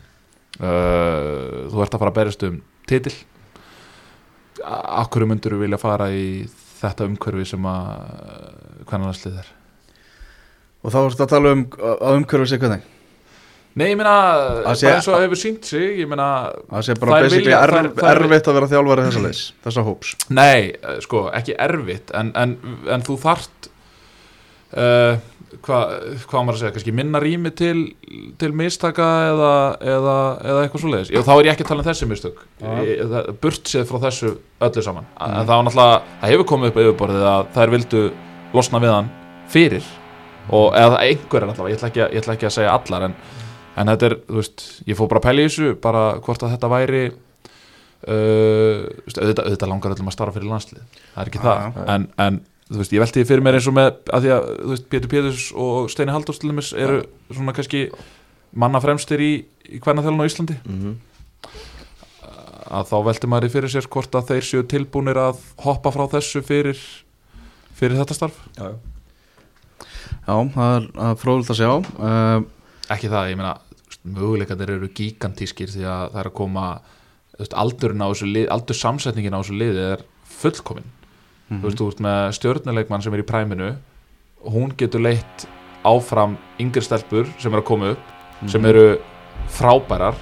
Uh, 0.55 1.67
þú 1.71 1.81
ert 1.83 1.93
að 1.93 1.99
fara 1.99 2.11
að 2.11 2.17
berjast 2.19 2.43
um 2.47 2.61
titil. 2.87 3.13
Akkur 4.65 5.25
myndur 5.27 5.55
þú 5.57 5.61
vilja 5.65 5.77
fara 5.81 6.07
í 6.15 6.45
þetta 6.79 7.05
umhverfi 7.09 7.45
sem 7.49 7.65
að 7.67 7.85
hvernig 8.87 9.09
það 9.11 9.19
slið 9.19 9.39
er? 9.41 9.49
Og 10.85 10.93
þá 10.93 10.99
ertu 11.01 11.23
að 11.25 11.31
tala 11.33 11.51
um 11.55 11.63
að 11.75 12.19
umhverfi 12.21 12.47
sig 12.53 12.61
hvernig? 12.61 12.83
Nei, 13.75 13.89
ég 13.91 13.97
meina, 13.99 14.11
Að 14.71 14.77
sé- 14.79 14.87
bara 14.87 14.95
eins 15.01 15.07
og 15.11 15.19
hefur 15.19 15.35
sínt 15.41 15.65
sig 15.67 15.97
ég 15.99 16.07
meina, 16.07 16.27
það 16.71 16.83
sé 16.87 16.93
bara 17.01 17.17
basically 17.25 17.51
erf, 17.51 17.73
þær- 17.75 17.89
þær- 17.97 18.19
erfitt 18.23 18.47
að 18.47 18.53
vera 18.55 18.69
þjálfari 18.71 19.03
þessa 19.09 19.23
leys 19.25 19.41
þessa 19.65 19.83
hóps. 19.83 20.13
Nei, 20.29 20.59
eh, 20.71 20.99
sko, 21.03 21.25
ekki 21.35 21.55
erfitt 21.59 22.13
en, 22.15 22.31
en, 22.39 22.53
en 22.87 23.01
þú 23.03 23.17
þart 23.19 23.67
uh, 24.75 25.17
hvað 25.65 25.93
hva 26.29 26.41
maður 26.43 26.57
að 26.57 26.61
segja, 26.61 26.73
kannski 26.75 26.93
minna 26.95 27.19
rými 27.23 27.51
til, 27.55 27.77
til 28.41 28.51
mistaka 28.57 29.05
eða, 29.29 29.51
eða, 29.81 30.15
eða 30.43 30.63
eitthvað 30.65 30.83
svoleiðis, 30.83 31.11
Já, 31.15 31.21
þá 31.25 31.31
er 31.35 31.47
ég 31.47 31.53
ekki 31.53 31.65
að 31.65 31.69
tala 31.71 31.83
um 31.85 31.87
þessi 31.89 32.09
mistök. 32.11 32.41
Það- 32.61 33.29
burt 33.45 33.71
séð 33.71 33.85
frá 33.89 34.01
þessu 34.05 34.33
öllu 34.67 34.85
saman, 34.85 35.07
en 35.19 35.37
það 35.39 35.53
var 35.53 35.65
náttúrulega 35.69 36.01
það 36.21 36.33
hefur 36.33 36.49
komið 36.51 36.71
upp 36.71 36.77
á 36.77 36.83
yfirborðið 36.85 37.27
að 37.31 37.47
þær 37.55 37.73
vildu 37.75 38.03
losna 38.55 38.83
við 38.83 38.93
hann 38.95 39.09
fyrir. 39.55 39.87
Og 40.55 40.75
eða 40.77 40.99
einhver 41.01 41.41
er 41.41 41.49
allavega, 41.49 41.71
ég 41.73 41.79
ætla 41.79 41.89
ekki, 41.89 42.03
ég 42.05 42.21
ætla 42.21 42.35
ekki 42.35 42.49
að 42.51 42.55
segja 42.59 42.75
allar 42.75 43.07
en, 43.07 43.15
en 43.81 43.93
þetta 43.93 44.09
er, 44.11 44.17
þú 44.27 44.41
veist, 44.41 44.65
ég 44.85 44.99
fór 44.99 45.09
bara 45.09 45.23
að 45.23 45.29
pæla 45.29 45.41
í 45.41 45.47
þessu, 45.49 45.71
bara 45.81 46.03
hvort 46.21 46.45
að 46.45 46.53
þetta 46.53 46.69
væri 46.75 47.05
uh, 48.05 48.83
auðvitað, 49.09 49.45
auðvitað 49.47 49.71
langar 49.71 49.95
öllum 49.95 50.11
að 50.11 50.15
starfa 50.17 50.35
fyrir 50.37 50.51
landslið 50.51 50.83
það 51.15 51.21
er 51.23 51.31
ekki 51.31 51.41
Já, 51.41 51.47
það, 51.47 51.79
en, 51.95 52.07
en 52.25 52.39
þú 52.69 52.81
veist, 52.81 52.93
ég 52.95 53.03
velti 53.03 53.21
því 53.21 53.29
fyrir 53.29 53.45
mér 53.45 53.59
eins 53.59 53.69
og 53.69 53.75
með 53.77 53.89
að 54.09 54.25
því 54.25 54.31
að, 54.35 54.47
þú 54.61 54.71
veist, 54.71 54.87
Pétur 54.89 55.11
Péturs 55.11 55.45
og 55.53 55.89
Steini 55.93 56.15
dæmis 56.45 56.71
eru 56.73 57.03
svona 57.29 57.53
kannski 57.53 57.83
manna 58.55 58.81
fremstir 58.81 59.21
í, 59.21 59.31
í 59.69 59.81
hvernig 59.83 60.05
þjálun 60.05 60.25
á 60.25 60.29
Íslandi. 60.29 60.57
Mm 60.65 60.79
-hmm. 60.81 60.95
að 62.65 62.89
þá 62.89 62.97
velti 63.05 63.27
maður 63.27 63.45
því 63.45 63.53
fyrir 63.53 63.69
sér 63.69 63.87
hvort 63.87 64.15
að 64.15 64.27
þeir 64.31 64.43
séu 64.43 64.63
tilbúnir 64.63 65.17
að 65.17 65.37
hoppa 65.61 65.91
frá 65.91 66.07
þessu 66.09 66.41
fyrir 66.41 66.79
fyrir 67.75 67.99
þetta 67.99 68.17
starf. 68.17 68.37
Já, 68.57 68.71
já. 68.71 68.77
já, 70.27 70.35
það 70.55 70.75
er, 70.75 71.15
fróðilegt 71.21 71.53
að 71.53 71.59
sjá. 71.59 71.71
Uh, 71.99 72.41
ekki 72.89 73.11
það, 73.11 73.29
ég 73.29 73.37
meina 73.37 73.55
möguleikandir 74.05 74.71
eru 74.71 74.89
gigantískir 74.89 75.69
því 75.69 75.85
að 75.85 76.11
það 76.13 76.19
er 76.21 76.29
að 76.29 76.37
koma 76.37 76.65
þú 77.35 77.41
veist, 77.43 77.57
aldurinn 77.63 78.05
á 78.05 78.07
þessu 78.09 78.29
lið, 78.31 78.47
aldur 78.53 78.79
samsetningin 78.79 79.35
á 79.35 79.41
þessu 79.41 79.57
liði 79.59 79.87
er 79.95 80.05
fullkomin 81.49 81.59
mhm. 81.59 81.61
þú 81.61 81.69
veist, 81.69 81.81
þú 81.81 81.89
ert 81.91 82.05
með 82.05 82.31
stjórnuleikmann 82.39 83.01
sem 83.05 83.13
er 83.13 83.23
í 83.23 83.27
præminu 83.29 83.75
hún 84.45 84.75
getur 84.77 85.01
leitt 85.01 85.47
áfram 85.85 86.37
yngri 86.59 86.81
stelpur 86.81 87.27
sem 87.37 87.51
eru 87.53 87.61
að 87.61 87.67
koma 87.67 87.91
upp 87.95 88.49
sem 88.49 88.61
Mhm. 88.61 88.69
eru 88.69 88.97
frábærar 89.49 90.15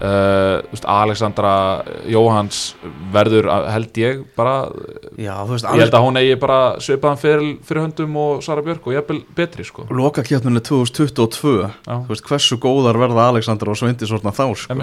uh, 0.00 0.60
veist, 0.72 0.84
Alexandra 0.88 1.82
Jóhans 2.08 2.74
verður 3.12 3.48
held 3.70 4.00
ég 4.00 4.24
bara, 4.36 4.70
já, 5.18 5.34
þú 5.44 5.54
veist, 5.54 5.68
ég 5.68 5.84
held 5.84 5.94
að 5.94 6.06
hún 6.06 6.20
eigi 6.20 6.38
bara 6.40 6.58
svipaðan 6.80 7.20
fyrir, 7.20 7.58
fyrir 7.66 7.84
höndum 7.84 8.16
og 8.16 8.42
Sara 8.42 8.64
Björk 8.64 8.86
og 8.88 8.96
jafnvel 8.96 9.22
betri 9.36 9.64
sko 9.64 9.86
loka 9.90 10.24
kjöpninu 10.26 10.62
2022 10.64 11.54
Já. 11.86 11.96
þú 12.06 12.08
veist, 12.14 12.26
hversu 12.26 12.60
góðar 12.60 12.98
verða 13.00 13.28
Alexander 13.28 13.70
og 13.70 13.76
Sveindi 13.76 14.08
svona 14.08 14.32
þá 14.32 14.44
sko. 14.56 14.74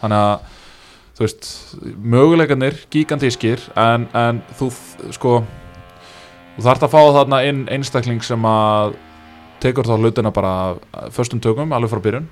Þannig 0.00 0.18
að 0.18 0.38
þú 1.16 1.24
veist, 1.24 1.46
möguleikarnir 1.96 2.76
gigantískir 2.92 3.62
en, 3.80 4.04
en 4.16 4.42
þú 4.58 4.68
sko 5.16 5.38
þú 6.56 6.64
þarft 6.66 6.86
að 6.86 6.92
fá 6.94 7.00
þarna 7.18 7.42
inn 7.48 7.62
einstakling 7.72 8.22
sem 8.24 8.44
að 8.48 8.96
tekur 9.64 9.88
þá 9.88 9.96
hlutina 9.96 10.32
bara 10.36 10.52
af 10.92 11.14
föstum 11.16 11.40
tökum 11.40 11.72
alveg 11.72 11.90
frá 11.94 12.02
byrjun. 12.04 12.26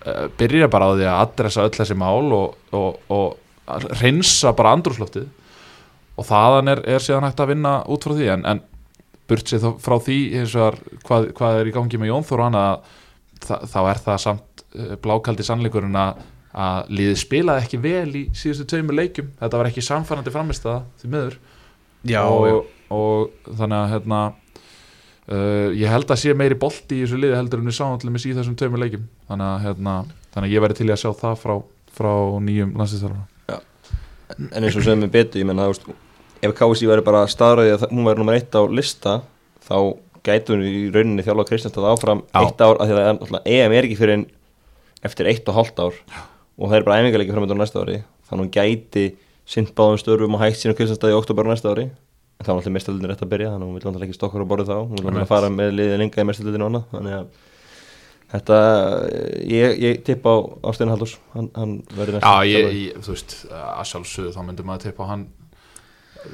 Uh, 0.00 0.28
byrja 0.38 0.68
bara 0.70 0.86
á 0.88 0.96
því 0.96 1.06
að 1.10 1.20
adressa 1.26 1.64
öll 1.66 1.74
þessi 1.76 1.96
mál 1.98 2.30
og, 2.32 2.54
og, 2.72 3.00
og 3.12 3.34
að 3.70 3.84
reynsa 4.00 4.54
bara 4.56 4.72
andrúsloftið 4.78 5.26
og 6.16 6.24
þaðan 6.30 6.70
er, 6.72 6.80
er 6.94 7.02
síðan 7.04 7.26
hægt 7.28 7.42
að 7.44 7.50
vinna 7.52 7.74
út 7.90 8.06
frá 8.06 8.14
því 8.16 8.30
en, 8.32 8.46
en 8.48 8.62
burt 9.28 9.50
sér 9.52 9.66
frá 9.82 9.98
því 10.00 10.16
vegar, 10.40 10.78
hvað, 11.06 11.28
hvað 11.36 11.58
er 11.60 11.68
í 11.70 11.74
gangi 11.76 12.00
með 12.00 12.10
Jón 12.14 12.24
Þór 12.30 12.40
og 12.42 12.46
annað 12.48 12.88
þa- 13.44 13.60
þá 13.74 13.78
er 13.92 14.00
það 14.06 14.18
samt 14.24 14.64
uh, 14.72 14.94
blákaldi 15.04 15.46
sannleikurinn 15.50 16.00
að, 16.00 16.24
að 16.50 16.92
liðið 16.98 17.18
spilaði 17.22 17.64
ekki 17.64 17.80
vel 17.84 18.10
í 18.18 18.24
síðustu 18.36 18.66
tveimur 18.72 18.98
leikjum. 18.98 19.32
Þetta 19.40 19.60
var 19.60 19.70
ekki 19.70 19.86
samfærandi 19.86 20.34
framist 20.34 20.66
það 20.66 20.84
því 21.00 21.10
miður. 21.14 21.40
Já, 22.10 22.22
og, 22.24 22.70
og 22.90 23.50
þannig 23.58 23.76
að 23.78 23.90
hérna 23.94 24.20
uh, 24.30 25.68
ég 25.76 25.92
held 25.92 26.10
að 26.10 26.22
sé 26.22 26.34
meiri 26.34 26.58
bolti 26.58 27.00
í 27.00 27.04
þessu 27.04 27.20
liði 27.20 27.36
heldur 27.38 27.62
en 27.62 27.70
við 27.70 27.76
sáum 27.76 27.98
allir 27.98 28.14
með 28.14 28.24
síð 28.24 28.40
þessum 28.40 28.56
tveimur 28.58 28.82
leikjum. 28.82 29.04
Þannig 29.30 29.50
að, 29.50 29.60
hérna, 29.66 29.98
þannig 30.30 30.48
að 30.48 30.56
ég 30.56 30.64
væri 30.66 30.80
til 30.80 30.88
að 30.90 31.02
sjá 31.04 31.10
það 31.20 31.36
frá, 31.44 31.58
frá 32.00 32.14
nýjum 32.46 32.74
landslýstjálfara 32.80 33.28
en 34.38 34.64
eins 34.64 34.76
og 34.78 34.84
sem 34.84 35.02
við 35.04 35.12
betu, 35.14 35.40
ég 35.40 35.48
menna 35.48 35.68
ef 35.70 36.54
KSI 36.56 36.88
væri 36.88 37.04
bara 37.04 37.26
staðræði 37.30 37.76
að 37.76 37.86
hún 37.90 38.06
væri 38.08 38.22
nummer 38.22 38.36
eitt 38.38 38.56
á 38.56 38.62
lista 38.70 39.20
þá 39.66 39.76
gætu 40.26 40.54
hún 40.54 40.66
í 40.66 40.74
rauninni 40.92 41.24
þjálfa 41.24 41.46
Kristjánstad 41.48 41.88
áfram 41.90 42.22
Já. 42.28 42.42
eitt 42.42 42.60
ár, 42.62 42.80
af 42.80 42.88
því 42.88 42.96
að 42.96 43.02
er 43.40 43.64
EM 43.64 43.76
er 43.76 43.88
ekki 43.88 43.98
fyrir 44.00 44.24
eftir 45.06 45.30
eitt 45.30 45.48
og 45.48 45.58
hálft 45.58 45.80
ár 45.80 46.00
og 46.60 46.70
það 46.70 46.78
er 46.78 46.86
bara 46.86 47.00
æfingarleiki 47.00 47.34
framöndur 47.34 47.58
á 47.58 47.62
næsta 47.64 47.82
ári. 47.82 47.98
Þannig 48.28 48.36
að 48.36 48.44
hún 48.44 48.54
gæti 48.54 49.04
sint 49.50 49.74
báðum 49.74 50.00
störfum 50.00 50.36
og 50.36 50.42
hægt 50.44 50.60
sín 50.60 50.70
á 50.70 50.76
Kristjánstad 50.78 51.10
í 51.10 51.16
oktober 51.16 51.48
á 51.48 51.52
næsta 51.54 51.72
ári. 51.72 51.88
En 52.40 52.46
þá 52.46 52.50
er 52.52 52.56
náttúrulega 52.56 52.76
mestarlutin 52.76 53.10
rétt 53.10 53.24
að 53.24 53.32
byrja 53.34 53.52
þannig 53.52 53.64
að 53.64 53.70
hún 53.70 53.76
vil 53.76 53.84
náttúrulega 53.84 54.08
ekki 54.08 54.18
stokkur 54.18 54.44
á 54.44 54.50
borðið 54.52 54.70
þá. 54.70 54.76
Hún 54.80 54.92
vil 54.92 55.00
náttúrulega 55.00 55.20
Einmitt. 55.20 55.32
fara 55.32 55.50
með 55.52 55.72
liðið 55.76 55.98
lenga 56.00 56.22
í 56.22 56.28
mestarlutinu 56.28 56.66
og 56.66 56.70
annað. 56.70 56.86
Þannig 56.94 57.16
að 57.18 57.26
þetta, 58.30 58.58
ég, 59.50 59.76
ég 59.82 60.00
tippa 60.06 60.32
á 60.32 60.38
Ástein 60.70 60.92
Haldurs 60.92 61.16
hann, 61.34 61.50
hann 61.56 61.76
verður 61.96 62.22
Já, 62.22 62.46
ég, 62.46 62.70
ég, 62.76 63.02
þú 63.02 63.14
veist, 63.16 63.36
að 63.50 63.88
sjálfsögðu 63.90 64.34
þá 64.36 64.40
myndum 64.46 64.70
maður 64.70 64.86
teipa 64.86 65.08
á 65.08 65.10
hann 65.10 65.26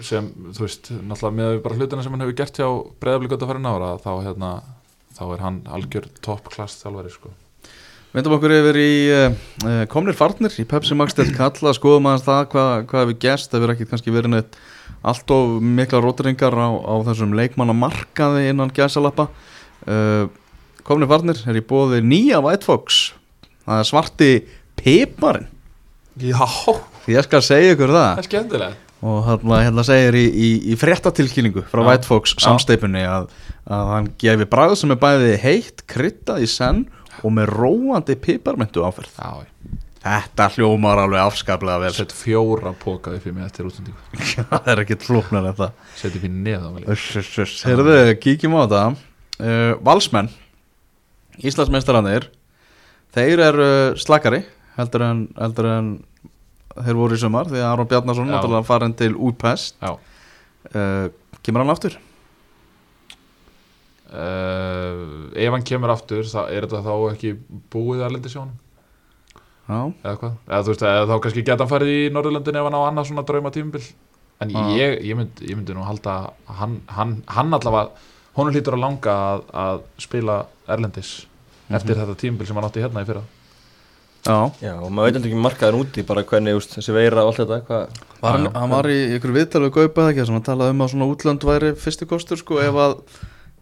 sem, 0.04 0.28
þú 0.52 0.66
veist, 0.66 0.92
náttúrulega 0.92 1.36
með 1.38 1.58
bara 1.64 1.80
hlutina 1.80 2.04
sem 2.04 2.16
hann 2.16 2.26
hefur 2.26 2.38
gert 2.42 2.60
hjá 2.60 2.68
breyðablík 3.00 3.36
að 3.38 3.48
fara 3.48 3.72
ára 3.72 3.90
þá, 4.02 4.12
hérna, 4.26 4.52
þá 5.16 5.24
er 5.30 5.44
hann 5.46 5.60
algjör 5.78 6.10
top 6.26 6.50
class 6.52 6.82
þjálfari, 6.82 7.14
sko 7.14 7.32
Vindum 8.16 8.32
okkur 8.38 8.52
yfir 8.56 8.76
í 8.80 8.92
uh, 9.12 9.32
komnir 9.92 10.16
farnir 10.16 10.54
í 10.56 10.62
Pepsi 10.64 10.96
Max 10.96 11.12
til 11.12 11.26
kalla, 11.36 11.74
skoðum 11.76 12.06
aðeins 12.08 12.22
það 12.24 12.46
hvað, 12.54 12.70
hvað 12.88 13.02
hefur 13.02 13.18
gerst, 13.20 13.50
það 13.50 13.60
hefur 13.60 13.72
ekki 13.74 13.86
kannski 13.90 14.14
verið 14.14 14.32
neitt 14.32 14.56
allt 15.04 15.34
of 15.36 15.58
mikla 15.60 16.00
rótringar 16.00 16.56
á, 16.56 16.68
á 16.80 16.94
þessum 17.10 17.36
leikmannamarkaði 17.36 18.46
innan 18.54 18.72
gæsalappa. 18.72 19.28
Uh, 19.84 20.32
komnir 20.88 21.12
farnir 21.12 21.44
er 21.44 21.60
í 21.60 21.64
bóði 21.68 22.00
nýja 22.08 22.40
White 22.40 22.64
Fox. 22.64 23.02
Það 23.68 23.84
er 23.84 23.90
svarti 23.92 24.32
piparinn. 24.80 25.52
Já, 26.16 26.40
ég 27.12 27.28
skal 27.28 27.44
segja 27.44 27.76
ykkur 27.76 27.92
það. 27.92 28.08
Það 28.08 28.24
er 28.24 28.30
skemmtilegt. 28.32 28.82
Og 29.04 29.22
hérna, 29.28 29.62
hérna 29.68 29.84
segir 29.84 30.16
í, 30.16 30.26
í, 30.32 30.52
í 30.72 30.80
fréttatilkynningu 30.80 31.68
frá 31.68 31.84
Já. 31.84 31.90
White 31.90 32.08
Fox 32.08 32.38
samsteipunni 32.40 33.04
að, 33.04 33.28
að 33.68 33.90
hann 33.92 34.12
gefi 34.24 34.48
bragð 34.48 34.78
sem 34.80 34.96
er 34.96 35.04
bæði 35.04 35.34
heitt, 35.44 35.84
kryttað 35.84 36.46
í 36.48 36.48
senn 36.48 36.86
og 37.22 37.34
með 37.36 37.52
róandi 37.52 38.16
piparmentu 38.20 38.84
áferð. 38.86 39.16
Já, 39.16 39.46
Þetta 40.06 40.44
hljómar 40.54 41.00
alveg 41.02 41.18
afskaplega 41.18 41.80
vel. 41.82 41.90
Sett 41.96 42.12
fjóra 42.14 42.70
póka 42.78 43.10
upp 43.16 43.24
í 43.26 43.32
mig 43.34 43.42
eftir 43.48 43.66
útsendingu. 43.66 43.98
Það 44.52 44.68
er 44.70 44.82
en 44.84 45.48
það. 45.58 45.72
Sett 45.98 46.18
upp 46.20 46.26
í 46.28 46.30
neða. 46.30 46.70
Heyrðu, 47.66 47.96
kíkjum 48.22 48.54
á 48.54 48.60
þetta. 48.62 48.82
Uh, 49.36 49.74
Valsmenn 49.84 50.30
Íslandsmeistarannir 51.44 52.30
Þeir 53.12 53.42
eru 53.50 53.66
slakari 54.00 54.38
heldur 54.78 55.04
en, 55.04 55.18
heldur 55.36 55.68
en 55.68 55.90
þeir 56.72 56.96
voru 56.96 57.18
í 57.18 57.20
sumar 57.20 57.50
því 57.50 57.60
að 57.60 57.68
Aron 57.68 57.90
Bjarnason 57.90 58.30
Já. 58.30 58.32
náttúrulega 58.32 58.68
farin 58.68 58.94
til 58.96 59.10
útpest 59.12 59.76
uh, 59.84 61.10
Kemur 61.44 61.62
hann 61.66 61.74
aftur? 61.74 61.98
Uh, 64.12 65.02
Ef 65.34 65.52
hann 65.56 65.66
kemur 65.66 65.92
aftur, 65.94 66.24
þá 66.28 66.40
er 66.46 66.66
þetta 66.66 66.82
þá 66.86 66.94
ekki 67.12 67.34
búið 67.72 68.06
að 68.06 68.16
lendi 68.16 68.32
sjónum 68.32 68.56
Já, 69.66 69.78
eða 70.06 70.18
hvað, 70.20 70.34
eða 70.46 70.62
þú 70.62 70.72
veist, 70.72 70.82
eða 70.86 71.06
þá 71.10 71.14
kannski 71.24 71.42
geta 71.46 71.64
hann 71.64 71.70
farið 71.72 71.88
í 71.90 72.02
Norðurlöndin 72.14 72.58
ef 72.60 72.68
hann 72.68 72.78
á 72.78 72.82
annað 72.86 73.08
svona 73.08 73.24
drauma 73.26 73.50
tímabil 73.54 73.86
en 74.44 74.52
ég, 74.76 74.98
ég, 75.00 75.16
mynd, 75.18 75.40
ég 75.42 75.56
myndi 75.56 75.74
nú 75.74 75.86
halda 75.86 76.18
að 76.46 76.58
hann, 76.60 76.76
hann, 76.92 77.14
hann 77.32 77.56
allavega 77.56 78.12
honum 78.36 78.54
hlýtur 78.54 78.76
að 78.76 78.84
langa 78.84 79.14
að, 79.16 79.46
að 79.64 79.80
spila 80.04 80.36
Erlendis 80.70 81.14
eftir 81.66 81.98
þetta 81.98 82.14
tímabil 82.20 82.46
sem 82.46 82.58
hann 82.58 82.68
átti 82.68 82.84
hérna 82.84 83.02
í 83.02 83.08
fyrra. 83.08 83.24
Já. 84.26 84.38
Já, 84.60 84.72
og 84.82 84.90
maður 84.90 85.16
veit 85.16 85.26
ekki 85.28 85.38
markaðin 85.38 85.80
úti 85.80 86.02
bara 86.06 86.24
hvernig 86.26 86.58
úst, 86.58 86.74
þessi 86.74 86.94
veira 86.94 87.22
og 87.22 87.30
allt 87.30 87.42
þetta 87.44 87.58
hvað 87.68 88.00
Var 88.20 88.32
hann, 88.32 88.48
hann 88.56 88.72
var 88.72 88.88
í 88.90 88.96
ykkur 89.16 89.34
viðtal 89.36 89.62
við 89.66 89.72
Gaupa 89.76 90.02
eða 90.02 90.14
ekki 90.14 90.26
sem 90.26 90.36
hann 90.38 90.46
talaði 90.46 90.74
um 90.74 90.82
að 90.82 90.92
svona 90.92 91.08
útlönd 91.12 91.46
væri 91.46 91.70
fyrsti 91.78 92.08
kostur 92.10 92.40
sko 92.40 92.58
ef 92.62 92.80
að 92.82 92.96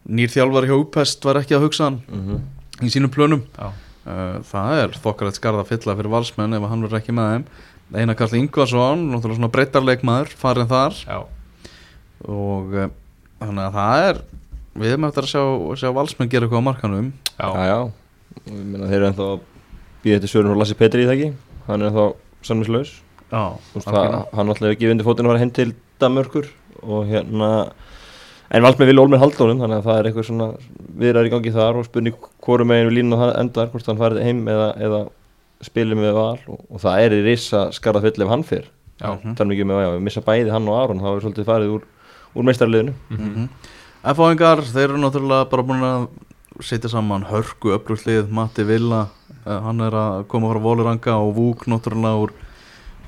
nýr 0.08 0.32
þjálfari 0.32 0.68
hjá 0.70 0.76
útpest 0.78 1.24
var 1.24 1.40
ekki 1.40 1.56
að 1.56 1.66
hugsa 1.68 1.88
hann 1.88 2.02
mm 2.08 2.42
í 2.82 2.90
sínum 2.90 3.10
plönum. 3.14 3.44
Já, 3.56 3.70
Uh, 4.04 4.42
það 4.44 4.78
er 4.82 4.96
þokkalegt 5.00 5.38
skarða 5.38 5.62
fylla 5.64 5.94
fyrir 5.96 6.12
valsmenn 6.12 6.52
ef 6.52 6.64
hann 6.68 6.82
verður 6.84 6.98
ekki 6.98 7.12
með 7.16 7.28
þeim. 7.30 7.44
Einar 7.96 8.16
Karl 8.18 8.34
Ingvarsson, 8.36 9.04
náttúrulega 9.08 9.38
svona 9.38 9.48
breytarleikmaður 9.54 10.34
farin 10.36 10.68
þar. 10.68 10.98
Já, 11.08 11.22
og 12.28 12.74
uh, 12.76 12.90
þannig 13.40 13.62
að 13.64 13.78
það 13.78 14.02
er 14.10 14.20
við 14.82 14.92
erum 14.92 15.06
eftir 15.08 15.24
að 15.24 15.30
sjá, 15.32 15.42
sjá 15.80 15.88
valsmenn 15.96 16.30
gera 16.34 16.44
eitthvað 16.44 16.60
á 16.60 16.68
markanum. 16.68 17.08
Já, 17.38 17.48
Já, 17.48 17.64
já, 17.70 17.78
og 18.44 18.52
ég 18.52 18.68
meina 18.74 18.90
þeir 18.90 18.98
eru 18.98 19.08
ennþá 19.08 19.30
býðið 20.04 20.20
til 20.26 20.32
Sörun 20.34 20.52
og 20.52 20.60
Lassi 20.60 20.76
Petri 20.82 21.06
í 21.06 21.08
það 21.08 21.16
ekki? 21.16 21.32
Hann 21.70 21.80
er 21.80 21.88
ennþá 21.88 22.06
það, 23.88 24.18
hann 24.36 24.52
alltaf 24.52 24.66
hefur 24.68 24.80
gefið 24.82 24.96
undir 24.98 25.08
fótinn 25.08 25.24
að 25.30 25.32
fara 25.32 25.44
heim 25.46 25.54
til 25.62 25.70
Danmörkur 26.04 26.50
og 26.84 27.08
hérna 27.08 27.50
en 28.50 28.64
vald 28.64 28.80
með 28.80 28.90
Vili 28.90 29.02
Olmer 29.02 29.22
Haldónum 29.22 29.60
þannig 29.62 29.80
að 29.80 29.86
það 29.88 29.98
er 29.98 30.08
eitthvað 30.08 30.26
svona 30.28 30.48
viðræður 31.00 31.28
í 31.28 31.32
gangi 31.34 31.52
þar 31.54 31.78
og 31.80 31.86
spurning 31.88 32.26
hvorum 32.44 32.70
meginn 32.70 32.90
við 32.90 32.98
línum 32.98 33.20
það 33.20 33.36
endar 33.40 33.70
hvort 33.72 33.88
hann 33.90 34.00
farið 34.00 34.26
heim 34.26 34.42
eða, 34.50 34.68
eða 34.86 35.00
spilum 35.64 36.02
með 36.02 36.16
val 36.18 36.38
og, 36.52 36.60
og 36.68 36.82
það 36.82 37.06
er 37.06 37.16
í 37.16 37.22
risa 37.24 37.64
skarða 37.74 38.04
fyll 38.04 38.26
ef 38.26 38.32
hann 38.34 38.44
fyrr. 38.46 38.68
Já, 39.00 39.08
þannig 39.24 39.56
ekki 39.56 39.66
með 39.66 39.80
að 39.80 39.84
já, 39.84 39.88
við 39.94 40.04
missa 40.06 40.22
bæði 40.22 40.52
hann 40.54 40.68
og 40.70 40.76
Aron 40.78 41.00
þá 41.02 41.08
er 41.10 41.24
svolítið 41.24 41.48
farið 41.48 41.72
úr, 41.74 41.88
úr 42.34 42.46
meistarliðinu 42.46 42.92
mhm, 43.10 43.48
F-áingar, 44.12 44.60
þeir 44.68 44.84
eru 44.84 45.00
náttúrulega 45.00 45.48
bara 45.50 45.64
búin 45.66 45.86
að 45.88 46.04
setja 46.62 46.90
saman 46.92 47.24
hörku 47.26 47.72
upprúslið, 47.74 48.28
Matti 48.30 48.66
Villa 48.68 49.06
uh, 49.08 49.56
hann 49.64 49.80
er 49.82 49.96
að 49.98 50.26
koma 50.30 50.52
frá 50.52 50.60
Voluranga 50.62 51.16
og 51.24 51.32
Vúk 51.38 51.64
náttúrulega 51.72 52.26
úr, 52.26 52.34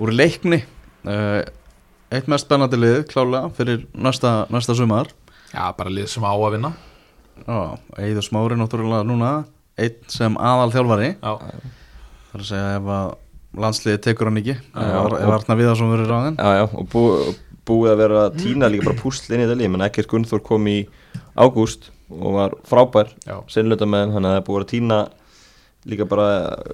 úr 0.03 0.15
leikni. 0.17 0.63
Uh, 1.07 1.45
eitt 2.11 2.27
mest 2.31 2.49
spennandi 2.49 2.81
lið 2.81 3.05
klálega 3.13 3.53
fyrir 3.55 3.85
næsta, 3.93 4.47
næsta 4.51 4.75
sumar 4.79 5.13
já, 5.57 5.65
bara 5.79 5.93
lið 5.93 6.11
sem 6.13 6.27
á 6.29 6.33
að 6.37 6.53
vinna. 6.57 6.73
Já, 7.47 7.61
Eiður 8.01 8.25
Smári 8.25 8.57
náttúrulega 8.57 9.07
núna 9.07 9.31
einn 9.77 9.97
sem 10.09 10.37
aðal 10.41 10.71
þjálfari 10.73 11.09
Já, 11.19 11.33
þar 12.31 12.41
að 12.41 12.47
segja 12.49 12.77
ef 12.79 12.87
að 12.95 13.11
landsliði 13.61 14.01
tekur 14.07 14.31
hann 14.31 14.41
ekki 14.41 14.55
ef, 14.57 15.19
Arna 15.37 15.59
Viðarsson 15.59 15.93
verður 15.93 16.13
ráðinn. 16.13 16.39
Já, 16.41 16.61
já, 16.61 16.65
og 16.69 16.89
bú, 16.93 17.03
búið 17.69 17.93
að 17.93 18.01
vera 18.03 18.23
að 18.27 18.41
týna 18.41 18.71
líka 18.73 18.89
bara 18.89 19.01
púsl 19.01 19.29
inn 19.33 19.43
í 19.43 19.47
þetta 19.47 19.59
lið, 19.61 19.71
menn 19.75 19.85
ekkert 19.87 20.11
Gunnþór 20.13 20.43
kom 20.47 20.69
í 20.73 20.79
ágúst 21.37 21.91
og 22.13 22.37
var 22.39 22.57
frábær 22.69 23.13
já, 23.27 23.37
sinnluta 23.53 23.89
með 23.89 24.07
hann, 24.07 24.17
þannig 24.17 24.31
að 24.31 24.37
það 24.37 24.41
er 24.41 24.49
búið 24.49 24.65
að 24.65 24.73
týna 24.73 25.01
líka 25.87 26.07
bara 26.09 26.29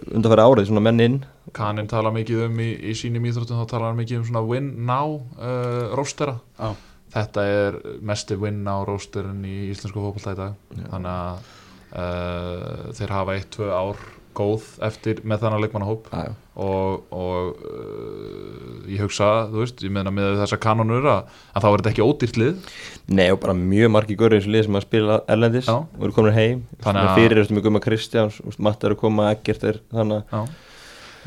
undanfæri 0.08 0.44
árið, 0.46 0.68
svona 0.70 0.84
menn 0.86 1.02
inn. 1.04 1.18
Kanin 1.56 1.90
tala 1.90 2.12
mikið 2.14 2.46
um 2.46 2.62
í, 2.64 2.70
í 2.88 2.94
sínum 2.96 3.26
íþróttum 3.28 3.60
þá 3.60 3.74
tala 3.74 3.90
hann 3.90 3.98
mikið 4.00 4.22
um 4.22 4.26
svona 4.30 4.44
win 4.46 4.70
now 4.88 5.18
uh, 5.36 5.92
róstera. 5.98 6.38
Já, 6.56 6.72
þetta 7.12 7.44
er 7.58 7.78
mesti 8.00 8.36
win 8.40 8.62
now 8.64 8.84
rósterin 8.88 9.44
í 9.44 9.58
íslensku 9.72 10.00
fótballtæði 10.00 10.40
dag. 10.40 10.56
Já. 10.78 10.88
þannig 10.94 11.12
að 11.12 11.52
uh, 11.92 12.90
þeir 12.98 13.14
hafa 13.18 13.36
eitt, 13.38 13.50
tvö 13.54 13.70
ár 13.76 14.02
góð 14.32 14.62
eftir 14.88 15.18
með 15.28 15.42
þannig 15.44 15.60
leikmannahóp. 15.66 16.06
Já, 16.08 16.22
já, 16.30 16.32
og, 16.64 17.02
og 17.12 17.58
uh, 17.68 18.78
ég 18.88 19.02
hugsa, 19.04 19.26
þú 19.52 19.60
veist, 19.60 19.82
ég 19.84 19.92
meina 19.92 20.08
með 20.14 20.38
þessa 20.40 20.56
kanonur 20.62 21.04
að, 21.12 21.34
að 21.52 21.66
þá 21.66 21.68
er 21.68 21.82
þetta 21.82 21.90
ekki 21.92 22.06
ódýrt 22.06 22.38
lið. 22.40 22.70
Nei, 23.12 23.26
og 23.34 23.42
bara 23.44 23.52
mjög 23.58 23.92
margi 23.92 24.16
görður 24.16 24.38
eins 24.40 24.48
og 24.48 24.54
lið 24.56 24.64
sem 24.70 24.78
að 24.80 24.86
spila 24.86 25.18
erlendis 25.36 25.68
Já. 25.68 25.76
og 25.84 26.06
eru 26.08 26.16
komin 26.16 26.32
heim. 26.38 26.64
Þannig 26.78 26.86
þannig 26.86 27.02
að- 27.02 27.12
að 27.12 27.20
fyrir 27.20 27.42
eftir 27.42 27.58
mjög 27.58 27.68
gumma 27.68 27.84
Kristjáns 27.84 28.40
Matt 28.58 28.84
er 28.88 28.96
að 28.96 29.00
koma, 29.04 29.28
Eggert 29.36 29.68
er 29.68 29.82
þannig 29.92 30.22
að 30.22 30.32
Já. 30.32 30.42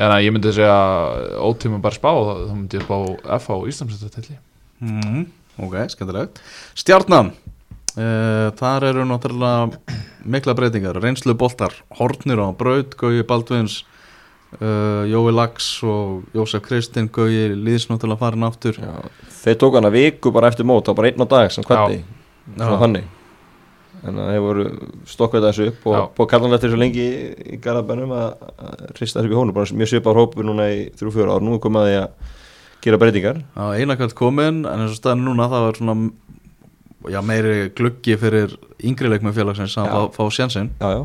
en 0.02 0.12
að 0.18 0.26
ég 0.26 0.34
myndi 0.36 0.56
segja 0.58 0.80
ótímum 1.46 1.86
bara 1.86 2.00
spá, 2.02 2.10
þá 2.10 2.34
þá 2.50 2.54
myndi 2.58 2.80
ég 2.82 2.88
spá 2.90 2.98
F 3.38 3.50
á 3.54 3.56
Íslandsættartelli 3.70 4.40
mm, 4.82 5.22
ok, 5.62 5.76
skemmtilegt. 5.94 6.42
Stjarnan 6.78 7.32
uh, 7.32 8.52
þar 8.60 8.90
eru 8.92 9.06
náttúrulega 9.08 9.70
mikla 10.26 10.56
breytingar, 10.58 11.00
reynslu 11.02 11.36
boltar 11.38 11.76
Hornir 12.00 12.42
á 12.42 12.50
Braut, 12.58 12.96
Gauji 13.00 13.26
Baldvins 13.28 13.84
uh, 14.60 15.04
Jói 15.10 15.34
Lax 15.34 15.84
og 15.84 16.26
Jósef 16.36 16.64
Kristinn, 16.66 17.10
Gauji 17.14 17.54
Lýðs 17.56 17.90
náttúrulega 17.92 18.22
farin 18.22 18.48
aftur. 18.48 18.80
Já, 18.80 18.96
þeir 19.44 19.60
tók 19.62 19.78
hann 19.80 19.90
að 19.90 20.00
viku 20.00 20.34
bara 20.36 20.52
eftir 20.52 20.68
mót, 20.68 20.88
þá 20.88 20.98
bara 20.98 21.12
einn 21.12 21.26
á 21.26 21.28
dag 21.36 21.54
sem 21.54 21.68
kvatti, 21.68 22.02
svona 22.56 22.74
Já. 22.74 22.82
þannig. 22.86 23.12
En 24.06 24.18
að 24.22 24.32
þeir 24.34 24.44
voru 24.44 24.64
stokkað 25.10 25.48
þessu 25.48 25.68
upp 25.72 25.86
og 25.90 26.10
búið 26.18 26.28
kallan 26.30 26.56
eftir 26.58 26.74
svo 26.74 26.78
lengi 26.78 27.06
í 27.56 27.60
Garabænum 27.62 28.12
að 28.14 28.34
hrista 28.98 29.22
þessu 29.22 29.30
upp 29.30 29.34
í 29.34 29.40
hónu, 29.40 29.56
bara 29.56 29.78
mjög 29.80 29.94
svipar 29.94 30.20
hópur 30.20 30.46
núna 30.46 30.68
í 30.74 30.82
þrjú 31.00 31.14
fjóra 31.16 31.38
ár, 31.38 31.46
nú 31.46 31.58
því 31.58 31.96
að 32.04 32.34
gera 32.86 33.00
breytingar. 33.02 33.42
Já, 33.56 33.66
einakvæmt 33.82 34.16
komin 34.18 34.64
en 34.64 34.84
eins 34.86 34.94
og 34.94 35.00
staðin 35.00 35.26
núna 35.26 35.50
það 35.52 35.66
var 35.68 35.80
svona 35.80 35.96
já, 37.12 37.22
meiri 37.26 37.56
gluggi 37.78 38.18
fyrir 38.22 38.56
yngri 38.86 39.12
leikmenn 39.12 39.36
félagsins 39.36 39.78
að 39.82 39.90
fá, 39.92 40.20
fá 40.20 40.24
sjansinn 40.34 40.72
Já, 40.80 40.88
já, 41.00 41.02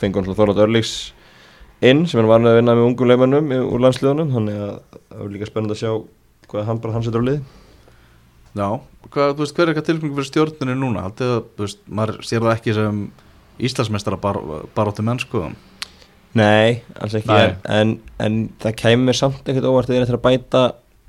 fengur 0.00 0.24
hann 0.26 0.36
Þorlát 0.38 0.62
Örlíks 0.64 0.94
inn 1.84 2.04
sem 2.08 2.20
er 2.22 2.28
vanið 2.28 2.52
að 2.52 2.58
vinna 2.60 2.76
með 2.78 2.88
ungum 2.88 3.10
leimannum 3.10 3.52
úr 3.64 3.84
landsliðunum 3.84 4.32
þannig 4.34 4.62
að 4.64 4.72
það 4.94 5.26
er 5.26 5.34
líka 5.34 5.50
spennandi 5.50 5.76
að 5.76 5.82
sjá 5.82 5.92
hvað 6.50 6.66
hann 6.68 6.80
bara 6.80 6.94
hann 6.94 7.04
setur 7.04 7.24
á 7.24 7.28
lið. 7.28 7.44
Já, 8.54 8.68
hvað, 9.10 9.32
þú 9.34 9.42
veist, 9.42 9.54
hver 9.56 9.64
er 9.64 9.72
eitthvað 9.72 9.86
tilkynning 9.88 10.16
fyrir 10.18 10.28
stjórnunni 10.28 10.74
núna? 10.78 11.04
Haldið 11.08 11.32
að, 11.34 11.40
þú 11.56 11.64
veist, 11.66 11.80
maður 11.90 12.20
sér 12.22 12.44
það 12.44 12.52
ekki 12.54 12.76
sem 12.76 13.00
Íslandsmeistara 13.64 14.18
bar, 14.22 14.38
baróttu 14.74 15.04
mennsku 15.06 15.48
Nei, 16.34 16.82
alls 16.98 17.14
ekki 17.14 17.30
Nei. 17.30 17.54
En, 17.70 17.96
en 18.22 18.38
það 18.62 18.76
kæmur 18.80 19.18
samt 19.18 19.50
ekkert 19.50 19.66
óvart 19.70 19.90
þegar 19.90 20.08
þeir 20.08 20.18
að 20.18 20.24
bæta 20.24 20.62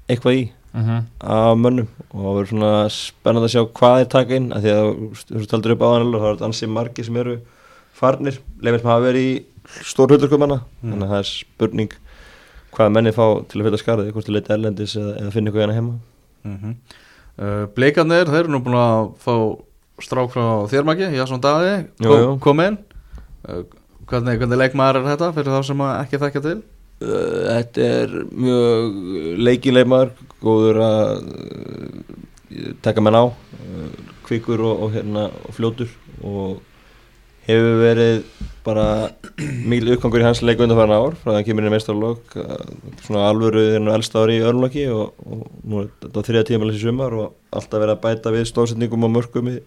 eitthvað 0.09 0.39
í 0.39 0.45
Mhm. 0.75 1.05
af 1.23 1.57
mönnum 1.57 1.87
og 2.11 2.19
það 2.19 2.33
verður 2.35 2.49
svona 2.51 2.71
spennandi 2.91 3.47
að 3.47 3.53
sjá 3.53 3.61
hvað 3.79 3.93
þeir 3.99 4.09
taka 4.11 4.35
inn 4.35 4.47
af 4.51 4.61
því 4.63 4.71
að 4.75 4.87
þú 5.29 5.45
taldur 5.47 5.71
upp 5.71 5.83
á 5.85 5.87
hann 5.93 6.15
og 6.15 6.21
það 6.21 6.33
er 6.33 6.45
ansið 6.49 6.69
margir 6.75 7.05
sem 7.05 7.15
eru 7.21 7.35
farnir 7.95 8.39
leifir 8.59 8.81
sem 8.81 8.89
hafa 8.91 9.05
verið 9.05 9.23
í 9.23 9.45
stór 9.87 10.11
hluturkumanna 10.11 10.57
Mm. 10.83 10.91
þannig 10.91 11.05
að 11.07 11.13
það 11.13 11.21
er 11.21 11.29
spurning 11.31 11.91
hvað 12.75 12.91
menni 12.91 13.11
fá 13.15 13.25
til 13.47 13.61
að 13.61 13.65
fylla 13.69 13.79
skarði 13.79 14.11
hvort 14.11 14.27
þú 14.27 14.35
leita 14.35 14.53
erlendis 14.57 14.97
eða, 14.99 15.15
eða 15.21 15.31
finna 15.31 15.49
eitthvað 15.51 15.63
hérna 15.63 15.77
heima 15.79 15.93
mm 16.43 16.57
-hmm. 16.59 16.75
uh, 17.39 17.65
Bleikarnir, 17.71 18.25
þeir 18.27 18.43
eru 18.43 18.51
nú 18.51 18.59
búin 18.59 18.75
að 18.75 19.15
fá 19.23 19.33
strák 20.03 20.29
frá 20.35 20.67
þérmæki, 20.67 21.15
Jasson 21.15 21.39
Daði 21.39 21.87
kom, 22.03 22.39
kom 22.39 22.59
inn 22.59 22.77
uh, 23.47 23.63
hvernig, 24.07 24.37
hvernig 24.39 24.57
leikmaður 24.59 24.95
er 24.99 25.15
þetta 25.15 25.33
fyrir 25.33 25.55
þá 25.55 25.63
sem 25.63 25.79
ekki 25.79 26.17
þekka 26.19 26.41
til? 26.41 26.61
Uh, 27.05 27.41
Þetta 27.51 27.89
er 28.01 28.13
mjög 28.33 28.95
leikileimar, 29.45 30.13
góður 30.41 30.81
að 30.85 31.11
uh, 31.35 32.69
taka 32.85 33.03
menn 33.03 33.19
á, 33.19 33.25
uh, 33.29 33.89
kvikur 34.25 34.63
og, 34.65 34.87
og, 34.87 34.95
hérna, 34.95 35.27
og 35.45 35.53
fljótur 35.57 35.91
og 36.25 36.63
hefur 37.45 37.75
verið 37.77 38.23
bara 38.65 38.85
mjög 39.69 39.91
uppgangur 39.99 40.23
í 40.23 40.25
hans 40.25 40.41
leiku 40.41 40.65
undanfæðan 40.65 40.95
ár 40.95 41.17
frá 41.19 41.27
það 41.27 41.33
að 41.33 41.37
hann 41.37 41.47
kemur 41.49 41.65
inn 41.65 41.69
í 41.69 41.73
meistarlokk, 41.75 42.37
svona 43.05 43.27
alvöru 43.29 43.65
þennu 43.75 43.93
elsta 43.93 44.23
ári 44.23 44.39
í 44.39 44.45
örnlokki 44.49 44.87
og, 44.89 45.19
og 45.21 45.43
nú 45.61 45.83
er 45.83 45.91
þetta 46.01 46.23
þriða 46.25 46.47
tímalis 46.49 46.79
í 46.79 46.87
sumar 46.87 47.13
og 47.19 47.35
alltaf 47.53 47.83
verið 47.83 47.93
að 47.93 48.01
bæta 48.07 48.33
við 48.33 48.49
stóðsetningum 48.49 49.05
og 49.05 49.13
mörgum 49.19 49.51
í, 49.51 49.59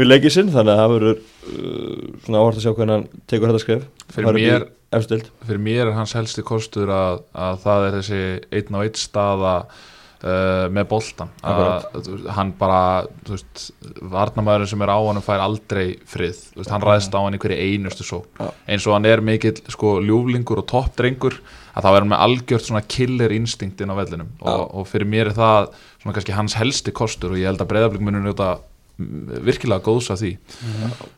við 0.00 0.08
leikið 0.08 0.36
sinn 0.38 0.54
þannig 0.54 0.72
að 0.72 0.80
það 0.80 0.94
verður 0.94 1.20
uh, 1.20 2.08
svona 2.24 2.40
áhvert 2.40 2.56
að 2.56 2.64
sjá 2.64 2.72
hvernig 2.72 2.96
hann 2.96 3.06
tekur 3.28 3.52
þetta 3.52 3.64
skref. 3.66 3.86
Fyrir 4.16 4.40
mér, 4.40 4.66
Efstild. 4.94 5.28
fyrir 5.46 5.62
mér 5.62 5.88
er 5.88 5.96
hans 5.96 6.14
helsti 6.16 6.44
kostur 6.46 6.90
að, 6.94 7.24
að 7.34 7.60
það 7.64 7.86
er 7.86 8.00
þessi 8.00 8.22
einn 8.54 8.78
og 8.78 8.86
einn 8.86 8.98
staða 9.00 9.54
uh, 9.66 10.66
með 10.70 10.88
boltan 10.92 11.32
hann 11.42 12.52
bara 12.58 12.80
þú 13.26 13.34
veist, 13.34 13.66
varnamæðurinn 14.14 14.70
sem 14.70 14.86
er 14.86 14.94
á 14.94 14.98
hann 15.00 15.22
fær 15.26 15.42
aldrei 15.42 15.86
frið, 16.06 16.40
veist, 16.54 16.72
hann 16.72 16.86
ræðst 16.86 17.18
á 17.18 17.20
hann 17.20 17.36
í 17.36 17.42
hverju 17.42 17.58
einustu 17.58 18.06
só, 18.06 18.20
Já. 18.38 18.50
eins 18.70 18.86
og 18.86 18.96
hann 18.96 19.10
er 19.10 19.24
mikill 19.26 19.58
sko 19.74 19.98
ljúflingur 20.06 20.62
og 20.62 20.68
toppdrengur 20.70 21.40
að 21.76 21.90
er 21.90 22.04
hann 22.04 22.12
með 22.12 22.24
algjört 22.24 22.66
svona 22.66 22.84
killer 22.88 23.34
instinct 23.36 23.82
inn 23.84 23.92
á 23.92 23.96
vellinum. 23.98 24.30
Og, 24.40 24.62
og 24.80 24.88
fyrir 24.88 25.08
mér 25.10 25.30
er 25.30 25.36
það 25.36 25.74
svona 26.00 26.16
kannski 26.16 26.36
hans 26.36 26.56
helsti 26.56 26.94
kostur 26.96 27.34
og 27.34 27.40
ég 27.40 27.50
held 27.50 27.60
að 27.60 27.70
breyðablík 27.72 28.06
munur 28.06 28.24
njóta 28.24 28.54
mm, 28.56 28.75
virkilega 28.96 29.84
góðs 29.84 30.08
af 30.12 30.20
því. 30.22 30.32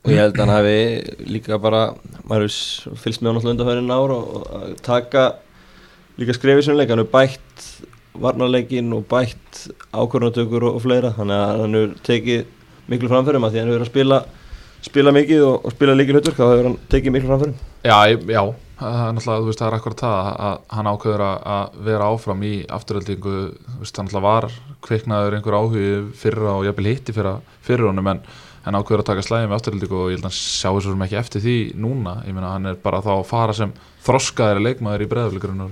Og 0.03 0.11
ég 0.11 0.19
held 0.23 0.35
að 0.35 0.43
hann 0.43 0.55
hafi 0.55 1.29
líka 1.31 1.59
bara 1.63 1.83
maður 2.27 2.51
fylgst 2.99 3.23
með 3.23 3.31
hann 3.31 3.39
alltaf 3.39 3.53
undanfærin 3.53 3.95
ár 3.95 4.15
og, 4.17 4.49
að 4.59 4.73
taka 4.87 5.25
líka 6.19 6.35
skrefið 6.35 6.67
sem 6.67 6.79
leik, 6.79 6.91
hann 6.91 7.05
hefur 7.05 7.15
bætt 7.15 7.69
varnarleikin 8.19 8.91
og 8.97 9.07
bætt 9.11 9.69
ákvörðanatökur 9.95 10.67
og, 10.67 10.79
og 10.81 10.85
fleira, 10.87 11.15
þannig 11.15 11.39
að 11.39 11.63
hann 11.63 11.79
hefur 11.79 11.95
tekið 12.09 12.89
miklu 12.89 13.13
framförum 13.13 13.47
að 13.47 13.55
því 13.55 13.63
hann 13.63 13.71
hefur 13.71 13.79
verið 13.79 13.89
að 13.89 13.93
spila 13.93 14.23
spila 14.89 15.13
mikið 15.15 15.45
og, 15.45 15.67
og 15.67 15.75
spila 15.75 15.95
líkil 15.99 16.19
hutverk 16.19 16.39
þá 16.39 16.47
hefur 16.49 16.71
hann 16.71 16.81
tekið 16.91 17.15
miklu 17.15 17.31
framförum. 17.31 17.61
Já, 17.87 17.99
já, 18.35 18.43
það 18.79 18.99
er 19.09 19.15
náttúrulega, 19.17 19.43
þú 19.43 19.49
veist, 19.51 19.63
það 19.63 19.69
er 19.73 19.77
akkurat 19.79 20.03
það 20.05 20.19
að- 20.25 20.41
að 20.49 20.59
hann 20.79 20.91
ákveður 20.93 21.25
að, 21.29 21.39
að 21.59 21.79
vera 21.89 22.11
áfram 22.15 22.43
í 22.47 22.53
afturöldingu, 22.79 23.37
þú 23.69 23.79
veist, 23.83 23.97
hann 23.97 24.07
náttúrulega 24.09 24.29
var 24.29 24.51
kviknaður 24.87 25.39
einhver 25.39 25.59
áhugi 25.59 25.89
fyrra 26.15 26.53
og 26.59 26.69
jafnvel 26.69 26.93
hitti 26.93 27.13
fyrra 27.17 27.41
fyrir 27.67 27.89
honum 27.91 28.07
en 28.15 28.21
hann 28.69 28.75
ákveður 28.79 29.01
að 29.03 29.09
taka 29.09 29.23
slæði 29.25 29.49
með 29.49 29.57
afturöldingu 29.59 29.99
og 29.99 30.09
ég 30.13 30.19
held 30.19 30.27
að 30.27 30.29
hann 30.29 30.39
sjá 30.39 30.71
sem 30.85 31.05
ekki 31.07 31.19
eftir 31.19 31.41
því 31.45 31.57
núna, 31.81 32.17
ég 32.27 32.35
meina 32.37 32.51
hann 32.53 32.67
er 32.67 32.75
bara 32.83 33.01
þá 33.03 33.13
að 33.19 33.27
fara 33.31 33.55
sem 33.57 33.73
þroskaðari 34.05 34.63
leikmaður 34.65 35.05
í 35.05 35.09
breðafleikurinn 35.11 35.71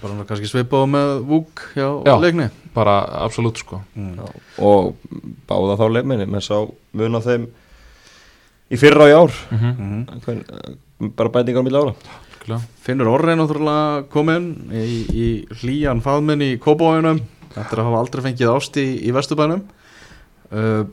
Bara 0.00 0.12
hann 0.14 0.26
kannski 0.28 0.48
svipað 0.50 0.86
með 0.92 1.12
vúk 1.26 1.62
hjá 1.74 1.88
Já. 2.06 2.14
leikni 2.22 2.50
bara 2.74 3.00
absolutt 3.24 3.58
sko 3.58 3.80
mm. 3.96 4.20
og 4.62 4.94
báða 5.48 5.78
þá 5.80 5.86
leikminni, 5.96 6.26
menn 6.30 6.44
sá 6.44 6.60
mun 6.94 7.18
á 7.18 7.20
þeim 7.24 7.48
í 8.70 8.78
fyrra 8.80 9.06
og 9.06 9.10
í 9.10 9.16
ár. 9.18 9.32
Mm 9.50 9.58
-hmm. 9.58 9.74
Mm 9.80 10.20
Hvern, 10.24 10.44
bara 11.16 11.28
bætingar 11.28 11.62
á 11.62 11.66
milli 11.66 11.78
ára. 11.78 11.94
Finnur 12.82 13.08
Orri 13.08 13.36
náttúrulega 13.36 14.08
komin 14.10 14.70
í, 14.72 15.06
í 15.12 15.26
hlýjan 15.60 16.00
faðminn 16.02 16.42
í 16.42 16.58
Kópavóinum 16.58 17.20
eftir 17.56 17.78
að 17.78 17.84
hafa 17.84 17.98
aldrei 17.98 18.22
fengið 18.22 18.52
ást 18.54 18.76
í, 18.76 18.86
í 19.06 19.12
Vesturbænum. 19.12 19.62
Uh, 20.50 20.86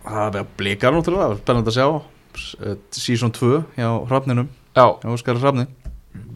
Það 0.00 0.38
er 0.40 0.46
blikar 0.56 0.94
náttúrulega, 0.94 1.36
spennandi 1.42 1.70
að 1.70 1.76
sjá 1.76 1.86
uh, 1.90 2.76
Season 2.90 3.32
2 3.36 3.64
hjá 3.76 3.88
Hrafninum. 4.08 4.48
Já, 4.74 4.86
hjá 5.02 5.10
Óskari 5.12 5.42
Hrafni. 5.42 5.66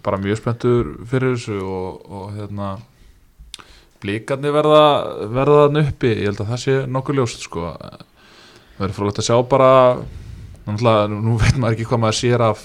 Bara 0.04 0.20
mjög 0.20 0.42
spenntur 0.42 0.90
fyrir 1.08 1.34
þessu 1.34 1.56
og, 1.64 2.02
og 2.04 2.34
hérna 2.36 2.74
blíkarnir 4.04 4.52
verða 4.52 4.82
verða 5.32 5.62
þarna 5.64 5.84
uppi, 5.88 6.10
ég 6.12 6.28
held 6.28 6.42
að 6.44 6.50
það 6.52 6.62
sé 6.64 6.76
nokkuð 6.92 7.18
ljóst 7.18 7.46
sko. 7.46 7.72
Verður 8.76 8.96
frólægt 8.98 9.22
að 9.22 9.28
sjá 9.30 9.38
bara 9.48 9.70
náttúrulega, 10.66 11.10
nú 11.12 11.36
veit 11.40 11.60
maður 11.60 11.76
ekki 11.78 11.90
hvað 11.90 12.02
maður 12.06 12.20
sér 12.20 12.48
af 12.52 12.64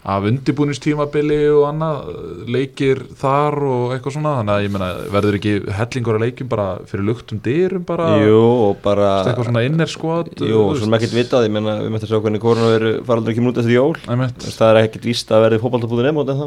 af 0.00 0.24
undirbúningstímabili 0.24 1.42
og 1.52 1.66
annað, 1.68 2.06
leikir 2.48 3.02
þar 3.20 3.56
og 3.68 3.90
eitthvað 3.92 4.14
svona, 4.14 4.32
þannig 4.38 4.54
að 4.54 4.62
ég 4.64 4.72
meina 4.72 4.88
verður 5.12 5.36
ekki 5.36 5.52
hellingur 5.76 6.16
að 6.16 6.24
leikjum 6.24 6.48
bara 6.48 6.68
fyrir 6.88 7.04
luktum 7.04 7.42
dyrum 7.44 7.84
bara, 7.88 8.06
Jú, 8.24 8.40
bara 8.80 9.10
eitthvað 9.26 9.50
svona 9.50 9.64
inner 9.68 9.92
squad 9.92 10.32
Jú, 10.40 10.62
svona 10.80 10.96
ekkert 10.96 11.18
vitað, 11.18 11.50
ég 11.50 11.52
menna 11.52 11.76
við 11.82 11.92
möttum 11.92 12.08
að 12.08 12.14
sjá 12.14 12.24
hvernig 12.24 12.44
koronaviru 12.46 12.92
faraldur 13.10 13.34
ekki 13.34 13.44
út 13.50 13.60
eftir 13.60 13.76
jól. 13.76 13.92
Það 14.00 14.66
er 14.70 14.80
ekkert 14.86 15.08
víst 15.10 15.34
að 15.36 15.44
verði 15.44 15.60
fótballtabúðin 15.66 16.12
emót 16.14 16.32
en 16.32 16.40
þá 16.40 16.46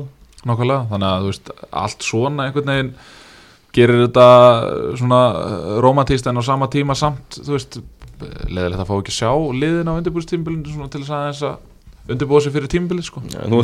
nákvæmlega, 0.49 0.87
þannig 0.89 1.09
að 1.11 1.21
þú 1.21 1.29
veist, 1.29 1.53
allt 1.83 2.07
svona 2.09 2.47
einhvern 2.47 2.73
veginn 2.73 2.95
gerir 3.73 4.01
þetta 4.07 4.27
svona 4.97 5.21
romantíst 5.81 6.25
en 6.29 6.41
á 6.41 6.43
sama 6.45 6.67
tíma 6.73 6.97
samt, 6.97 7.37
þú 7.37 7.53
veist 7.53 7.79
leðilegt 8.21 8.81
að 8.83 8.89
fá 8.89 8.95
ekki 8.99 9.13
að 9.13 9.19
sjá 9.19 9.31
liðin 9.63 9.91
á 9.91 9.97
undirbúðstímbilinu 9.97 10.73
svona 10.73 10.91
til 10.93 11.03
þess 11.03 11.13
að 11.17 11.27
þess 11.29 11.45
að 11.49 12.13
undirbúða 12.13 12.45
sig 12.45 12.55
fyrir 12.55 12.73
tímbilið 12.73 13.07
sko. 13.07 13.23
Ja, 13.33 13.45
nú 13.47 13.61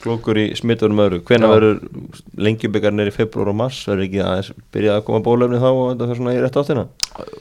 klókur 0.00 0.38
í 0.40 0.46
smitturum 0.56 1.00
öðru. 1.02 1.20
Hvenær 1.28 1.50
Já. 1.50 1.52
verður 1.54 1.80
lengjubikar 2.40 2.94
í 3.04 3.12
februar 3.14 3.50
og 3.52 3.58
mars? 3.60 3.80
Verður 3.88 4.06
ekki 4.06 4.22
aðeins 4.24 4.52
byrjað 4.72 4.96
að 4.98 5.04
koma 5.08 5.24
bólöfni 5.26 5.60
þá 5.60 5.68
og 5.70 5.82
þetta 5.90 6.08
fyrir 6.08 6.20
svona 6.20 6.34
í 6.36 6.40
rétt 6.40 6.60
áttina? 6.60 6.84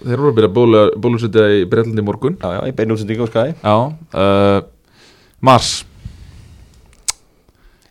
Þeir 0.02 0.16
eru 0.18 0.32
að 0.32 0.36
byrja 0.40 0.52
bólu, 0.58 0.82
bólusetja 1.06 1.46
í 1.56 1.62
Breitlandi 1.72 2.04
í 2.04 2.08
morgun. 2.10 2.36
Já, 2.42 2.58
já, 2.58 2.62
í 2.68 2.76
beinu 2.76 2.98
útsendingu 2.98 3.28
á 3.28 3.32
skæ 3.32 3.46
Já, 3.64 3.76
uh, 4.20 4.60
Mars. 5.40 5.72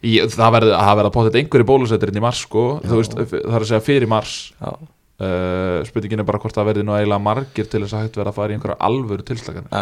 Í, 0.04 0.18
Það 0.30 0.54
verður 0.58 0.76
að 0.76 1.02
að 1.06 1.12
potið 1.16 1.40
einhverju 1.40 1.68
bólusetjarinn 1.72 2.20
í 2.20 2.22
Mars 2.22 2.44
sko, 2.44 2.66
þú 2.84 3.00
veist, 3.00 3.16
það 3.18 3.56
er 3.56 3.64
að 3.64 3.70
segja 3.72 3.84
fyrir 3.88 4.10
Mars. 4.10 4.36
Já, 4.60 4.76
uh, 5.20 5.84
spurningin 5.88 6.20
er 6.22 6.28
bara 6.28 6.38
hvort 6.42 6.54
það 6.56 6.68
verði 6.72 6.84
nú 6.86 6.94
eiginlega 6.96 7.22
margir 7.22 7.68
til 7.70 7.82
þess 7.84 7.94
að 7.96 8.04
hægt 8.06 8.18
verða 8.20 8.32
að 8.34 8.38
fara 8.38 8.52
í 8.52 8.58
einhverja 8.58 8.78
alvöru 8.88 9.24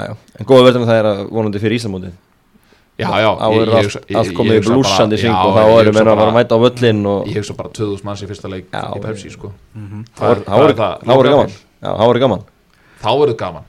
já 0.06 0.14
En 0.40 0.48
góða 0.48 0.66
verður 0.68 0.86
það 0.88 1.00
er 1.00 1.08
að 1.12 1.20
vonandi 1.30 1.62
fyrir 1.62 1.78
Íslamótið 1.80 2.14
Já, 2.96 3.10
já, 3.20 3.28
Þá 3.36 3.48
er 3.60 3.70
allt, 3.76 4.30
komið 4.32 4.54
í 4.56 4.60
bara- 4.64 4.70
blúsandi 4.72 5.16
syng 5.20 5.34
og 5.36 5.52
þá 5.52 5.64
erum 5.68 5.92
við 5.92 6.00
að 6.00 6.04
bara- 6.06 6.16
fara 6.16 6.30
að 6.30 6.36
mæta 6.38 6.56
á 6.56 6.60
völlin 6.64 7.02
og 7.06 7.26
Ég 7.28 7.36
hugsa 7.36 7.56
bara 7.58 7.68
2000 7.68 8.04
manns 8.08 8.22
í 8.24 8.28
fyrsta 8.30 8.48
leik 8.48 8.70
Já, 8.72 8.84
í 8.96 9.00
Pepsi 9.04 9.30
sko. 9.34 9.52
Mhm. 9.74 10.04
þá 10.16 10.22
er- 10.24 10.40
er- 10.40 10.40
er 10.40 10.56
Loka 10.56 11.28
gaman. 11.28 11.52
Þá 11.82 12.06
er 12.16 12.18
gaman. 12.24 12.42
Þá 13.02 13.10
verður 13.20 13.36
gaman, 13.36 13.64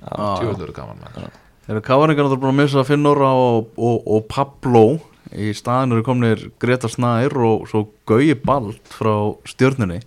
verður 0.47 0.73
gaman 0.73 1.31
eru 1.67 1.81
káringar 1.83 2.23
náttúrulega 2.23 2.39
búin 2.39 2.53
að 2.55 2.59
missa 2.61 2.83
Finnóra 2.87 3.29
og, 3.35 3.67
og, 3.77 4.03
og 4.07 4.27
Pablo? 4.31 4.99
Í 5.35 5.51
staðin 5.51 5.91
eru 5.91 6.03
komnir 6.07 6.51
Greta 6.61 6.87
Snær 6.87 7.33
og 7.35 7.67
svo 7.67 7.81
Gauji 8.07 8.33
Bald 8.39 8.79
frá 8.87 9.35
stjörnunni 9.43 9.99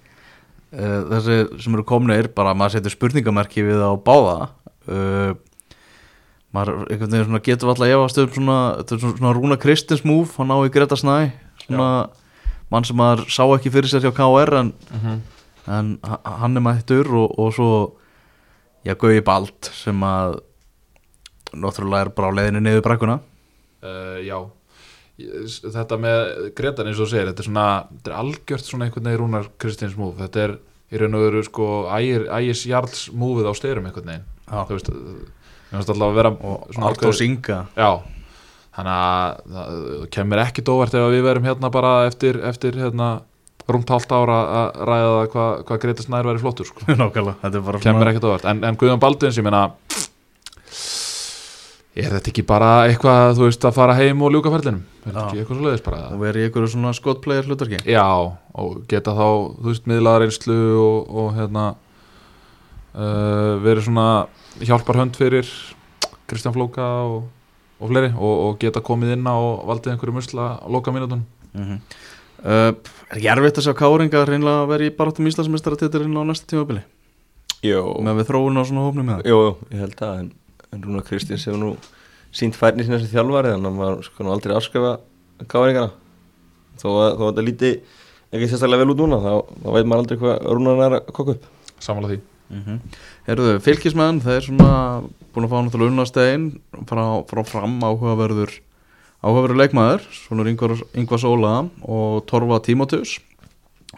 uh, 0.73 1.01
þessi 1.13 1.37
sem 1.65 1.77
eru 1.77 1.85
komnir 1.89 2.29
bara 2.37 2.55
maður 2.57 2.79
setur 2.79 2.95
spurningamerki 2.95 3.65
við 3.67 3.81
á 3.83 3.91
báða. 3.97 4.37
Uh, 4.91 5.33
maður 6.55 6.85
einhvern 6.91 7.13
veginn 7.15 7.29
svona 7.29 7.43
getur 7.47 7.71
alltaf 7.73 7.93
efast 7.95 8.19
um 8.23 8.31
svona, 8.35 8.59
þetta 8.81 8.97
er 8.97 9.03
svona, 9.05 9.19
svona 9.21 9.35
Rúna 9.37 9.59
Kristins 9.63 10.03
múf 10.09 10.37
hann 10.41 10.51
á 10.51 10.59
í 10.67 10.73
Greta 10.75 10.99
Snæ. 10.99 11.31
Svona 11.67 11.91
mann 12.71 12.87
sem 12.87 12.99
maður 12.99 13.27
sá 13.31 13.45
ekki 13.55 13.71
fyrir 13.75 13.91
sér 13.91 14.03
hjá 14.07 14.13
KR 14.15 14.57
en, 14.61 14.73
en 15.71 15.93
ha- 16.07 16.21
hann 16.43 16.59
er 16.59 16.65
mættur 16.65 17.07
og, 17.15 17.35
og 17.39 17.53
svo 17.55 17.71
já, 18.87 18.95
Gauji 18.99 19.23
Bald 19.27 19.71
sem 19.75 19.99
að 20.07 20.41
náttúrulega 21.55 22.07
er 22.07 22.13
bara 22.15 22.31
á 22.31 22.37
leiðinu 22.39 22.63
niður 22.63 22.85
brekkuna. 22.87 23.17
Uh, 23.83 24.19
Já, 24.27 24.37
þetta 25.75 25.99
með 26.01 26.51
Gretar 26.59 26.89
eins 26.91 27.01
og 27.03 27.09
segir, 27.11 27.31
þetta 27.31 27.43
er 27.45 27.49
svona 27.51 27.67
þetta 27.95 28.11
er 28.13 28.19
algjört 28.23 28.67
svona 28.69 28.87
einhvern 28.89 29.09
veginn 29.11 29.21
Rúnar 29.23 29.49
Kristins 29.61 29.97
múf 29.99 30.19
þetta 30.21 30.45
er 30.47 30.57
í 30.91 30.99
raun 31.01 31.15
og 31.19 31.23
veru 31.29 31.43
sko 31.47 31.67
ægis 31.95 32.65
jarls 32.67 33.05
múfið 33.15 33.51
á 33.51 33.55
styrum 33.55 33.87
einhvern 33.91 34.09
veginn. 34.11 34.25
Já. 34.51 34.65
þú 34.67 34.75
veist, 34.79 34.89
mér 34.91 35.77
finnst 35.79 35.93
alltaf 35.95 36.15
vera 36.17 36.33
og 36.35 36.65
svona 36.75 36.89
Artós 36.91 37.21
ákveðið- 37.21 37.27
Inga. 37.29 37.59
Já, 37.79 37.91
þannig 38.75 38.97
að 38.97 39.57
það 39.57 40.07
kemur 40.17 40.43
ekki 40.45 40.65
dóvert 40.67 40.95
ef 40.99 41.09
við 41.15 41.23
verum 41.29 41.47
hérna 41.47 41.71
bara 41.71 41.93
eftir, 42.11 42.41
eftir 42.51 42.75
hérna, 42.81 43.11
rúmt 43.71 43.87
hálft 43.95 44.11
ára 44.11 44.39
að 44.51 44.81
ræða 44.91 45.27
hvað 45.31 45.65
hva 45.69 45.79
Greta 45.85 46.03
Snær 46.03 46.27
væri 46.27 46.43
flottur 46.43 46.67
sko. 46.67 46.83
nákvæmlega, 46.91 47.37
þetta 47.45 47.61
er 47.61 47.67
bara 47.71 47.79
kemur 47.87 48.11
ekki 48.11 48.25
dóvert, 48.27 48.49
en, 48.51 48.65
en 48.67 48.77
Guðjón 48.81 49.03
Baldvins 49.05 49.39
ég 49.39 49.47
meina 49.47 49.69
er 51.99 52.15
þetta 52.15 52.31
ekki 52.31 52.45
bara 52.47 52.71
eitthvað 52.87 53.37
þú 53.39 53.47
veist 53.49 53.65
að 53.67 53.77
fara 53.77 53.97
heim 53.99 54.23
og 54.23 54.33
ljúka 54.35 54.53
ferlinum? 54.53 54.83
Er 55.01 55.11
þetta 55.11 55.25
ekki 55.27 55.41
eitthvað 55.43 55.59
svo 55.59 55.67
leiðis 55.67 55.85
bara? 55.87 56.03
Og 56.15 56.21
verið 56.23 56.43
í 56.43 56.49
einhverju 56.49 56.73
svona 56.75 56.93
skotplayer 56.97 57.49
hlutarki 57.49 57.81
Já, 57.89 58.07
og 58.55 58.77
geta 58.91 59.15
þá, 59.17 59.27
þú 59.59 59.73
veist, 59.73 59.89
miðlaðar 59.91 60.27
einslu 60.27 60.59
og, 60.85 61.11
og 61.23 61.33
hérna 61.39 61.65
uh, 62.95 63.59
verið 63.65 63.89
svona 63.89 64.07
hjálpar 64.61 65.01
hönd 65.01 65.19
fyrir 65.19 65.51
Kristján 66.31 66.55
Flóka 66.55 66.87
og, 67.09 67.27
og 67.81 67.91
fleiri 67.91 68.13
og, 68.15 68.31
og 68.47 68.63
geta 68.63 68.83
komið 68.85 69.17
inn 69.17 69.27
á 69.27 69.35
og 69.35 69.67
valdið 69.71 69.95
einhverju 69.95 70.17
musla 70.21 70.53
á 70.63 70.67
loka 70.71 70.95
mínúton 70.95 71.25
mm 71.53 71.65
-hmm. 71.65 71.79
uh, 72.45 72.73
Er 73.11 73.19
ekki 73.19 73.29
erfitt 73.29 73.59
að 73.59 73.67
sjá 73.67 73.75
Káringa 73.75 74.25
reynilega 74.25 74.63
að 74.63 74.71
vera 74.71 74.85
í 74.85 74.97
baráttum 74.97 75.27
Íslandsmeistaratitilinn 75.27 76.19
á 76.19 76.23
næsta 76.23 76.47
tímabili? 76.47 76.83
Jó, 77.63 78.01
með 78.01 78.21
við 78.21 78.29
þróun 78.31 78.61
á 78.61 78.63
svona 78.65 78.85
hófnum 78.87 79.07
með 79.07 79.17
það 79.17 79.27
Jú, 79.27 79.39
jú, 79.45 79.57
ég 79.71 79.81
held 79.81 80.03
að 80.03 80.19
en, 80.19 80.33
en 80.73 80.83
Rúnar 80.85 81.07
Kristins 81.07 81.47
hefur 81.49 81.61
nú 81.61 81.71
sínt 82.35 82.59
færni 82.59 82.87
sinna 82.87 83.01
sem 83.01 83.11
þjálfari 83.11 83.55
þannig 83.55 83.73
að 83.73 83.79
maður 83.81 84.05
sko 84.07 84.25
nú 84.25 84.35
aldrei 84.35 84.55
afskrifa 84.57 84.93
káringana 85.51 85.91
þó 86.81 86.89
að 86.91 87.17
þó 87.19 87.25
að 87.25 87.31
þetta 87.31 87.47
líti 87.47 87.73
ekki 88.31 88.49
sérstaklega 88.51 88.85
vel 88.85 88.95
út 88.95 89.01
núna 89.03 89.19
þá, 89.23 89.33
þá 89.65 89.69
veit 89.75 89.89
maður 89.91 90.03
aldrei 90.05 90.21
hvað 90.21 90.51
Rúnar 90.55 90.83
er 90.87 90.97
að 91.01 91.13
kokka 91.17 91.37
upp. 91.37 91.49
Samanlega 91.81 92.13
því. 92.15 92.21
Mm 92.51 92.63
-hmm. 92.67 92.99
Herðu, 93.27 93.53
fylgismenn, 93.63 94.21
þeir 94.21 94.43
svona 94.47 94.71
búin 95.35 95.47
að 95.47 95.51
fá 95.51 95.59
náttúrulega 95.63 95.93
unnastegin 95.93 96.47
frá, 96.87 97.05
frá 97.31 97.43
fram 97.47 97.79
áhugaverður 97.83 98.61
áhugaverður 99.23 99.61
leikmaður, 99.61 100.07
svona 100.11 100.49
Ingvar, 100.49 100.79
Ingvar 100.95 101.21
Sóla 101.21 101.69
og 101.83 102.27
Torfa 102.27 102.61
Tímoteus. 102.65 103.21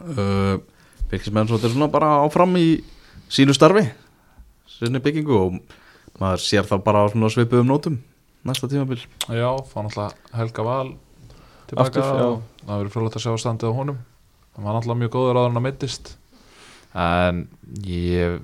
Uh, 0.01 0.59
fylgismenn 1.11 1.49
svo 1.49 1.57
þetta 1.57 1.69
er 1.69 1.75
svona 1.77 1.93
bara 1.93 2.25
áfram 2.25 2.57
í 2.57 2.83
sínu 3.29 3.55
starfi 3.55 3.85
sinni 4.67 4.99
byggingu 4.99 5.37
og 5.37 5.61
maður 6.21 6.43
sér 6.45 6.67
það 6.69 6.83
bara 6.87 7.05
á 7.05 7.13
svona 7.13 7.31
svipuðum 7.33 7.71
nótum 7.71 8.01
næsta 8.47 8.69
tímabil. 8.69 8.99
Já, 9.29 9.51
fá 9.67 9.79
náttúrulega 9.83 10.37
Helga 10.37 10.65
Val 10.67 10.89
tilbaka 11.71 12.03
Aftur, 12.03 12.25
og 12.25 12.43
það 12.67 12.81
verður 12.81 12.95
frólægt 12.95 13.19
að 13.19 13.25
sjá 13.25 13.37
standið 13.39 13.71
á 13.71 13.79
honum. 13.79 14.01
Það 14.53 14.67
var 14.67 14.77
náttúrulega 14.77 15.03
mjög 15.03 15.15
góður 15.15 15.39
áður 15.41 15.53
en 15.53 15.61
að 15.61 15.67
meittist 15.69 16.13
en 16.93 17.45
ég 17.87 18.41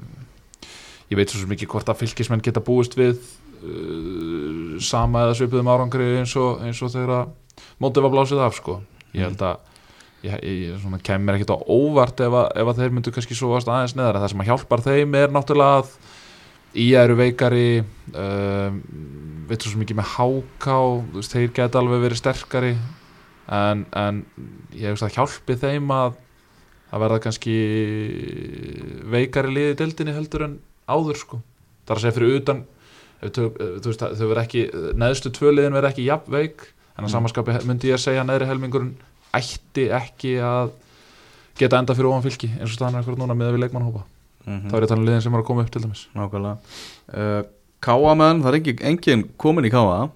ég 1.09 1.19
veit 1.19 1.33
svo 1.33 1.49
ekki 1.53 1.69
hvort 1.69 1.91
að 1.91 2.03
fylgismenn 2.03 2.45
geta 2.45 2.63
búist 2.65 2.95
við 2.97 3.19
uh, 3.19 4.77
sama 4.81 5.27
eða 5.27 5.39
svipuðum 5.41 5.73
árangri 5.73 6.15
eins 6.21 6.35
og, 6.41 6.63
eins 6.65 6.81
og 6.85 6.93
þegar 6.95 7.15
að 7.17 7.65
mótið 7.83 8.07
var 8.07 8.15
blásið 8.15 8.45
af 8.45 8.57
sko. 8.57 8.79
Ég 9.17 9.27
held 9.27 9.43
að 9.43 9.59
ég, 10.23 10.39
ég 10.45 10.79
svona, 10.83 11.01
kemur 11.03 11.37
ekkert 11.37 11.57
á 11.57 11.59
óvart 11.67 12.23
ef 12.23 12.39
að, 12.39 12.53
ef 12.63 12.71
að 12.71 12.83
þeir 12.83 12.95
myndu 12.95 13.15
kannski 13.15 13.37
svo 13.39 13.57
aðeins 13.59 13.97
neðar. 13.99 14.21
Það 14.23 14.33
sem 14.35 14.45
að 14.45 14.51
hjálpar 14.53 14.85
þeim 14.87 15.19
er 15.19 15.35
náttúrulega 15.35 15.83
að 15.83 15.93
í 16.77 16.93
eru 16.99 17.17
veikari 17.17 17.81
um, 17.81 18.81
veit 19.49 19.65
svo 19.65 19.81
ekki 19.81 19.97
með 19.97 20.15
háká 20.17 20.79
veist, 21.15 21.33
þeir 21.33 21.53
geta 21.57 21.81
alveg 21.81 22.03
verið 22.05 22.21
sterkari 22.21 22.75
en, 23.49 23.87
en 23.97 24.25
ég 24.77 24.93
veist 24.93 25.07
að 25.07 25.17
hjálpi 25.17 25.57
þeim 25.61 25.93
að 25.95 26.19
að 26.89 27.03
verða 27.05 27.21
kannski 27.21 27.55
veikari 29.13 29.53
liði 29.53 29.75
í 29.75 29.79
deildinni 29.81 30.17
heldur 30.17 30.47
en 30.47 30.59
áður 30.89 31.21
sko 31.21 31.41
það 31.85 31.93
er 31.93 31.99
að 31.99 32.05
segja 32.05 32.17
fyrir 32.17 32.37
utan 32.41 32.65
þau, 33.19 34.27
verða 34.29 34.45
ekki 34.45 34.67
neðstu 34.97 35.33
tvö 35.37 35.53
liðin 35.53 35.77
verða 35.77 35.93
ekki 35.93 36.07
jafn 36.09 36.33
veik 36.33 36.69
en 36.99 37.05
að 37.05 37.09
Mm. 37.09 37.15
samanskapi 37.15 37.59
myndi 37.69 37.89
ég 37.93 37.95
að 37.95 38.05
segja 38.05 38.23
að 38.25 38.31
neðri 38.31 38.47
helmingurinn 38.51 38.95
ætti 39.37 39.85
ekki 39.95 40.39
að 40.43 40.73
geta 41.59 41.79
enda 41.79 41.95
fyrir 41.95 42.11
ofan 42.11 42.25
fylki 42.25 42.49
eins 42.57 42.73
og 42.73 42.77
staðan 42.77 42.99
er 42.99 43.05
eitthvað 43.05 43.21
núna 43.21 43.37
með 43.39 43.53
við 43.55 43.63
leikmannhópa 43.65 44.03
mm 44.47 44.69
þá 44.69 44.75
er 44.75 44.79
ég 44.79 44.87
að 44.87 44.93
tala 44.93 45.01
um 45.03 45.09
liðin 45.09 45.25
sem 45.25 45.35
er 45.35 45.43
að 45.43 45.49
koma 45.49 45.65
upp 45.65 45.73
til 45.75 45.83
dæmis. 45.83 46.05
Nákvæmlega. 46.17 46.77
Uh, 47.13 47.43
Káamenn, 47.85 48.45
það 48.45 48.53
er 48.53 48.59
ekki 48.61 48.77
engin 48.91 49.27
komin 49.37 49.67
í 49.69 49.73
Káa 49.73 50.09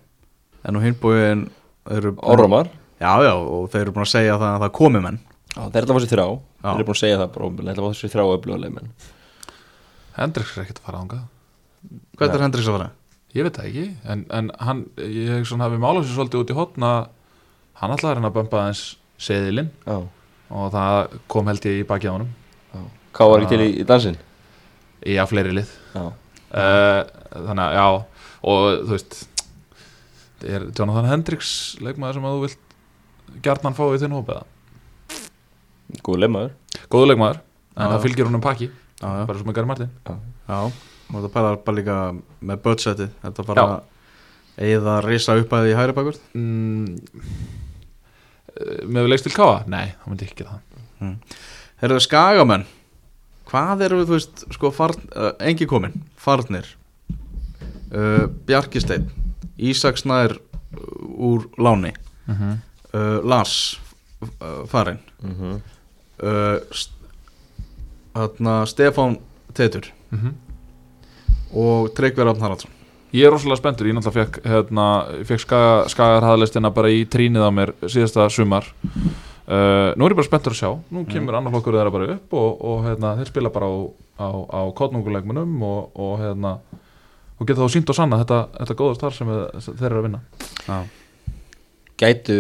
en 0.63 0.79
á 0.79 0.81
hinbúin 0.83 1.49
eru 1.91 2.15
Orrumar 2.23 2.71
Já, 3.03 3.19
já, 3.27 3.35
og 3.35 3.67
þeir 3.73 3.83
eru 3.83 3.93
búin 3.97 4.07
að 4.07 4.13
segja 4.13 4.39
það 4.39 4.53
að 4.55 4.63
það 4.63 4.73
komi 4.79 5.01
menn. 5.03 5.19
Já, 5.57 5.63
þeir 5.75 5.83
að 5.83 5.91
fá 5.91 6.03
sér 6.05 6.13
þrjá. 6.13 6.27
Já. 6.63 6.69
Þeir 6.69 6.77
eru 6.79 6.87
búin 6.87 6.97
að 6.97 7.03
segja 7.03 7.19
það 7.19 7.31
bara 7.35 7.49
Þeir 7.51 7.71
ætla 7.73 7.83
að 7.83 7.89
fá 7.89 7.99
sér 7.99 8.13
þrjá 8.13 8.25
öfluguleg 8.37 8.75
menn 8.77 8.91
Hendriks 10.13 10.53
er 10.57 10.63
ekkert 10.63 10.83
að 10.83 10.87
fara 10.87 11.01
ánga 11.03 11.21
Hvað 12.19 12.37
er 12.37 12.45
Hendriks 12.47 12.69
að 12.69 12.77
fara? 12.79 12.91
ég 13.33 13.47
veit 13.47 13.57
það 13.57 13.69
ekki 13.71 13.85
en, 14.13 14.25
en 14.29 14.51
hann, 14.61 14.83
ég 15.01 15.31
hef 15.33 15.47
svona 15.49 15.65
hafið 15.65 15.81
málað 15.81 16.05
sér 16.05 16.19
svolítið 16.19 16.43
út 16.43 16.53
í 16.53 16.57
hotna 16.59 16.91
hann 17.81 17.95
ætlaði 17.95 18.11
að 18.11 18.19
reyna 18.19 18.29
að 18.29 18.37
bömpa 18.37 18.61
aðeins 18.61 18.83
seðilinn. 19.23 19.71
Og 20.53 20.69
það 20.75 21.17
kom 21.33 21.49
held 21.49 21.69
ég 21.71 21.81
í 21.81 21.87
baki 21.89 22.13
á 22.13 22.15
já 22.21 22.27
Ká 23.13 23.27
var 23.29 23.43
ekki 23.45 23.57
til 23.57 23.67
í, 23.67 23.73
í 23.83 23.89
dansin 23.89 24.17
að 25.03 25.29
fleiri 25.33 25.53
lið. 25.57 25.75
Já, 25.93 26.05
uh, 26.07 27.01
þannig 27.33 27.65
að 27.67 27.77
já 27.77 27.87
og 28.43 28.65
þú 28.87 28.95
veist 28.95 29.19
það 30.43 30.55
er 30.57 30.65
Jonathan 30.75 31.11
Hendricks 31.11 31.53
leikmaður 31.83 32.19
sem 32.19 32.27
að 32.27 32.39
þú 32.39 32.47
vilt 32.47 33.43
gjarnan 33.45 33.77
fá 33.79 33.85
í 33.93 34.01
þinn 34.03 34.17
hópiða 34.17 34.43
góð 36.01 36.23
leikmaður. 36.23 36.53
Góðu 36.93 37.09
leikmaður, 37.11 37.39
en 37.75 37.83
Já, 37.83 37.85
það 37.85 37.97
já. 37.99 38.03
fylgir 38.07 38.29
honum 38.29 38.45
pakki. 38.45 38.69
Já, 39.03 39.07
já, 39.19 39.23
bara 39.29 39.39
sem 39.41 39.51
að 39.53 39.57
Gary 39.59 39.69
Martin. 39.69 39.91
Já. 40.09 40.59
Og 41.13 41.17
það 41.19 41.33
pælar 41.35 41.59
bara 41.67 41.77
líka 41.77 41.97
með 42.41 42.61
budgetið. 42.65 43.11
Þetta 43.23 43.47
bara 43.49 43.65
eða 44.63 44.95
risa 45.05 45.37
upp 45.41 45.53
að 45.57 45.67
því 45.67 45.75
hægri 45.79 45.97
bakur. 45.97 46.21
Mm, 46.39 46.87
eh, 48.53 48.85
með 48.87 49.01
við 49.03 49.11
leikst 49.13 49.29
til 49.29 49.35
Káa? 49.37 49.59
Nei, 49.69 49.93
það 50.01 50.13
myndi 50.13 50.29
ekki 50.29 50.49
það. 50.49 50.63
Þeir 51.83 51.91
eru 51.91 52.05
skagamenn 52.05 52.67
Hvað 53.53 53.83
eru, 53.85 53.99
þú 54.09 54.15
veist, 54.17 54.45
sko, 54.57 54.71
farn, 54.73 55.03
uh, 55.13 55.33
engi 55.45 55.67
komin, 55.69 55.93
farnir? 56.17 56.65
Uh, 57.93 58.25
Bjarkisteinn 58.49 59.11
Ísak 59.61 59.99
Snær 60.01 60.33
uh, 60.39 60.81
úr 61.29 61.45
Láni. 61.61 61.93
Uh, 62.29 63.21
Lars 63.25 63.79
uh, 64.23 64.65
farinn. 64.69 64.99
Mm 65.23 65.35
-hmm. 65.37 65.61
uh, 66.23 66.59
st 66.73 66.91
Þarna 68.15 68.67
Stefán 68.67 69.19
Tetur 69.55 69.93
Mhm. 70.11 70.35
og 71.55 71.95
Tryggver 71.95 72.25
Rafn 72.25 72.41
Haraldsson. 72.41 72.71
Ég 73.13 73.25
er 73.27 73.31
rosalega 73.31 73.57
spenntur, 73.57 73.87
ég 73.87 73.95
náttúrulega 73.95 74.25
fekk, 74.25 74.45
hérna, 74.45 75.07
ég 75.21 75.27
fekk 75.27 75.41
skaga, 75.41 75.89
skagarhæðlistina 75.89 76.71
bara 76.73 76.89
í 76.89 77.05
trínið 77.07 77.43
á 77.45 77.51
mér 77.51 77.73
síðasta 77.85 78.29
sumar 78.31 78.65
uh, 79.49 79.91
Nú 79.97 80.07
er 80.07 80.15
ég 80.15 80.21
bara 80.21 80.29
spenntur 80.29 80.55
að 80.55 80.61
sjá, 80.61 80.71
nú 80.95 81.05
kemur 81.11 81.39
annar 81.39 81.55
flokkur 81.55 81.79
þeirra 81.79 81.95
bara 81.95 82.17
upp 82.17 82.39
og, 82.39 82.65
og 82.73 82.87
hérna, 82.87 83.17
þeir 83.21 83.33
spila 83.33 83.53
bara 83.55 83.69
á, 83.71 83.77
á, 84.23 84.29
á 84.31 84.61
kotnunguleikmunum 84.79 85.55
og, 85.67 85.93
og, 85.97 86.17
hérna, 86.23 86.57
og 87.39 87.47
geta 87.49 87.63
þá 87.63 87.77
sínt 87.77 87.93
og 87.93 87.99
sanna 87.99 88.21
þetta, 88.23 88.43
þetta 88.59 88.79
góða 88.83 88.99
starf 88.99 89.19
sem 89.19 89.33
þeir 89.71 89.89
eru 89.91 90.03
að 90.03 90.11
vinna. 90.11 90.25
Já, 90.67 90.83
Gætu 92.03 92.37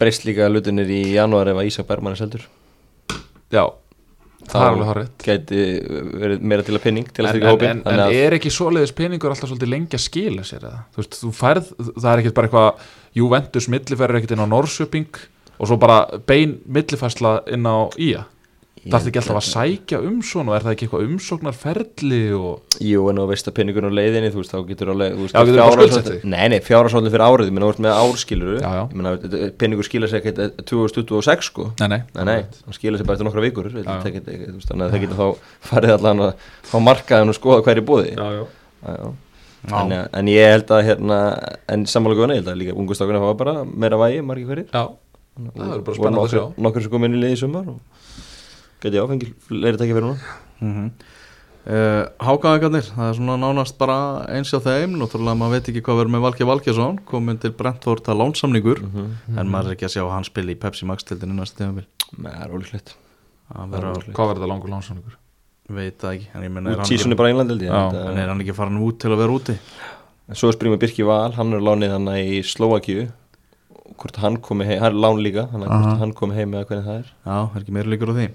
breyst 0.00 0.24
líka 0.26 0.48
lutinir 0.50 0.88
í 0.90 1.02
janúar 1.14 1.52
ef 1.52 1.58
að 1.60 1.68
Ísak 1.68 1.86
Bergman 1.86 2.16
er 2.16 2.18
seldur? 2.18 2.46
Já, 3.54 3.62
það 4.40 4.48
Þá 4.50 4.56
er 4.58 4.70
alveg 4.70 4.88
horrið 4.90 5.10
Gæti 5.22 5.60
verið 6.22 6.46
meira 6.50 6.64
til 6.66 6.74
að 6.74 6.82
pinning 6.86 7.12
til 7.14 7.26
að 7.28 7.38
En, 7.38 7.46
en, 7.52 7.82
en, 7.84 8.00
en 8.02 8.16
er 8.16 8.34
ekki 8.38 8.50
svoleiðis 8.50 8.94
peningur 8.96 9.30
alltaf 9.30 9.52
svolítið 9.52 9.70
lengi 9.70 9.98
að 9.98 10.02
skila 10.08 10.46
sér 10.46 10.66
eða? 10.66 10.80
Þú 10.94 11.02
veist, 11.02 11.18
þú 11.20 11.30
færð, 11.36 11.70
það 11.92 12.10
er 12.12 12.22
ekkert 12.22 12.38
bara 12.38 12.50
eitthvað 12.50 12.90
Juventus 13.20 13.70
milliferður 13.72 14.20
ekkert 14.20 14.34
inn 14.34 14.42
á 14.42 14.52
Norrköping 14.56 15.22
og 15.58 15.66
svo 15.70 15.76
bara 15.80 16.00
bein 16.26 16.58
millifærsla 16.66 17.40
inn 17.52 17.66
á 17.66 17.88
IA 17.98 18.24
Það 18.86 19.02
er 19.02 19.08
ekki 19.10 19.18
alltaf 19.18 19.38
að 19.40 19.46
sækja 19.50 19.98
um 20.06 20.18
svona? 20.22 20.52
Og 20.52 20.56
er 20.60 20.62
það 20.62 20.74
ekki 20.76 20.84
eitthvað 20.86 21.06
umsóknarferli 21.08 22.20
og 22.38 22.76
Jú, 22.86 23.00
en 23.10 23.18
þú 23.18 23.24
veist 23.32 23.48
að 23.50 23.54
pinningun 23.56 23.88
á 23.90 23.98
leiðinni 23.98 24.28
Þú 24.30 24.38
veist, 24.38 24.52
þá 24.54 24.60
getur 24.68 24.92
alveg 24.92 25.16
Já, 25.26 25.40
getur 25.48 25.72
skuldsett 25.74 26.10
þig. 26.12 26.26
Nei, 26.30 26.44
nei, 26.52 26.60
fjárhagsvöldin 26.62 27.10
fyrir 27.10 27.24
árið 27.26 27.50
Ég 27.50 27.56
meina, 27.56 27.66
þú 27.66 27.72
veist 27.72 27.82
með 27.82 27.96
árskiluru. 28.04 28.60
Ég 28.62 28.94
meina, 29.00 29.14
þetta- 29.24 29.50
pinningur 29.58 29.88
skila 29.88 30.06
sér 30.12 30.22
ekkert 30.22 30.62
2026 30.70 31.50
sko. 31.50 31.66
Nei, 31.82 31.88
nei, 31.96 32.00
Nei, 32.14 32.24
nei, 32.30 32.38
hann 32.62 32.78
skila 32.78 33.00
sér 33.00 33.10
bara 33.10 33.18
eftir 33.18 33.26
nokkra 33.26 33.42
vikur 33.48 33.70
það 33.74 34.06
Þannig 34.06 34.86
að 34.86 34.94
það 34.94 35.02
getur 35.02 35.18
þá 35.18 35.28
farið 35.72 35.96
allan 35.98 36.24
að 36.28 36.48
fá 36.70 36.76
markaðin 36.86 37.34
og 37.34 37.40
skoða 37.40 37.62
hver 37.66 37.82
er 37.82 37.86
búði 37.90 38.14
Já, 38.14 38.26
já. 38.38 38.44
Já. 38.86 39.14
Já. 39.66 39.80
En, 39.82 39.90
eh, 39.90 40.04
en 40.14 40.28
ég 40.30 40.46
held 40.52 40.68
að 40.70 40.84
hérna, 40.86 41.16
en 41.74 41.86
sammála 41.90 42.14
guðana, 42.14 42.34
ég 42.36 42.44
held 42.44 42.50
að 42.52 42.58
líka 42.60 42.74
ungustákunni 42.78 43.18
fá 43.18 43.32
bara 43.40 43.54
meira 43.66 43.98
vægi, 43.98 44.20
margir 44.22 44.46
hverjir. 44.46 44.68
Já, 44.70 44.82
það 45.36 45.68
verður 45.70 45.84
bara 45.86 45.94
Og 45.94 46.00
spennandi 46.00 46.24
að 46.24 46.32
sjá. 46.34 46.44
Nokkur 46.66 46.82
sem 46.86 46.92
kom 46.96 47.04
inn 47.08 47.16
í 47.16 47.20
liði 47.22 47.36
í 47.36 47.40
sumar 47.42 47.68
og 47.68 47.78
geti 48.84 49.02
áfengið 49.02 49.34
fleiri 49.48 49.80
tekja 49.82 49.96
fyrir 49.98 50.08
núna. 50.08 50.34
Mm 50.60 50.90
uh, 51.66 52.02
Hákaðingarnir, 52.22 52.86
það 52.94 53.08
er 53.10 53.16
svona 53.18 53.36
nánast 53.42 53.76
bara 53.80 53.96
eins 54.30 54.52
á 54.54 54.58
þeim, 54.62 54.96
náttúrulega 55.00 55.38
maður 55.40 55.56
veit 55.56 55.70
ekki 55.72 55.82
hvað 55.86 56.00
verður 56.00 56.14
með 56.14 56.24
Valgi 56.26 56.48
Valgjason, 56.50 57.00
komin 57.10 57.40
til 57.42 57.52
Brentford 57.58 58.06
að 58.12 58.20
lánsamningur, 58.22 58.82
en 58.86 59.50
maður 59.50 59.72
er 59.72 59.76
ekki 59.76 59.88
að 59.88 59.94
sjá 59.96 60.02
að 60.04 60.14
hann 60.14 60.28
spili 60.28 60.54
í 60.54 60.60
Pepsi 60.62 60.86
Max 60.88 61.04
til 61.08 61.18
þenni 61.18 61.38
næsta 61.40 61.64
tímabil. 61.64 61.86
Nei, 62.16 62.30
það 62.30 62.44
er 62.46 62.54
ólíklegt. 62.56 62.94
Það 63.46 63.76
Hvað 64.14 64.30
verður 64.30 64.40
þetta 64.40 64.50
langur 64.52 64.72
lánsamningur? 64.76 65.18
veit 65.66 65.98
það 65.98 66.12
ekki, 66.14 66.26
en 66.30 66.42
ég 66.46 66.50
menna 66.54 66.70
er, 66.70 66.76
Út 66.76 66.82
hann 66.84 66.86
sísunni 66.86 67.14
ekki- 67.14 67.18
bara 67.18 67.30
Já. 67.66 67.78
en, 67.90 67.96
en 68.12 68.18
er 68.22 68.28
hann 68.30 68.40
ekki 68.44 68.54
farin 68.54 68.78
út 68.86 68.98
til 69.02 69.10
að 69.10 69.18
vera 69.18 69.34
úti? 69.34 69.56
En 70.28 70.38
Svo 70.38 70.48
er 70.50 70.54
springum 70.54 70.78
Birki 70.78 71.02
Val, 71.06 71.32
hann 71.34 71.52
er 71.54 71.60
lánið 71.66 71.90
hann 71.90 72.06
í 72.14 72.38
Slovakíu 72.46 73.08
Hvort 73.96 74.18
hann 74.20 74.36
komi 74.42 74.66
heim, 74.66 74.80
hann 74.82 74.92
er 74.92 74.98
lán 74.98 75.22
líka 75.22 75.46
hvort 75.52 76.00
hann 76.00 76.12
komi 76.16 76.36
heim 76.36 76.54
eða 76.56 76.66
hvernig 76.68 76.86
það 76.86 76.98
er. 76.98 77.08
Já, 77.26 77.36
er 77.46 77.62
ekki 77.62 77.74
meira 77.76 77.92
líkur 77.92 78.12
á 78.12 78.14
því? 78.16 78.28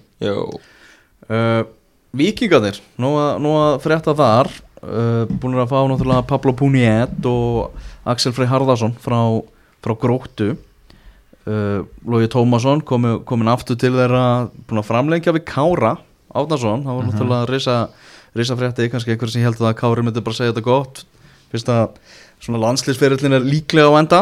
Uh, 1.31 1.63
Víkingarnir, 2.17 2.81
nú 2.99 3.13
að, 3.19 3.31
nú 3.43 3.53
að 3.59 3.77
frétta 3.85 4.15
þar 4.17 4.49
uh, 4.83 5.23
búin 5.39 5.59
að 5.61 5.71
fá 5.71 5.77
náttúrulega 5.87 6.27
Pablo 6.27 6.53
Puniet 6.57 7.27
og 7.29 7.77
Axel 8.09 8.33
Frey 8.35 8.49
Harðarsson 8.51 8.95
frá, 8.99 9.19
frá 9.83 9.95
Gróttu. 10.01 10.55
Uh, 11.47 11.87
Lógi 12.05 12.29
Tómasson 12.31 12.83
komi, 12.85 13.15
komin 13.25 13.49
aftur 13.49 13.79
til 13.79 13.93
þeirra 13.95 14.49
búin 14.67 14.81
að 14.81 14.89
framlengja 14.89 15.33
við 15.33 15.47
Kára 15.49 15.95
Átnarsson, 16.31 16.83
það 16.85 16.97
var 16.97 17.07
náttúrulega 17.07 17.47
risa, 17.49 17.77
risa 18.37 18.55
frétti, 18.59 18.91
kannski 18.91 19.15
einhver 19.15 19.31
sem 19.31 19.43
held 19.43 19.59
að 19.59 19.79
Kári 19.79 20.03
myndi 20.05 20.23
bara 20.23 20.37
segja 20.37 20.53
þetta 20.53 20.67
gott. 20.67 21.01
Fyrst 21.51 21.71
að 21.71 21.97
svona 22.41 22.61
landslýsferillin 22.61 23.35
er 23.35 23.47
líklega 23.47 23.91
á 23.91 23.99
enda 23.99 24.21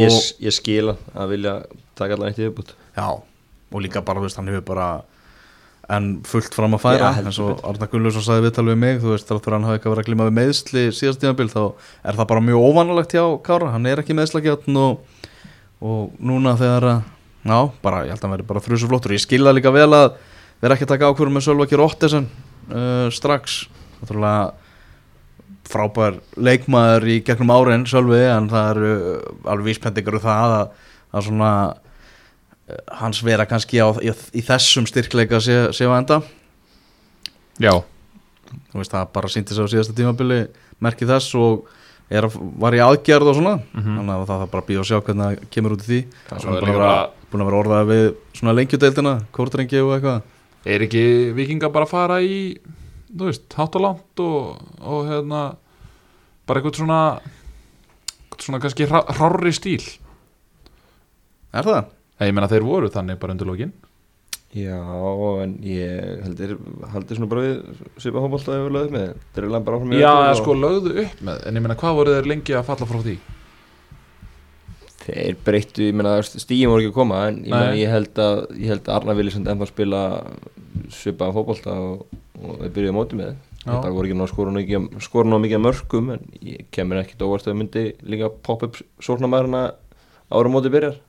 ég, 0.00 0.18
ég 0.44 0.54
skil 0.54 0.92
hann 0.92 1.24
að 1.24 1.34
vilja 1.34 1.54
taka 1.98 2.16
allan 2.16 2.30
eitt 2.30 2.40
í 2.40 2.46
viðbútt 2.46 2.74
Já, 2.94 3.08
og 3.18 3.82
líka 3.82 4.04
bara, 4.06 4.22
þú 4.22 4.28
veist, 4.28 4.38
hann 4.40 4.50
hefur 4.52 4.66
bara 4.70 4.88
en 5.94 6.10
fullt 6.24 6.54
fram 6.56 6.76
að 6.78 6.84
færa 6.86 7.10
Já, 7.12 7.24
eins 7.24 7.40
og 7.44 7.64
Arna 7.68 7.88
Gullarsson 7.92 8.24
sagði 8.24 8.46
viðtal 8.46 8.66
við 8.70 8.78
mig 8.80 9.00
þú 9.02 9.12
veist, 9.12 9.28
þáttur 9.28 9.52
að 9.52 9.58
hann 9.58 9.68
hafi 9.68 9.78
eitthvað 9.78 9.94
verið 9.94 10.04
að 10.04 10.10
glíma 10.10 10.28
við 10.28 10.38
meðsli 10.38 10.84
síðast 10.96 11.20
tímabil, 11.24 11.50
þá 11.52 11.62
er 12.08 12.20
það 12.20 12.30
bara 12.32 12.44
mjög 12.48 12.68
óvanalegt 12.68 13.16
hjá 13.16 13.24
Kára, 13.44 13.72
hann 13.74 13.90
er 13.90 14.00
ekki 14.00 14.16
meðslagjátt 14.16 14.70
og, 14.72 15.26
og 15.84 16.14
núna 16.24 16.56
þegar 16.60 16.88
að 16.94 17.02
já, 17.44 17.58
bara, 17.84 18.04
ég 18.06 18.14
held 18.14 18.22
að 18.22 18.26
hann 18.26 18.34
veri 18.38 18.48
bara 18.48 18.64
þrjusu 18.64 18.88
flottur. 18.88 19.14
Ég 19.14 19.22
skilða 19.22 19.52
líka 19.54 19.72
vel 19.74 19.90
að 19.92 20.06
vera 20.64 20.76
ekki 20.76 20.86
að 20.86 20.94
taka 20.94 21.10
ákvörðum 21.12 21.36
með 21.38 21.46
Sölvaki 21.48 21.78
Rottesen 21.78 22.28
uh, 22.72 23.08
strax, 23.12 23.64
náttúrulega 24.00 24.63
frábær 25.68 26.18
leikmaður 26.36 27.06
í 27.14 27.16
gegnum 27.26 27.52
árin 27.54 27.86
Sölvi, 27.88 28.20
en 28.30 28.50
það 28.52 28.70
eru 28.74 28.92
alveg 29.48 29.68
víspendingar 29.70 30.18
um 30.18 30.24
það 30.24 30.54
að, 30.58 30.74
að 31.14 31.26
svona 31.28 31.50
eh, 32.68 32.82
hans 33.00 33.22
vera 33.24 33.46
kannski 33.48 33.80
á, 33.80 33.88
í, 34.04 34.12
í 34.36 34.42
þessum 34.44 34.86
styrkleika 34.90 35.40
sé, 35.44 35.56
sé 35.76 35.88
á 35.88 35.92
enda. 35.96 36.20
Já, 37.62 37.72
þú 38.72 38.80
veist 38.82 38.92
það 38.94 39.08
bara 39.14 39.30
sýndi 39.32 39.54
sig 39.56 39.64
á 39.64 39.72
síðasta 39.72 39.96
tímabili 39.96 40.42
merki 40.84 41.06
þess 41.08 41.34
og 41.38 41.64
er, 42.12 42.26
að- 42.28 42.38
var 42.60 42.74
í 42.76 42.82
aðgerð 42.84 43.30
og 43.32 43.36
svona. 43.38 43.56
Þannig 43.74 44.14
að 44.14 44.24
það 44.28 44.40
þarf 44.44 44.52
bara 44.52 44.62
að 44.64 44.68
býja 44.70 44.82
og 44.84 44.88
sjá 44.90 44.98
hvernig 45.00 45.24
það 45.40 45.50
kemur 45.54 45.76
út 45.76 45.84
í 45.84 45.88
því. 45.90 46.00
Það 46.28 46.48
er 46.48 46.70
búin 47.32 47.42
að 47.42 47.44
að 47.44 47.50
vera 47.50 47.60
orðað 47.62 47.88
við 47.90 48.04
svona 48.38 48.54
lengjudeildina, 48.58 49.14
kórdrengi 49.34 49.80
og 49.82 49.94
eitthvað. 49.96 50.20
Er 50.74 50.84
ekki 50.86 51.04
vikinga 51.36 51.68
bara 51.72 51.84
að 51.88 51.92
fara 51.94 52.18
í 52.24 52.36
þú 53.14 53.28
veist, 53.30 53.46
hátt 53.58 53.76
og 53.78 53.84
langt 53.84 54.22
og, 54.24 54.60
og 54.82 55.06
hérna 55.08 55.40
bara 56.46 56.60
eitthvað 56.60 56.80
svona 56.82 57.00
svona 58.38 58.58
kannski 58.60 58.86
hrá- 58.90 59.06
hrárri 59.14 59.52
stíl. 59.54 59.84
Er 61.54 61.62
það? 61.66 61.84
Ég 62.24 62.32
meina 62.34 62.48
þeir 62.50 62.64
voru 62.66 62.88
þannig 62.90 63.18
bara 63.22 63.34
undir 63.34 63.46
lókin 63.48 63.72
Já, 64.54 64.78
en 65.42 65.56
ég 65.66 66.20
heldur, 66.22 66.52
heldur 66.92 67.16
svona 67.18 67.26
bara 67.30 67.42
við 67.42 67.78
svipa 67.98 68.20
hópolta 68.22 68.52
að 68.54 68.60
við 68.68 68.74
lögum 68.76 68.92
með. 68.94 69.08
Þeir 69.34 69.42
eru 69.42 69.50
langt 69.54 69.66
bara 69.66 69.78
áfram 69.80 69.94
Já, 69.98 70.12
sko 70.38 70.54
lögðu 70.54 70.92
upp 71.02 71.22
með 71.26 71.40
en 71.50 71.58
ég 71.58 71.64
meina 71.64 71.76
hvað 71.80 71.96
voru 71.98 72.14
þeir 72.14 72.28
lengi 72.30 72.54
að 72.54 72.66
falla 72.68 72.86
frá 72.90 73.00
því 73.02 73.16
Þeir 75.04 75.38
breyttu, 75.44 75.88
ég 75.88 75.96
meina 75.96 76.16
stíðin 76.24 76.72
voru 76.72 76.84
ekki 76.84 76.92
að 76.92 76.98
koma 76.98 77.22
En 77.28 77.40
ég, 77.44 77.52
meina, 77.52 77.72
ég 77.76 77.92
held 77.92 78.20
að 78.24 78.38
að 78.88 78.92
Arna 78.94 79.16
sem 79.34 79.48
ennþá 79.52 79.68
spila 79.70 80.02
svipaðan 80.94 81.36
fótbolta 81.36 81.74
og, 81.76 82.20
og 82.40 82.60
þeir 82.62 82.74
byrjuði 82.76 82.94
á 82.94 82.98
móti 82.98 83.18
með. 83.20 83.34
Þetta 83.64 83.94
voru 83.96 84.10
ekki 84.10 84.18
ná 84.18 84.26
skora 84.28 85.30
ná 85.30 85.38
mikið, 85.40 85.64
mörgum 85.64 86.12
En 86.16 86.28
ég 86.44 86.68
kemur 86.74 87.00
ekkit 87.00 87.24
óvart 87.24 87.46
að 87.46 87.54
þau 87.54 87.60
myndi 87.62 87.84
líka 88.04 88.30
pop 88.44 88.64
up 88.66 88.80
sórnamæðurna 89.04 89.66
ára 90.34 90.52
móti 90.52 90.72
byrjar. 90.72 91.00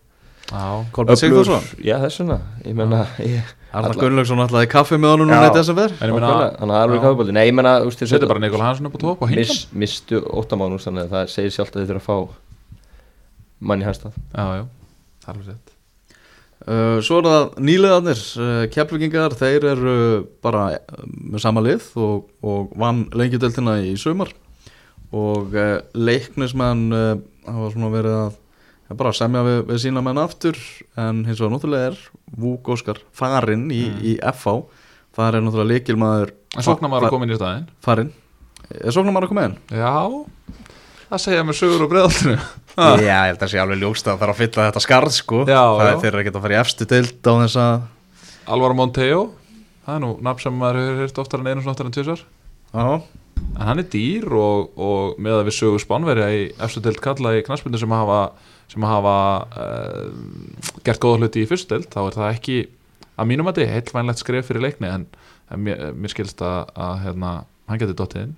Já, 0.46 0.86
Kolbjörn 0.94 1.18
Sigþórsson? 1.18 1.64
Já, 1.82 1.96
þess 2.04 2.22
vegna, 2.22 2.36
ég 2.68 2.76
meina 2.78 3.00
Arna 3.76 3.96
Gunnlaugsson 3.98 4.42
alltaf 4.44 4.62
í 4.62 4.70
kaffi 4.70 5.00
með 5.02 5.16
honum 5.16 5.32
núna 5.32 5.48
í 5.50 5.54
meina 6.14 6.28
Nákvæmlega, 6.30 6.52
Þannig 6.60 6.62
að 6.62 6.70
það 6.70 6.78
er 6.78 6.84
alveg 6.84 7.00
Já. 7.00 7.04
kaffibólti 7.06 7.36
Nei, 7.36 7.46
ég 7.48 7.56
meina, 7.58 7.72
þeir 7.90 8.12
Setja 8.12 8.30
bara 8.30 8.44
Nikola 8.44 8.68
Hansson 8.68 8.90
upp 8.90 8.96
á 8.96 9.00
topp 9.02 9.24
og 9.26 9.34
mis, 9.34 9.56
Mistu 9.74 10.22
óttamánus, 10.22 10.86
þannig 10.86 11.08
að 11.08 11.16
það 11.16 11.32
segir 11.34 11.56
sjálft 11.56 11.76
að 11.76 11.82
þeir 11.82 11.90
þurfa 11.96 12.04
að 12.04 12.06
fá 12.06 12.45
mann 13.60 13.84
í 13.84 13.88
hans 13.88 14.02
stað 14.02 14.18
Já, 14.34 14.62
já, 14.62 14.68
það 15.24 15.32
er 15.32 15.34
alveg 15.36 15.50
sett 15.54 15.76
Uh, 16.66 16.98
svo 17.04 17.20
er 17.20 17.28
það 17.28 17.44
nýlegaðnir 17.62 18.22
uh, 18.42 18.64
keflingingar, 18.74 19.36
þeir 19.38 19.68
eru 19.76 19.98
bara 20.42 20.64
uh, 20.80 21.04
með 21.06 21.44
sama 21.44 21.62
lið 21.62 21.84
og, 22.02 22.24
og 22.42 22.72
vann 22.82 23.04
lengjudeltina 23.14 23.76
í 23.86 23.92
sumar. 24.02 24.32
Og 25.14 25.54
uh, 25.54 25.76
leiknismenn 25.94 26.88
uh, 26.96 27.12
hafa 27.46 27.70
svona 27.76 27.92
verið 27.94 28.18
að 28.18 28.32
ja, 28.32 28.98
bara 28.98 29.14
semja 29.14 29.44
við, 29.46 29.60
við 29.70 29.84
sína 29.84 30.02
menn 30.08 30.24
aftur. 30.24 30.58
En 30.98 31.22
hins 31.28 31.38
vegar 31.38 31.54
náttúrulega 31.54 31.92
er 31.92 32.02
Vúk 32.34 32.74
Óskar 32.74 33.04
farinn 33.14 33.68
í, 33.70 33.84
í 34.02 34.18
FH 34.34 34.58
það 35.16 35.30
er 35.30 35.46
náttúrulega 35.46 35.74
leikilmaður 35.76 36.34
En 36.56 36.66
sóknar 36.66 36.92
maður 36.92 37.12
að 37.12 37.18
koma 37.18 37.28
inn 37.28 37.36
í 37.36 37.38
staðinn? 37.38 37.72
Farinn. 37.84 38.14
Er 38.82 38.96
sóknarmaður 38.96 39.28
að 39.28 39.36
koma 39.36 39.48
inn? 39.52 39.58
Já, 39.70 39.94
það 41.12 41.24
segja 41.28 41.46
mér 41.46 41.58
sögur 41.60 41.86
og 41.86 41.92
breðaltinu 41.94 42.40
Já, 42.76 42.88
ég 43.00 43.10
held 43.32 43.44
að 43.46 43.52
sé 43.52 43.60
alveg 43.62 43.82
ljóst 43.82 44.08
að 44.08 44.12
það 44.14 44.22
þarf 44.22 44.34
að 44.34 44.40
fylla 44.42 44.68
þetta 44.68 44.84
skarð 44.84 45.14
sko. 45.16 45.42
Já, 45.48 45.62
það 45.64 45.86
já. 45.86 45.92
er 45.92 46.02
þeirra 46.04 46.22
að 46.22 46.26
geta 46.28 46.40
að 46.40 46.46
fara 46.46 46.56
í 46.56 46.60
efstu 46.60 46.88
deild 46.92 47.30
á 47.32 47.34
þess 47.46 47.60
að 47.64 47.76
Alvaro 48.46 48.78
Monteo 48.78 49.22
Það 49.86 49.96
er 49.96 50.02
nú 50.02 50.10
nafn 50.26 50.42
sem 50.42 50.58
maður 50.58 50.82
hefur 50.82 51.04
hýrt 51.04 51.22
oftar 51.22 51.42
en 51.42 51.50
einu 51.50 51.62
svona 51.62 51.76
oftar 51.76 51.90
en 51.90 51.96
tvisar 51.96 52.24
Já, 52.76 52.88
En 53.56 53.68
hann 53.70 53.82
er 53.82 53.88
dýr 53.92 54.26
og, 54.36 54.72
og 54.76 55.20
með 55.22 55.40
að 55.40 55.50
við 55.50 55.58
sögu 55.60 55.82
spánverja 55.84 56.30
í 56.34 56.42
efstu 56.66 56.82
deild 56.84 57.02
kalla 57.04 57.36
í 57.38 57.44
knaspindu 57.46 57.80
sem 57.80 57.94
hafa, 57.96 58.20
sem 58.72 58.86
hafa 58.88 59.18
uh, 59.56 60.80
gert 60.88 61.04
góða 61.04 61.22
hluti 61.24 61.44
í 61.44 61.50
fyrstu 61.50 61.76
deild 61.76 61.92
þá 61.94 62.00
er 62.06 62.18
það 62.18 62.32
ekki 62.32 62.58
að 63.16 63.30
mínum 63.32 63.52
að 63.52 63.62
þið 63.62 63.74
heilvænlegt 63.76 64.24
skref 64.24 64.50
fyrir 64.50 64.66
leikni 64.66 64.92
en, 64.92 65.06
en 65.52 65.68
mér, 65.68 65.86
mér 65.96 66.16
skilst 66.16 66.42
að, 66.44 66.74
að 66.76 67.06
hérna, 67.06 67.36
hann 67.70 67.84
getur 67.84 68.00
dottið 68.02 68.26
inn 68.28 68.36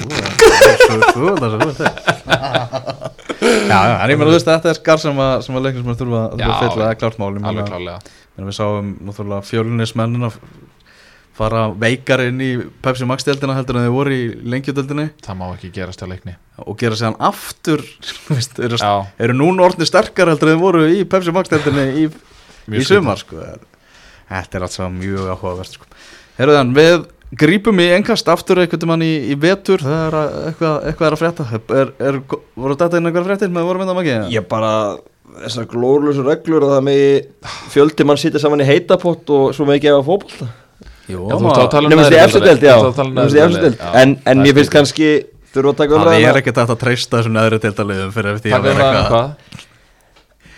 Ok 0.00 0.10
Ú, 0.10 0.16
það 0.16 0.70
er 0.70 0.78
svo- 0.80 1.12
svo- 1.12 1.36
það 1.36 1.46
er 1.46 1.52
svo- 1.54 1.74
það 1.76 1.86
er- 1.86 1.98
Já, 3.70 3.78
en 4.04 4.10
ég 4.10 4.18
meina 4.18 4.30
þú 4.30 4.34
veist 4.36 4.48
þetta 4.48 4.70
er 4.72 4.78
skar 4.80 4.98
sem 5.00 5.16
að, 5.20 5.34
sem 5.46 5.54
að 5.56 5.64
leiknismenn 5.66 5.96
þurfa 6.00 6.20
að 6.32 6.40
Já, 6.42 6.48
fylla, 6.60 6.88
er 6.90 6.98
klárt 7.00 7.18
mál 7.20 7.30
ég 7.30 7.40
meina- 7.40 7.52
alveg 7.52 7.70
klálega 7.70 8.00
Við 8.40 8.54
sáum 8.56 8.90
náttúrulega 9.04 9.44
fjölunismennin 9.44 10.24
að 10.30 10.36
fara 11.40 11.62
veikar 11.72 12.20
inn 12.26 12.40
í 12.40 12.48
Pepsi 12.84 13.06
Max 13.08 13.24
deildina 13.24 13.54
heldur 13.56 13.76
en 13.78 13.84
þeir 13.86 13.94
voru 13.94 14.12
í 14.16 14.24
lengjudeldinni 14.52 15.06
það 15.24 15.36
má 15.40 15.46
ekki 15.54 15.70
gerast 15.76 16.00
hjá 16.02 16.08
leikni 16.10 16.34
og 16.64 16.76
gera 16.80 16.96
sér 16.98 17.10
hann 17.10 17.20
aftur 17.30 17.80
veist, 18.32 18.58
eru, 18.60 18.76
Já. 18.80 19.06
eru 19.18 19.36
núna 19.36 19.64
orðni 19.68 19.86
sterkar 19.88 20.28
heldur 20.32 20.50
en 20.50 20.56
þeir 20.56 20.62
voru 20.64 20.82
í 20.88 21.04
Pepsi 21.08 21.32
Max 21.36 21.48
deildinni 21.52 21.86
í, 22.04 22.10
Mjög 22.70 22.80
í 22.80 22.84
sumar 22.90 23.16
sko. 23.20 23.40
Þetta 24.30 24.58
er 24.60 24.66
alltaf 24.66 24.92
mjög 24.94 25.30
áhugavert 25.32 25.72
sko. 25.74 25.86
Herruðan, 26.38 26.74
við 26.76 27.06
grípum 27.38 27.78
í 27.82 27.86
engast 27.94 28.28
aftur 28.32 28.62
einhvern 28.62 28.90
mann 28.90 29.04
í, 29.06 29.10
í 29.30 29.36
vetur 29.38 29.82
það 29.84 30.00
er 30.06 30.16
að, 30.18 30.32
eitthvað, 30.50 30.76
eitthvað 30.90 31.08
er 31.08 31.16
að 31.16 31.20
frétta. 31.22 31.46
Er, 31.80 31.92
er, 32.08 32.18
voru 32.58 32.78
þetta 32.80 33.00
inn 33.00 33.10
einhver 33.10 33.28
fréttir 33.28 33.52
með 33.54 33.68
vorum 33.68 33.84
við 33.84 33.92
það 33.92 34.00
ekki? 34.02 34.16
Ég 34.34 34.48
bara, 34.50 34.72
þessar 35.44 35.68
glórlösu 35.70 36.24
reglur 36.26 36.66
að 36.66 36.74
það 36.76 36.86
megi 36.88 37.12
fjöldi 37.74 38.08
mann 38.08 38.20
sitja 38.20 38.42
saman 38.42 38.64
í 38.64 38.68
heitapott 38.68 39.30
og 39.36 39.54
svo 39.56 39.68
megi 39.68 39.86
gefa 39.86 40.02
fótbolta. 40.06 40.50
Jú, 41.10 41.26
Já, 41.26 41.34
þú 41.34 41.50
ert 41.50 41.60
að 41.60 41.70
tala 41.74 41.88
um 41.88 41.94
Nefnist 41.94 42.36
í 42.38 42.42
deild, 42.44 42.66
já. 42.66 42.74
Þú 42.74 42.82
ert 42.82 42.90
að 42.90 42.98
tala 43.00 43.10
um 43.10 43.16
Nefnist 43.18 43.36
í 43.36 43.70
já. 43.70 43.92
En, 44.00 44.16
Það 44.26 44.44
er 44.50 44.58
finnst 44.58 44.74
kannski 44.74 45.08
þurfa 45.50 45.72
að 45.72 45.80
taka 45.80 45.90
Það 45.90 46.02
umræðina 46.02 46.30
er 46.30 46.40
ekkert 46.40 46.60
að 46.62 46.76
treysta 46.84 47.18
þessum 47.18 47.34
neðri 47.34 47.62
deildaliðum 47.64 48.12
fyrir 48.14 48.36
eftir 48.36 48.50
því 48.50 48.58
að 48.58 48.68
vera 48.68 48.76
það 48.76 48.90
um 48.90 49.00
eitthvað 49.00 49.10
hvað? 49.16 49.66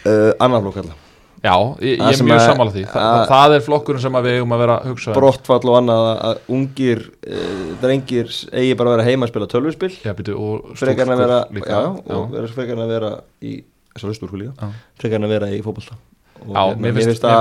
Uh, 0.03 0.31
Annar 0.45 0.67
flokk 0.67 0.83
alltaf 0.83 1.02
Já, 1.43 1.55
ég, 1.83 1.97
ég 1.99 2.21
er 2.21 2.23
mjög 2.29 2.41
sammála 2.47 2.71
því. 2.77 2.83
Þa, 2.87 3.01
að- 3.03 3.25
Það 3.33 3.55
er 3.57 3.65
flokkurinn 3.67 4.03
sem 4.05 4.13
við 4.23 4.37
eigum 4.37 4.53
að 4.55 4.61
vera 4.63 4.77
að 4.79 4.85
hugsa 4.93 5.11
um. 5.11 5.17
Brottfall 5.17 5.71
og 5.73 5.79
annað 5.81 6.05
að- 6.29 6.41
ungir 6.55 7.01
uh, 7.27 7.65
drengir 7.83 8.31
eigi 8.53 8.77
bara 8.79 8.93
að 8.93 8.97
vera 8.97 9.07
heima 9.11 9.27
að 9.27 9.33
spila 9.33 9.49
tölvuspil. 9.51 9.91
Já, 10.07 10.13
byrju, 10.21 10.37
og 10.39 10.77
Frekar 10.79 11.09
en 11.09 11.15
að 11.17 11.23
vera 11.25 11.41
já, 11.67 11.81
og 12.15 12.31
vera 12.37 12.47
frekar 12.55 12.77
en 12.79 12.85
að 12.87 12.95
vera 12.95 13.11
í 13.43 13.57
þessari 13.97 14.15
líka. 14.45 14.55
Já. 14.63 14.71
frekar 15.03 15.19
en 15.19 15.27
að 15.29 15.35
vera 15.35 15.51
í 15.51 15.61
fótbolta. 15.67 15.99
Og 16.43 16.55
Já, 16.57 16.63
hérna, 16.63 16.81
mér 16.83 16.95
finnst 16.97 17.23
það 17.23 17.35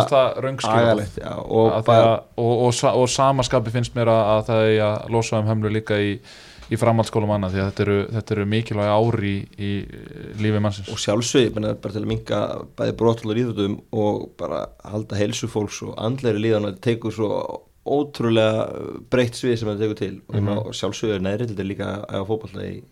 já, 1.22 1.32
og 1.38 1.72
og, 2.12 2.24
og, 2.38 2.52
og, 2.68 2.74
sa- 2.78 2.92
og 2.94 3.08
samaskapi 3.10 3.72
finnst 3.74 3.96
mér 3.98 4.12
að 4.14 4.44
það 4.50 4.66
er 4.68 4.82
að 4.90 5.10
losa 5.14 5.40
um 5.42 5.48
hömlu 5.50 5.72
líka 5.74 5.98
í, 5.98 6.20
í 6.72 6.78
framhaldsskólum 6.80 7.34
annað 7.36 7.56
því 7.56 7.62
að 7.62 7.70
þetta 7.72 7.84
eru, 7.86 7.98
þetta 8.16 8.36
eru 8.36 8.46
mikilvæg 8.52 8.92
ári 8.96 9.32
í, 9.36 9.42
í 9.60 9.72
lífi 10.42 10.62
mannsins 10.64 10.92
og 10.94 11.02
menna, 11.56 11.74
bara 11.84 11.94
til 11.98 12.04
að 12.06 12.08
minka 12.14 12.40
bæði 12.80 12.96
brottfallar 13.02 13.42
íþjóttum 13.42 13.76
og 13.92 14.22
bara 14.40 14.62
halda 14.88 15.20
heilsu 15.20 15.50
fólks 15.52 15.82
og 15.84 15.98
andleiri 16.00 16.40
líðan 16.46 16.70
að 16.72 16.80
tekur 16.88 17.12
svo 17.18 17.30
ótrúlega 17.92 18.66
breytt 19.12 19.36
svið 19.40 19.58
sem 19.58 19.70
það 19.72 19.80
tekur 19.84 20.00
til 20.00 20.16
og 20.30 20.36
ég 20.36 20.42
Mhm. 20.42 20.46
meina, 20.46 20.62
og 20.62 20.74
sjálfsögur 20.78 21.20
neðrildið 21.26 21.66
líka 21.72 21.86
að 22.06 22.12
hafa 22.14 22.28
fótballta 22.30 22.66
í 22.72 22.84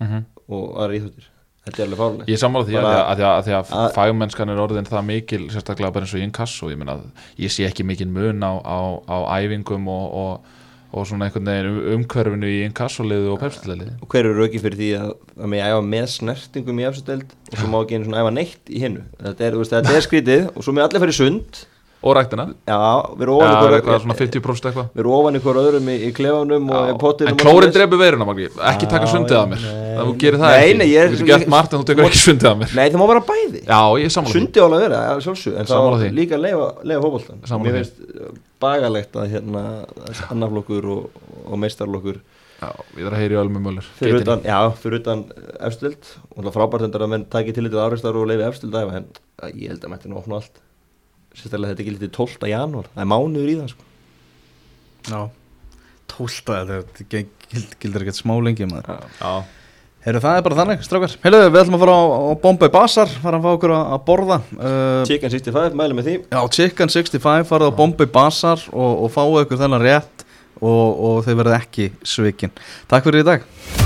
Mhm. 0.00 0.24
og 0.48 0.64
aðra 0.78 0.98
íþjóttir 0.98 1.28
þetta 1.66 1.78
er 1.78 1.86
alveg 1.86 1.98
fárlega 1.98 2.26
Ég 2.26 2.34
er 2.34 2.42
sammála 2.42 2.66
því 2.66 2.72
Bara- 2.72 3.04
að, 3.14 3.20
að, 3.20 3.22
að, 3.22 3.48
að 3.48 3.70
að- 3.82 3.94
fagmennskan 3.94 4.48
er 4.50 4.58
orðin 4.58 4.86
það 4.88 5.04
mikil 5.06 5.48
sérstaklega 5.50 5.92
bara 5.92 6.04
eins 6.04 6.14
og 6.14 6.20
í 6.20 6.24
inkasso 6.26 6.66
ég, 6.70 7.10
ég 7.38 7.50
sé 7.50 7.66
ekki 7.68 7.84
mikil 7.84 8.08
mun 8.08 8.40
á, 8.42 8.52
á, 8.62 8.78
á 9.08 9.16
æfingum 9.40 9.86
og, 9.88 10.14
og, 10.14 10.40
og 10.92 11.08
svona 11.08 11.28
einhvern 11.28 11.48
veginn 11.48 11.70
um, 11.72 11.80
umhverfinu 11.96 12.48
í 12.52 12.60
inkassoliðu 12.66 13.32
og 13.32 13.40
pepsiliðu 13.40 13.90
og 13.98 14.08
hver 14.12 14.28
eru 14.28 14.38
rauki 14.42 14.60
fyrir 14.60 14.78
því 14.78 14.90
að, 15.00 15.12
að 15.38 15.52
mig 15.54 15.64
æfa 15.64 15.82
með 15.88 16.08
snertingum 16.14 16.82
í 16.82 16.88
efstudeld 16.88 17.36
og 17.48 17.58
svo 17.58 17.70
má 17.72 17.78
ekki 17.80 17.98
einu 17.98 18.08
svona 18.08 18.24
æfa 18.24 18.34
neitt 18.36 18.72
í 18.72 18.82
hinnu 18.84 19.04
þetta 19.22 19.48
er, 19.48 19.58
veist, 19.62 19.76
þetta 19.76 19.96
er 19.96 20.06
skrítið 20.06 20.48
og 20.52 20.66
svo 20.66 20.76
með 20.76 20.88
allir 20.88 21.04
fyrir 21.06 21.18
sund 21.18 21.62
og 22.02 22.16
ræktina? 22.18 22.44
Já, 22.66 22.78
við 23.14 23.24
erum 23.26 23.38
Já, 23.38 23.44
ofan 23.46 23.54
ykkur 23.56 23.76
eitthvað 23.76 24.00
svona 24.02 24.16
50% 24.18 24.68
eitthvað? 24.70 24.88
Við 24.92 25.02
erum 25.02 25.14
ofan 25.18 25.38
ykkur 25.38 25.60
öðrum 25.62 25.90
í, 25.92 25.96
í 26.02 26.10
klefanum 26.16 26.70
og 26.72 26.90
í 26.90 26.96
pottinum 26.98 27.30
En 27.30 27.36
og 27.36 27.42
klórin 27.44 27.74
dreipur 27.76 28.00
veiruna 28.00 28.26
Maggi. 28.28 28.48
Ekki 28.72 28.88
taka 28.90 29.06
Já, 29.06 29.12
sundið 29.14 29.38
að 29.38 29.46
mér. 29.52 29.66
Það 29.68 30.10
þú 30.10 30.16
gerir 30.24 30.42
það 30.42 30.50
nei, 30.52 30.62
ekki 30.64 30.78
nei, 30.80 30.88
ég 30.90 31.12
Þú 31.12 31.14
getur 31.14 31.30
gert 31.30 31.52
margt 31.54 31.72
en 31.72 31.82
þú 31.82 31.88
tekur 31.92 32.08
ekki 32.08 32.22
sundið 32.22 32.50
að 32.50 32.58
mér. 32.62 32.74
Nei, 32.78 32.84
það 32.88 32.98
má 33.02 33.06
vera 33.12 33.24
bæði. 33.30 33.62
Já, 33.62 33.80
ég 34.02 34.08
er 34.08 34.14
sammála 34.16 34.32
því. 34.32 34.40
Sundi 34.40 34.64
álega 34.66 34.82
vera, 34.82 35.00
sjálfsög 35.26 35.54
en 35.62 35.70
þá 35.70 35.78
líka 36.18 36.40
fótboltan 37.02 37.42
Sammála 37.46 37.66
mér 37.68 37.78
finnst 37.78 37.96
uh, 38.02 38.34
bagalegt 38.62 39.18
að 39.18 39.30
hérna 39.36 39.62
annaflokkur 40.32 40.84
og, 40.96 41.24
og 41.46 41.62
meistarlokkur 41.62 42.18
Já, 42.62 42.68
ég 42.94 43.02
þarf 43.02 43.16
að 43.16 43.22
heyri 43.24 43.38
Ölmu 43.40 43.58
Möller. 43.58 43.86
fyrir 43.98 44.20
utan, 44.22 44.44
já, 44.46 44.58
fyrir 44.78 45.00
utan 45.00 45.24
efstild. 45.66 46.12
Og 46.36 46.46
frábært 46.54 46.84
endur 46.86 47.02
að 47.02 47.10
menn 47.10 47.24
taki 47.26 47.50
til 47.50 47.66
sérstaklega 51.38 51.72
þetta 51.74 51.86
gildi 51.88 52.10
12. 52.12 52.50
janúar. 52.52 52.90
Það 52.94 53.04
er 53.04 53.10
mánuður 53.12 53.50
í 53.52 53.56
það 53.60 53.72
sko. 53.72 53.88
Já, 55.08 55.20
tólta 56.12 56.60
þetta 56.68 57.08
gild- 57.10 57.76
gildir 57.82 58.04
ekkert 58.06 58.20
smá 58.20 58.36
lengi 58.44 58.68
maður. 58.70 59.02
Já, 59.20 59.34
Heyrðu, 60.02 60.18
það 60.24 60.36
er 60.36 60.42
bara 60.42 60.56
þannig, 60.58 60.80
strákar. 60.82 61.12
Heyrðu, 61.22 61.42
við 61.54 61.60
ætlum 61.60 61.76
að 61.76 61.82
fara 61.84 61.92
á, 61.94 62.02
á 62.02 62.32
Bombay 62.42 62.70
Bazaar 62.74 63.12
fara 63.22 63.38
að 63.38 63.44
fá 63.44 63.50
okkur 63.52 63.74
að, 63.76 63.92
borða. 64.08 64.38
Uh, 64.56 65.04
Chicken 65.06 65.30
65, 65.30 65.76
mælum 65.78 66.00
með 66.00 66.08
því. 66.08 66.16
Já, 66.26 66.40
Chicken 66.58 66.90
65 66.90 67.46
farið 67.46 67.70
á 67.70 67.78
Bombay 67.78 68.10
Bazaar 68.10 68.66
og, 68.72 69.04
og 69.06 69.14
fáið 69.14 69.44
ykkur 69.44 69.62
þennan 69.62 69.86
rétt 69.86 70.26
og, 70.58 70.90
og 71.06 71.22
þeir 71.28 71.38
verða 71.44 71.62
ekki 71.62 71.88
svikin. 72.02 72.50
Takk 72.90 73.06
fyrir 73.06 73.22
í 73.22 73.30
dag 73.30 73.81